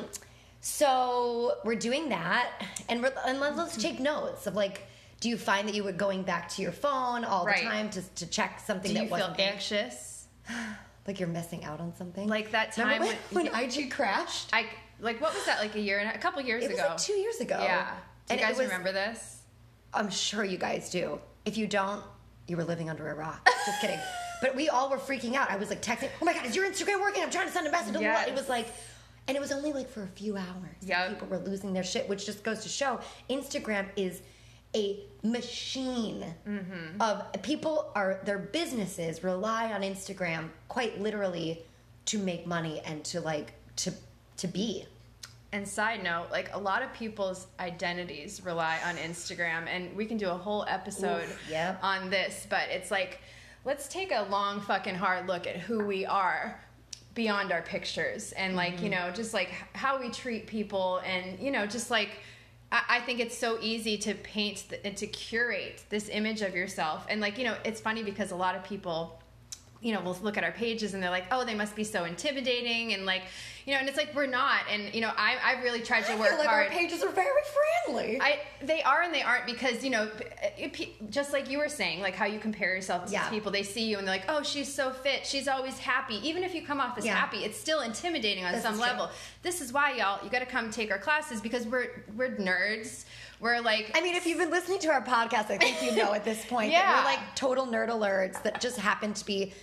so 0.64 1.56
we're 1.66 1.76
doing 1.76 2.10
that 2.10 2.52
and 2.88 3.02
we're 3.02 3.14
and 3.26 3.40
let- 3.40 3.56
let's 3.58 3.76
take 3.78 4.00
notes 4.00 4.46
of 4.48 4.56
like 4.56 4.84
do 5.20 5.28
you 5.30 5.38
find 5.38 5.68
that 5.68 5.76
you 5.76 5.84
were 5.84 5.92
going 5.92 6.24
back 6.24 6.50
to 6.50 6.62
your 6.62 6.72
phone 6.72 7.24
all 7.26 7.46
Right. 7.46 7.64
the 7.64 7.70
time 7.70 7.90
to, 7.92 8.02
to 8.02 8.26
check 8.28 8.60
something 8.60 8.90
do 8.92 8.94
that 8.96 9.04
you 9.04 9.10
feel 9.10 9.18
wasn't 9.20 9.38
there? 9.38 9.52
anxious 9.54 10.26
like 11.08 11.20
you're 11.20 11.30
missing 11.30 11.64
out 11.64 11.80
on 11.80 11.96
something? 11.96 12.28
Like 12.28 12.52
that 12.52 12.72
time 12.74 13.02
when, 13.02 13.16
when- 13.32 13.46
when 13.52 13.64
IG 13.64 13.92
crashed? 13.92 14.50
I 14.54 14.66
like 15.02 15.20
what 15.20 15.34
was 15.34 15.46
that 15.46 15.60
like 15.60 15.76
a 15.76 15.80
year 15.82 16.00
and 16.00 16.10
a, 16.10 16.16
a 16.16 16.18
couple 16.18 16.42
years 16.42 16.64
It 16.64 16.70
was 16.72 16.80
ago? 16.80 16.88
like 16.90 16.98
two 16.98 17.14
years 17.14 17.40
ago. 17.42 17.58
Yeah. 17.62 17.90
Do 18.28 18.36
you 18.36 18.40
guys 18.42 18.58
was- 18.58 18.68
remember 18.68 18.92
this? 18.94 19.42
I'm 19.94 20.10
sure 20.10 20.44
you 20.46 20.58
guys 20.58 20.90
do. 20.90 21.20
If 21.44 21.58
you 21.58 21.68
don't, 21.68 22.02
you 22.48 22.56
were 22.56 22.64
living 22.64 22.90
under 22.90 23.10
a 23.10 23.16
rock. 23.16 23.48
Just 23.66 23.82
kidding. 23.82 24.00
But 24.42 24.56
we 24.56 24.70
all 24.70 24.90
were 24.90 24.98
freaking 24.98 25.36
out. 25.36 25.52
I 25.52 25.56
was 25.58 25.70
like 25.70 25.84
texting, 25.84 26.10
"Oh 26.20 26.26
my 26.26 26.34
god, 26.34 26.48
is 26.48 26.56
your 26.56 26.66
Instagram 26.68 27.00
working? 27.00 27.22
I'm 27.22 27.30
trying 27.30 27.46
to 27.46 27.54
send 27.54 27.68
a 27.68 27.72
message." 27.72 27.96
Yes. 28.02 28.28
It 28.28 28.34
was 28.34 28.50
like, 28.50 28.66
and 29.28 29.38
it 29.38 29.40
was 29.40 29.52
only 29.52 29.72
like 29.72 29.88
for 29.88 30.02
a 30.02 30.08
few 30.08 30.36
hours. 30.36 30.76
Yeah, 30.82 31.10
People 31.10 31.28
were 31.28 31.38
losing 31.38 31.74
their 31.74 31.84
shit, 31.84 32.10
which 32.10 32.26
just 32.26 32.44
goes 32.44 32.62
to 32.64 32.68
show 32.70 33.00
Instagram 33.30 33.86
is 33.96 34.24
a 34.76 35.00
machine 35.24 36.26
Mm-hmm. 36.48 37.00
of 37.02 37.32
people 37.44 37.92
are 37.94 38.20
their 38.26 38.40
businesses 38.40 39.24
rely 39.24 39.72
on 39.74 39.82
Instagram 39.82 40.50
quite 40.70 41.00
literally 41.00 41.64
to 42.06 42.18
make 42.18 42.48
money 42.48 42.82
and 42.84 43.04
to 43.06 43.22
like 43.22 43.54
to 43.76 43.94
to 44.38 44.48
be. 44.48 44.86
And 45.54 45.68
side 45.68 46.02
note, 46.02 46.28
like 46.32 46.50
a 46.54 46.58
lot 46.60 46.82
of 46.82 46.94
people's 46.94 47.48
identities 47.60 48.42
rely 48.46 48.80
on 48.86 48.96
Instagram, 48.96 49.68
and 49.68 49.94
we 49.96 50.06
can 50.06 50.16
do 50.18 50.30
a 50.30 50.34
whole 50.38 50.66
episode 50.68 51.24
Oof, 51.24 51.50
yep. 51.50 51.80
on 51.84 52.10
this. 52.10 52.48
But 52.50 52.70
it's 52.70 52.90
like, 52.90 53.20
let's 53.66 53.90
take 53.90 54.12
a 54.14 54.24
long 54.30 54.62
fucking 54.62 54.96
hard 54.96 55.28
look 55.28 55.46
at 55.48 55.58
who 55.58 55.84
we 55.84 56.06
are 56.06 56.58
beyond 57.16 57.52
our 57.52 57.62
pictures, 57.62 58.32
and 58.32 58.56
like 58.56 58.82
you 58.82 58.90
Mm-hmm. 58.90 59.08
know, 59.08 59.12
just 59.12 59.34
like 59.34 59.50
how 59.74 60.00
we 60.00 60.10
treat 60.10 60.48
people, 60.48 61.02
and 61.06 61.38
you 61.40 61.52
know, 61.52 61.66
just 61.66 61.92
like. 61.92 62.12
I 62.72 62.84
I 62.88 63.00
think 63.02 63.20
it's 63.20 63.38
so 63.38 63.58
easy 63.62 63.98
to 63.98 64.14
paint 64.14 64.64
the, 64.70 64.86
and 64.88 64.96
to 64.96 65.06
curate 65.08 65.84
this 65.90 66.08
image 66.08 66.42
of 66.42 66.56
yourself, 66.56 67.06
and 67.10 67.20
like 67.20 67.38
you 67.38 67.44
know, 67.44 67.58
it's 67.66 67.82
funny 67.82 68.04
because 68.04 68.32
a 68.32 68.36
lot 68.38 68.56
of 68.56 68.64
people 68.64 69.22
you 69.82 69.92
know, 69.94 70.02
we'll 70.02 70.18
look 70.22 70.38
at 70.38 70.44
our 70.44 70.52
pages 70.52 70.94
and 70.94 71.02
they're 71.02 71.10
like, 71.10 71.26
oh, 71.32 71.44
they 71.44 71.56
must 71.56 71.76
be 71.76 71.84
so 71.84 72.06
intimidating 72.06 72.94
and 72.94 73.04
like, 73.06 73.24
you 73.72 73.78
know, 73.78 73.80
and 73.80 73.88
it's 73.88 73.98
like 73.98 74.14
we're 74.14 74.26
not. 74.26 74.60
And 74.70 74.94
you 74.94 75.00
know, 75.00 75.12
I 75.16 75.38
I 75.42 75.62
really 75.64 75.80
tried 75.80 76.02
to 76.08 76.12
I 76.12 76.20
work 76.20 76.38
like 76.38 76.46
hard. 76.48 76.66
our 76.66 76.70
pages 76.72 77.02
are 77.04 77.10
very 77.10 77.30
friendly. 77.86 78.20
I 78.20 78.40
they 78.62 78.84
are 78.84 79.02
and 79.04 79.14
they 79.14 79.22
aren't 79.22 79.46
because 79.46 79.82
you 79.82 79.90
know 79.92 80.10
it, 80.58 80.78
it- 80.78 81.10
just 81.10 81.32
like 81.32 81.50
you 81.50 81.58
were 81.58 81.70
saying 81.70 82.02
like 82.02 82.14
how 82.14 82.26
you 82.26 82.38
compare 82.38 82.76
yourself 82.76 83.06
to 83.06 83.14
Yeah. 83.14 83.30
people 83.30 83.50
they 83.50 83.64
see 83.64 83.86
you 83.88 83.98
and 83.98 84.06
they're 84.06 84.16
like 84.16 84.26
oh 84.28 84.44
she's 84.44 84.72
so 84.74 84.92
fit 84.92 85.26
she's 85.26 85.48
always 85.48 85.78
happy 85.80 86.16
even 86.28 86.44
if 86.44 86.54
you 86.54 86.62
come 86.62 86.80
off 86.82 86.98
as 86.98 87.06
Yeah. 87.06 87.16
happy 87.16 87.38
it's 87.46 87.58
still 87.60 87.80
intimidating 87.82 88.44
on 88.46 88.60
some 88.62 88.74
true. 88.76 88.84
level 88.84 89.10
this 89.42 89.62
is 89.62 89.72
why 89.74 89.94
y'all 89.94 90.24
you 90.24 90.30
got 90.30 90.40
to 90.40 90.46
come 90.46 90.70
take 90.70 90.92
our 90.92 90.98
classes 91.00 91.40
because 91.42 91.66
we're 91.66 92.04
we're 92.16 92.30
nerds 92.36 93.06
we're 93.40 93.60
like 93.62 93.92
I 93.96 94.02
mean, 94.02 94.16
if 94.16 94.26
you've 94.28 94.38
been 94.38 94.52
listening 94.52 94.80
to 94.80 94.90
our 94.90 95.02
podcast, 95.04 95.50
I 95.50 95.58
think 95.58 95.82
you 95.82 95.96
know 95.96 96.14
at 96.14 96.24
this 96.24 96.46
point 96.46 96.72
that 96.72 96.78
Yeah. 96.78 96.98
we're 97.00 97.06
like 97.06 97.36
total 97.36 97.66
nerd 97.66 97.90
alerts 97.90 98.42
that 98.44 98.62
just 98.62 98.78
happen 98.78 99.14
to 99.16 99.26
be, 99.26 99.54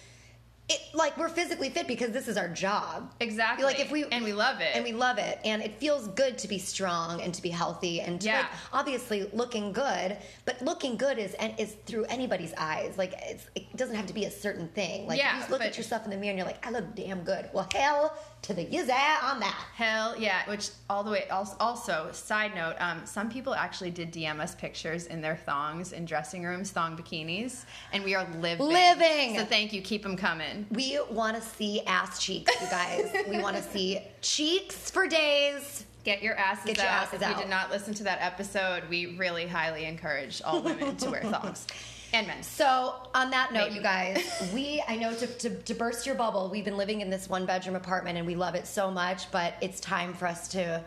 it 0.69 0.81
like 0.95 1.17
we're 1.17 1.29
physically 1.29 1.71
fit 1.71 1.87
because 1.87 2.11
this 2.11 2.29
is 2.29 2.37
our 2.37 2.49
job. 2.49 3.11
exactly 3.21 3.65
Like 3.65 3.81
if 3.81 3.91
we 3.91 4.05
and 4.07 4.23
we 4.25 4.33
love 4.33 4.61
it 4.61 4.71
and 4.75 4.85
we 4.85 4.93
love 4.93 5.19
it, 5.19 5.39
and 5.45 5.63
it 5.63 5.75
feels 5.77 6.09
good 6.09 6.37
to 6.39 6.49
be 6.49 6.59
strong 6.59 7.21
and 7.23 7.33
to 7.35 7.41
be 7.43 7.49
healthy 7.49 8.01
and 8.01 8.21
to 8.21 8.27
Yeah. 8.27 8.39
like 8.41 8.47
obviously 8.73 9.29
looking 9.33 9.73
good. 9.73 10.17
But 10.45 10.61
looking 10.63 10.97
good 10.97 11.19
is 11.19 11.35
and 11.35 11.55
is 11.59 11.75
through 11.87 12.05
anybody's 12.05 12.53
eyes. 12.59 12.99
Like 12.99 13.15
it's, 13.23 13.47
it 13.55 13.75
doesn't 13.77 13.97
have 13.97 14.07
to 14.07 14.15
be 14.15 14.25
a 14.27 14.31
certain 14.31 14.69
thing. 14.69 15.07
Like 15.07 15.19
Yeah, 15.19 15.35
you 15.35 15.39
just 15.41 15.51
look 15.51 15.61
but- 15.61 15.69
at 15.69 15.79
yourself 15.79 16.05
in 16.05 16.11
the 16.11 16.17
mirror 16.17 16.31
and 16.31 16.39
you're 16.39 16.47
like, 16.47 16.67
I 16.67 16.71
look 16.71 16.95
damn 16.95 17.23
good. 17.23 17.49
Well, 17.53 17.69
hell 17.75 18.17
to 18.43 18.55
the 18.55 18.65
yizza 18.65 19.23
on 19.23 19.41
that. 19.41 19.67
Hell 19.75 20.15
yeah! 20.19 20.49
Which 20.49 20.71
all 20.89 21.03
the 21.05 21.11
way. 21.11 21.27
als- 21.31 21.57
Also, 21.61 22.09
side 22.13 22.55
note: 22.55 22.77
um, 22.79 23.05
some 23.05 23.29
people 23.29 23.55
actually 23.55 23.91
did 23.91 24.13
DM 24.13 24.41
us 24.41 24.55
pictures 24.55 25.07
in 25.07 25.21
their 25.21 25.37
thongs 25.37 25.93
in 25.93 26.05
dressing 26.05 26.45
rooms, 26.45 26.71
thong 26.71 26.97
bikinis, 26.97 27.65
and 27.93 28.05
we 28.05 28.15
are 28.15 28.27
living. 28.39 28.67
Living! 28.67 29.37
So 29.39 29.45
thank 29.45 29.73
you. 29.73 29.83
Keep 29.83 30.03
them 30.03 30.17
coming. 30.17 30.67
We 30.71 30.99
want 31.11 31.37
to 31.37 31.43
see 31.43 31.83
ass 31.87 32.23
cheeks, 32.23 32.53
you 32.61 32.69
guys. 32.69 33.11
we 33.29 33.41
want 33.41 33.57
to 33.57 33.63
see 33.63 34.01
cheeks 34.21 34.91
for 34.91 35.07
days. 35.07 35.85
Get 36.05 36.23
your 36.23 36.37
asses 36.37 36.65
Get 36.65 36.79
your 36.79 36.87
out. 36.87 37.03
asses 37.09 37.21
if 37.21 37.29
you 37.29 37.35
did 37.35 37.51
not 37.51 37.71
listen 37.71 37.93
to 37.95 38.05
that 38.05 38.19
episode, 38.23 38.85
we 38.89 39.17
really 39.19 39.47
highly 39.47 39.85
encourage 39.85 40.41
all 40.43 40.63
women 40.63 40.97
to 40.99 41.11
wear 41.11 41.23
thongs 41.25 41.67
and 42.13 42.27
men. 42.27 42.43
So, 42.43 42.95
on 43.15 43.31
that 43.31 43.53
note, 43.53 43.65
Maybe. 43.69 43.75
you 43.77 43.83
guys, 43.83 44.51
we, 44.55 44.83
I 44.89 44.97
know 44.97 45.15
to, 45.15 45.27
to, 45.27 45.51
to 45.51 45.75
burst 45.75 46.07
your 46.07 46.15
bubble, 46.15 46.49
we've 46.51 46.65
been 46.65 46.77
living 46.77 47.01
in 47.01 47.11
this 47.11 47.29
one 47.29 47.45
bedroom 47.47 47.77
apartment 47.77 48.17
and 48.19 48.27
we 48.27 48.35
love 48.35 48.55
it 48.55 48.67
so 48.67 48.91
much, 48.91 49.31
but 49.31 49.55
it's 49.61 49.81
time 49.81 50.15
for 50.15 50.27
us 50.27 50.49
to 50.49 50.83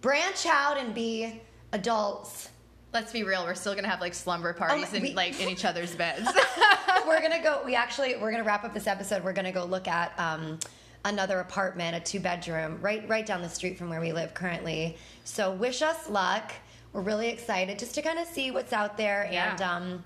branch 0.00 0.46
out 0.46 0.78
and 0.78 0.94
be 0.94 1.40
adults. 1.72 2.48
Let's 2.92 3.12
be 3.12 3.22
real. 3.22 3.44
We're 3.44 3.54
still 3.54 3.74
gonna 3.74 3.88
have 3.88 4.00
like 4.00 4.14
slumber 4.14 4.52
parties 4.52 4.88
Oh, 4.92 4.96
in 4.96 5.02
we- 5.02 5.14
like 5.14 5.40
in 5.40 5.48
each 5.48 5.64
other's 5.64 5.94
beds. 5.94 6.28
we're 7.06 7.20
gonna 7.20 7.42
go, 7.42 7.62
we 7.64 7.74
actually, 7.74 8.16
we're 8.16 8.30
gonna 8.32 8.44
wrap 8.44 8.64
up 8.64 8.74
this 8.74 8.86
episode. 8.86 9.22
We're 9.24 9.32
gonna 9.32 9.52
go 9.52 9.64
look 9.64 9.86
at, 9.88 10.12
um, 10.18 10.58
another 11.06 11.40
apartment, 11.40 11.96
a 11.96 12.00
two 12.00 12.20
bedroom, 12.20 12.78
right 12.82 13.08
right 13.08 13.24
down 13.24 13.40
the 13.40 13.48
street 13.48 13.78
from 13.78 13.88
where 13.88 14.00
we 14.02 14.12
live 14.12 14.34
currently. 14.34 14.98
So 15.24 15.50
wish 15.52 15.80
us 15.82 16.10
luck. 16.10 16.52
We're 16.92 17.00
really 17.00 17.28
excited 17.28 17.78
just 17.78 17.94
to 17.94 18.02
kind 18.02 18.18
of 18.18 18.26
see 18.26 18.50
what's 18.50 18.72
out 18.74 18.96
there 18.98 19.26
Yeah. 19.32 19.52
and 19.52 19.62
um, 19.62 20.04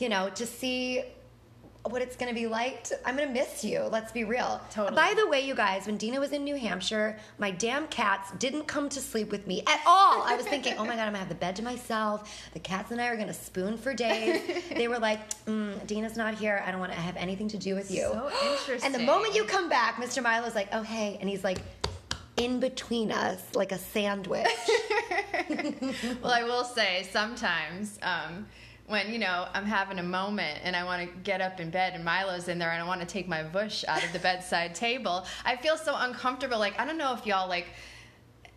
you 0.00 0.08
know, 0.08 0.30
to 0.30 0.46
see 0.46 1.04
what 1.84 2.02
it's 2.02 2.16
going 2.16 2.28
to 2.28 2.38
be 2.38 2.46
like. 2.46 2.84
To, 2.84 3.08
I'm 3.08 3.16
going 3.16 3.28
to 3.28 3.34
miss 3.34 3.64
you. 3.64 3.80
Let's 3.80 4.12
be 4.12 4.24
real. 4.24 4.60
Totally. 4.70 4.94
By 4.94 5.14
the 5.16 5.26
way, 5.26 5.40
you 5.40 5.54
guys, 5.54 5.86
when 5.86 5.96
Dina 5.96 6.20
was 6.20 6.32
in 6.32 6.44
New 6.44 6.56
Hampshire, 6.56 7.18
my 7.38 7.50
damn 7.50 7.86
cats 7.88 8.32
didn't 8.38 8.64
come 8.64 8.88
to 8.90 9.00
sleep 9.00 9.30
with 9.30 9.46
me 9.46 9.62
at 9.66 9.80
all. 9.86 10.22
I 10.22 10.36
was 10.36 10.46
thinking, 10.46 10.74
oh 10.76 10.84
my 10.84 10.96
God, 10.96 11.06
I'm 11.06 11.12
going 11.12 11.14
to 11.14 11.18
have 11.20 11.28
the 11.28 11.34
bed 11.34 11.56
to 11.56 11.62
myself. 11.62 12.48
The 12.52 12.58
cats 12.58 12.90
and 12.90 13.00
I 13.00 13.08
are 13.08 13.16
going 13.16 13.28
to 13.28 13.34
spoon 13.34 13.76
for 13.76 13.94
days. 13.94 14.40
They 14.80 14.88
were 14.88 14.98
like, 14.98 15.20
mm, 15.44 15.84
Dina's 15.86 16.16
not 16.16 16.34
here. 16.34 16.62
I 16.66 16.70
don't 16.70 16.80
want 16.80 16.92
to 16.92 16.98
have 16.98 17.16
anything 17.16 17.48
to 17.48 17.58
do 17.58 17.74
with 17.74 17.90
you. 17.90 18.02
So 18.02 18.30
interesting. 18.50 18.80
And 18.84 18.94
the 18.94 19.04
moment 19.04 19.34
you 19.34 19.44
come 19.44 19.68
back, 19.68 19.96
Mr. 19.96 20.22
Milo's 20.22 20.54
like, 20.54 20.68
oh, 20.72 20.82
hey. 20.82 21.18
And 21.20 21.28
he's 21.28 21.44
like, 21.44 21.58
in 22.36 22.60
between 22.60 23.12
us, 23.12 23.42
like 23.54 23.72
a 23.72 23.78
sandwich. 23.78 24.46
well, 26.22 26.32
I 26.32 26.42
will 26.44 26.64
say 26.64 27.06
sometimes 27.10 27.98
um, 28.02 28.46
when 28.90 29.12
you 29.12 29.18
know 29.18 29.46
I'm 29.54 29.64
having 29.64 29.98
a 29.98 30.02
moment 30.02 30.58
and 30.64 30.74
I 30.74 30.82
want 30.84 31.08
to 31.08 31.16
get 31.20 31.40
up 31.40 31.60
in 31.60 31.70
bed 31.70 31.94
and 31.94 32.04
Milo's 32.04 32.48
in 32.48 32.58
there 32.58 32.72
and 32.72 32.82
I 32.82 32.86
want 32.86 33.00
to 33.00 33.06
take 33.06 33.28
my 33.28 33.42
bush 33.42 33.84
out 33.86 34.04
of 34.04 34.12
the 34.12 34.18
bedside 34.18 34.74
table, 34.74 35.26
I 35.44 35.56
feel 35.56 35.76
so 35.76 35.94
uncomfortable. 35.96 36.58
Like 36.58 36.78
I 36.78 36.84
don't 36.84 36.98
know 36.98 37.14
if 37.14 37.24
y'all 37.24 37.48
like 37.48 37.68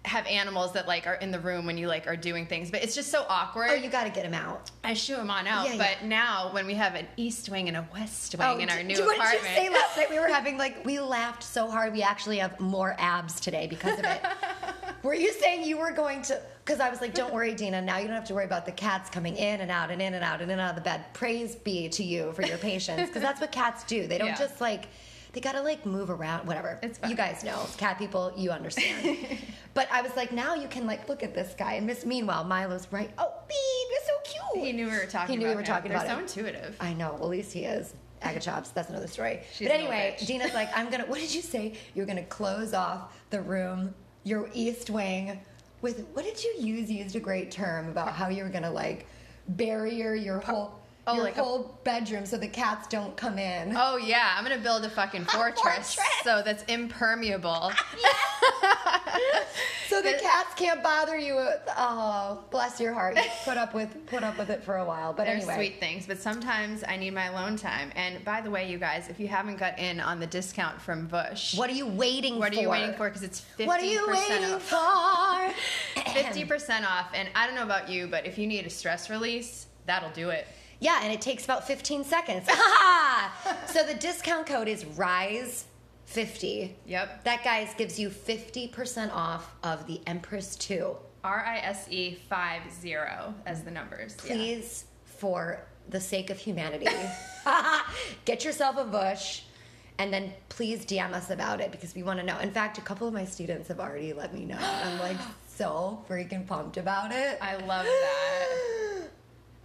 have 0.06 0.26
animals 0.26 0.74
that 0.74 0.86
like 0.88 1.08
are 1.08 1.16
in 1.16 1.32
the 1.32 1.40
room 1.40 1.66
when 1.66 1.78
you 1.78 1.88
like 1.88 2.08
are 2.08 2.18
doing 2.18 2.46
things, 2.46 2.72
but 2.72 2.84
it's 2.84 2.96
just 2.96 3.10
so 3.10 3.26
awkward. 3.30 3.70
oh, 3.70 3.74
you 3.76 3.90
got 3.90 4.04
to 4.04 4.10
get 4.10 4.26
him 4.26 4.34
out. 4.34 4.72
I 4.84 4.96
shoo 4.96 5.16
him 5.16 5.30
on 5.30 5.48
out, 5.48 5.70
Yeah, 5.70 5.78
but 5.78 5.98
yeah. 6.02 6.08
now 6.08 6.50
when 6.52 6.66
we 6.66 6.74
have 6.74 6.96
an 6.96 7.08
east 7.16 7.48
wing 7.50 7.68
and 7.68 7.78
a 7.78 7.88
west 7.94 8.36
oh, 8.40 8.54
wing 8.54 8.62
in 8.62 8.70
our 8.70 8.84
new 8.84 8.96
d- 8.96 9.02
what 9.04 9.16
apartment, 9.16 9.44
did 9.44 9.50
you 9.50 9.56
say 9.56 9.70
last 9.70 9.96
night? 9.96 10.10
We 10.10 10.20
were 10.20 10.28
having 10.28 10.58
like 10.58 10.84
we 10.84 11.00
laughed 11.00 11.44
so 11.44 11.70
hard. 11.70 11.94
We 11.94 12.02
actually 12.02 12.40
have 12.40 12.60
more 12.60 12.96
abs 12.98 13.40
today 13.40 13.68
because 13.68 14.00
of 14.00 14.06
it. 14.06 14.22
were 15.04 15.14
you 15.14 15.32
saying 15.34 15.64
you 15.64 15.78
were 15.78 15.92
going 15.92 16.22
to? 16.24 16.42
Because 16.66 16.80
I 16.80 16.90
was 16.90 17.02
like, 17.02 17.14
"Don't 17.14 17.34
worry, 17.34 17.54
Dina. 17.54 17.82
Now 17.82 17.98
you 17.98 18.06
don't 18.08 18.16
have 18.16 18.26
to 18.28 18.34
worry 18.34 18.46
about 18.46 18.66
the 18.66 18.72
cats 18.72 19.10
coming 19.10 19.36
in 19.36 19.60
and 19.62 19.70
out 19.70 19.92
and 19.92 20.02
in 20.02 20.14
and 20.14 20.24
out 20.24 20.42
and 20.42 20.50
in 20.50 20.60
and 20.60 20.62
out 20.62 20.70
of 20.72 20.76
the 20.76 20.82
bed." 20.82 21.04
Praise 21.14 21.56
be 21.56 21.90
to 21.90 22.04
you 22.04 22.32
for 22.34 22.44
your 22.44 22.58
patience, 22.58 23.08
because 23.10 23.22
that's 23.22 23.42
what 23.42 23.52
cats 23.52 23.84
do. 23.84 24.08
They 24.08 24.18
don't 24.18 24.28
Yeah. 24.30 24.36
just 24.38 24.62
like. 24.62 24.86
They 25.34 25.42
gotta 25.42 25.62
like 25.64 25.84
move 25.84 26.12
around, 26.12 26.46
whatever. 26.46 26.78
It's 26.84 27.00
fine. 27.00 27.10
You 27.10 27.16
guys 27.16 27.44
know, 27.44 27.66
cat 27.78 27.98
people, 27.98 28.32
you 28.38 28.52
understand. 28.52 29.18
but 29.74 29.88
I 29.92 30.04
was 30.04 30.16
like, 30.16 30.32
now 30.32 30.54
you 30.54 30.68
can 30.68 30.86
like 30.86 31.10
look 31.10 31.24
at 31.24 31.34
this 31.34 31.56
guy, 31.58 31.74
and 31.74 31.88
Miss 31.88 32.06
Meanwhile, 32.06 32.44
Milo's 32.44 32.88
right. 32.92 33.10
Oh, 33.18 33.34
beep, 33.48 33.58
you're 33.92 34.00
so 34.06 34.52
cute. 34.54 34.64
he 34.68 34.72
knew 34.74 34.86
we 34.86 34.92
were 34.96 35.06
talking. 35.08 35.34
He 35.34 35.38
knew 35.44 35.50
we 35.50 35.56
were 35.56 35.62
him. 35.62 35.66
talking 35.66 35.90
They're 35.90 35.98
about 35.98 36.08
so 36.08 36.14
him. 36.18 36.20
intuitive. 36.46 36.78
I 36.80 36.94
know. 36.94 37.14
Well, 37.14 37.24
at 37.24 37.30
least 37.30 37.52
he 37.52 37.66
is. 37.66 37.96
Agachops. 38.22 38.74
That's 38.76 38.90
another 38.92 39.08
story. 39.08 39.42
She's 39.54 39.68
but 39.68 39.74
anyway. 39.74 40.16
Dina's 40.24 40.54
like, 40.54 40.70
I'm 40.78 40.90
gonna. 40.92 41.06
What 41.08 41.20
did 41.20 41.34
you 41.34 41.42
say? 41.42 41.74
You're 41.96 42.06
gonna 42.06 42.24
close 42.26 42.76
off 42.76 43.20
the 43.32 43.42
room, 43.42 43.96
your 44.24 44.50
east 44.54 44.92
wing, 44.92 45.40
with 45.84 46.08
what 46.14 46.26
did 46.26 46.44
you 46.44 46.56
use? 46.58 46.90
You 46.90 47.04
used 47.04 47.16
a 47.16 47.20
great 47.20 47.52
term 47.52 47.90
about 47.90 48.14
how 48.14 48.30
you 48.30 48.44
were 48.44 48.50
gonna 48.50 48.72
like 48.72 49.06
barrier 49.50 50.16
your 50.16 50.40
whole 50.40 50.80
Oh, 51.06 51.16
your 51.16 51.24
like 51.26 51.38
a- 51.38 51.44
whole 51.44 51.78
bedroom 51.84 52.26
so 52.26 52.38
the 52.38 52.48
cats 52.48 52.88
don't 52.88 53.16
come 53.18 53.38
in. 53.38 53.74
Oh 53.76 53.98
yeah, 53.98 54.36
I'm 54.38 54.44
gonna 54.44 54.58
build 54.58 54.86
a 54.86 54.90
fucking 54.90 55.26
fortress, 55.34 55.96
fortress. 55.96 56.08
so 56.24 56.42
that's 56.44 56.64
impermeable. 56.64 57.72
so 59.90 60.02
the 60.02 60.14
cats 60.14 60.54
can't 60.56 60.82
bother 60.82 61.18
you. 61.18 61.36
Oh, 61.78 62.44
bless 62.52 62.80
your 62.80 62.94
heart. 62.94 63.18
You 63.18 63.24
put 63.44 63.58
up 63.58 63.74
with 63.74 64.06
put 64.08 64.24
up 64.24 64.38
with 64.38 64.50
it 64.50 64.64
for 64.64 64.78
a 64.78 64.86
while. 64.86 65.14
But 65.14 65.26
They're 65.26 65.36
anyway, 65.36 65.56
sweet 65.56 65.80
things, 65.80 66.08
but 66.08 66.20
sometimes 66.20 66.84
I 66.88 66.98
need 66.98 67.14
my 67.14 67.26
alone 67.26 67.58
time. 67.58 67.92
And 67.96 68.24
by 68.24 68.42
the 68.42 68.50
way, 68.50 68.70
you 68.70 68.78
guys, 68.78 69.10
if 69.10 69.20
you 69.20 69.28
haven't 69.28 69.58
got 69.58 69.78
in 69.80 70.00
on 70.00 70.20
the 70.20 70.28
discount 70.28 70.82
from 70.82 71.08
Bush, 71.08 71.58
what 71.58 71.70
are 71.70 71.74
you 71.74 71.88
waiting 71.88 72.36
for? 72.36 72.40
what 72.40 72.54
for? 72.54 72.60
are 72.60 72.64
you 72.64 72.70
waiting 72.70 72.94
for? 72.96 73.10
Because 73.10 73.24
it's 73.24 73.42
fifty 73.42 73.66
What 73.66 73.82
are 73.82 73.86
you 73.86 74.08
waiting 74.08 74.54
off. 74.54 75.54
for? 75.96 76.02
Fifty 76.14 76.46
percent 76.46 76.90
off, 76.90 77.12
and 77.14 77.28
I 77.36 77.46
don't 77.46 77.56
know 77.56 77.64
about 77.64 77.90
you, 77.90 78.08
but 78.08 78.26
if 78.26 78.38
you 78.38 78.48
need 78.48 78.66
a 78.66 78.70
stress 78.70 79.10
release, 79.10 79.68
that'll 79.86 80.12
do 80.12 80.30
it. 80.30 80.48
Yeah, 80.84 81.00
and 81.02 81.14
it 81.14 81.22
takes 81.22 81.46
about 81.46 81.66
15 81.66 82.04
seconds. 82.04 82.46
so 83.68 83.86
the 83.86 83.94
discount 83.94 84.46
code 84.46 84.68
is 84.68 84.84
RISE50. 84.84 86.74
Yep. 86.86 87.24
That, 87.24 87.44
guys, 87.44 87.74
gives 87.78 87.98
you 87.98 88.10
50% 88.10 89.14
off 89.14 89.56
of 89.64 89.88
the 89.88 90.02
Empress 90.06 90.58
2. 90.58 90.96
R 91.24 91.46
I 91.48 91.60
S 91.60 91.88
E 91.90 92.16
five 92.28 92.64
zero 92.70 93.34
as 93.46 93.64
the 93.64 93.72
numbers. 93.72 94.18
Yeah. 94.26 94.34
Please, 94.34 94.84
for 95.06 95.66
the 95.88 96.02
sake 96.02 96.30
of 96.30 96.38
humanity, 96.38 96.86
get 98.26 98.44
yourself 98.44 98.76
a 98.78 98.84
bush. 98.84 99.44
And 100.00 100.14
then 100.14 100.34
please 100.50 100.86
DM 100.86 101.14
us 101.14 101.30
about 101.30 101.62
it 101.62 101.72
because 101.72 101.96
we 101.96 102.04
want 102.04 102.20
to 102.20 102.26
know. 102.26 102.38
In 102.40 102.52
fact, 102.52 102.78
a 102.78 102.82
couple 102.82 103.08
of 103.08 103.14
my 103.14 103.24
students 103.24 103.70
have 103.70 103.80
already 103.80 104.12
let 104.12 104.34
me 104.34 104.44
know. 104.44 104.58
I'm 104.60 105.00
like 105.00 105.16
so 105.48 106.04
freaking 106.10 106.46
pumped 106.46 106.76
about 106.76 107.14
it. 107.14 107.38
I 107.42 107.56
love 107.56 107.86
that. 107.86 109.08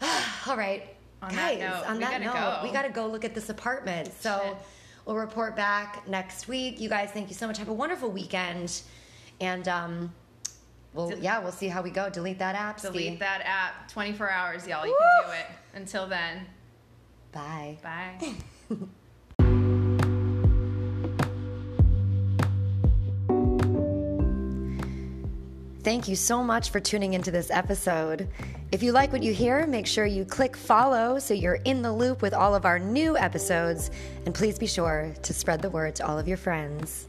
All 0.47 0.57
right. 0.57 0.95
On 1.23 1.35
that 1.35 1.59
Guys, 1.59 1.61
note, 1.61 1.87
on 1.89 1.95
we 1.97 2.01
that 2.05 2.11
gotta 2.13 2.25
note, 2.25 2.33
go. 2.35 2.61
we 2.63 2.73
got 2.73 2.83
to 2.83 2.91
go 2.91 3.07
look 3.07 3.25
at 3.25 3.35
this 3.35 3.49
apartment. 3.49 4.13
So 4.21 4.41
Shit. 4.45 4.57
we'll 5.05 5.17
report 5.17 5.57
back 5.57 6.07
next 6.09 6.47
week. 6.49 6.81
You 6.81 6.89
guys, 6.89 7.11
thank 7.11 7.29
you 7.29 7.35
so 7.35 7.47
much. 7.47 7.59
Have 7.59 7.69
a 7.69 7.73
wonderful 7.73 8.11
weekend. 8.11 8.83
And, 9.41 9.67
um, 9.69 10.13
well, 10.95 11.09
Del- 11.11 11.19
yeah, 11.19 11.39
we'll 11.41 11.53
see 11.53 11.69
how 11.69 11.83
we 11.83 11.91
go. 11.91 12.09
Delete 12.09 12.39
that 12.39 12.55
app. 12.55 12.81
Delete 12.81 13.19
that 13.21 13.43
app. 13.45 13.91
24 13.91 14.31
hours, 14.31 14.67
y'all. 14.67 14.87
You 14.87 14.93
Woo! 14.93 14.99
can 15.25 15.31
do 15.31 15.37
it. 15.39 15.47
Until 15.81 16.07
then, 16.07 16.47
Bye. 17.33 17.79
bye. 17.83 18.33
Thank 25.89 26.07
you 26.07 26.17
so 26.17 26.45
much 26.45 26.69
for 26.69 26.81
tuning 26.81 27.15
into 27.15 27.31
this 27.31 27.51
episode. 27.51 28.29
If 28.73 28.83
you 28.83 28.93
like 28.93 29.11
what 29.11 29.23
you 29.23 29.33
hear, 29.33 29.67
make 29.67 29.87
sure 29.87 30.05
you 30.05 30.27
click 30.27 30.55
follow 30.55 31.19
so 31.19 31.33
you're 31.33 31.61
in 31.65 31.81
the 31.81 31.91
loop 31.91 32.21
with 32.21 32.35
all 32.35 32.55
of 32.55 32.67
our 32.67 32.79
new 32.79 33.17
episodes. 33.17 33.91
And 34.27 34.35
please 34.35 34.59
be 34.59 34.67
sure 34.67 35.15
to 35.23 35.33
spread 35.33 35.63
the 35.63 35.71
word 35.71 35.95
to 35.95 36.07
all 36.07 36.19
of 36.19 36.29
your 36.29 36.37
friends. 36.37 37.07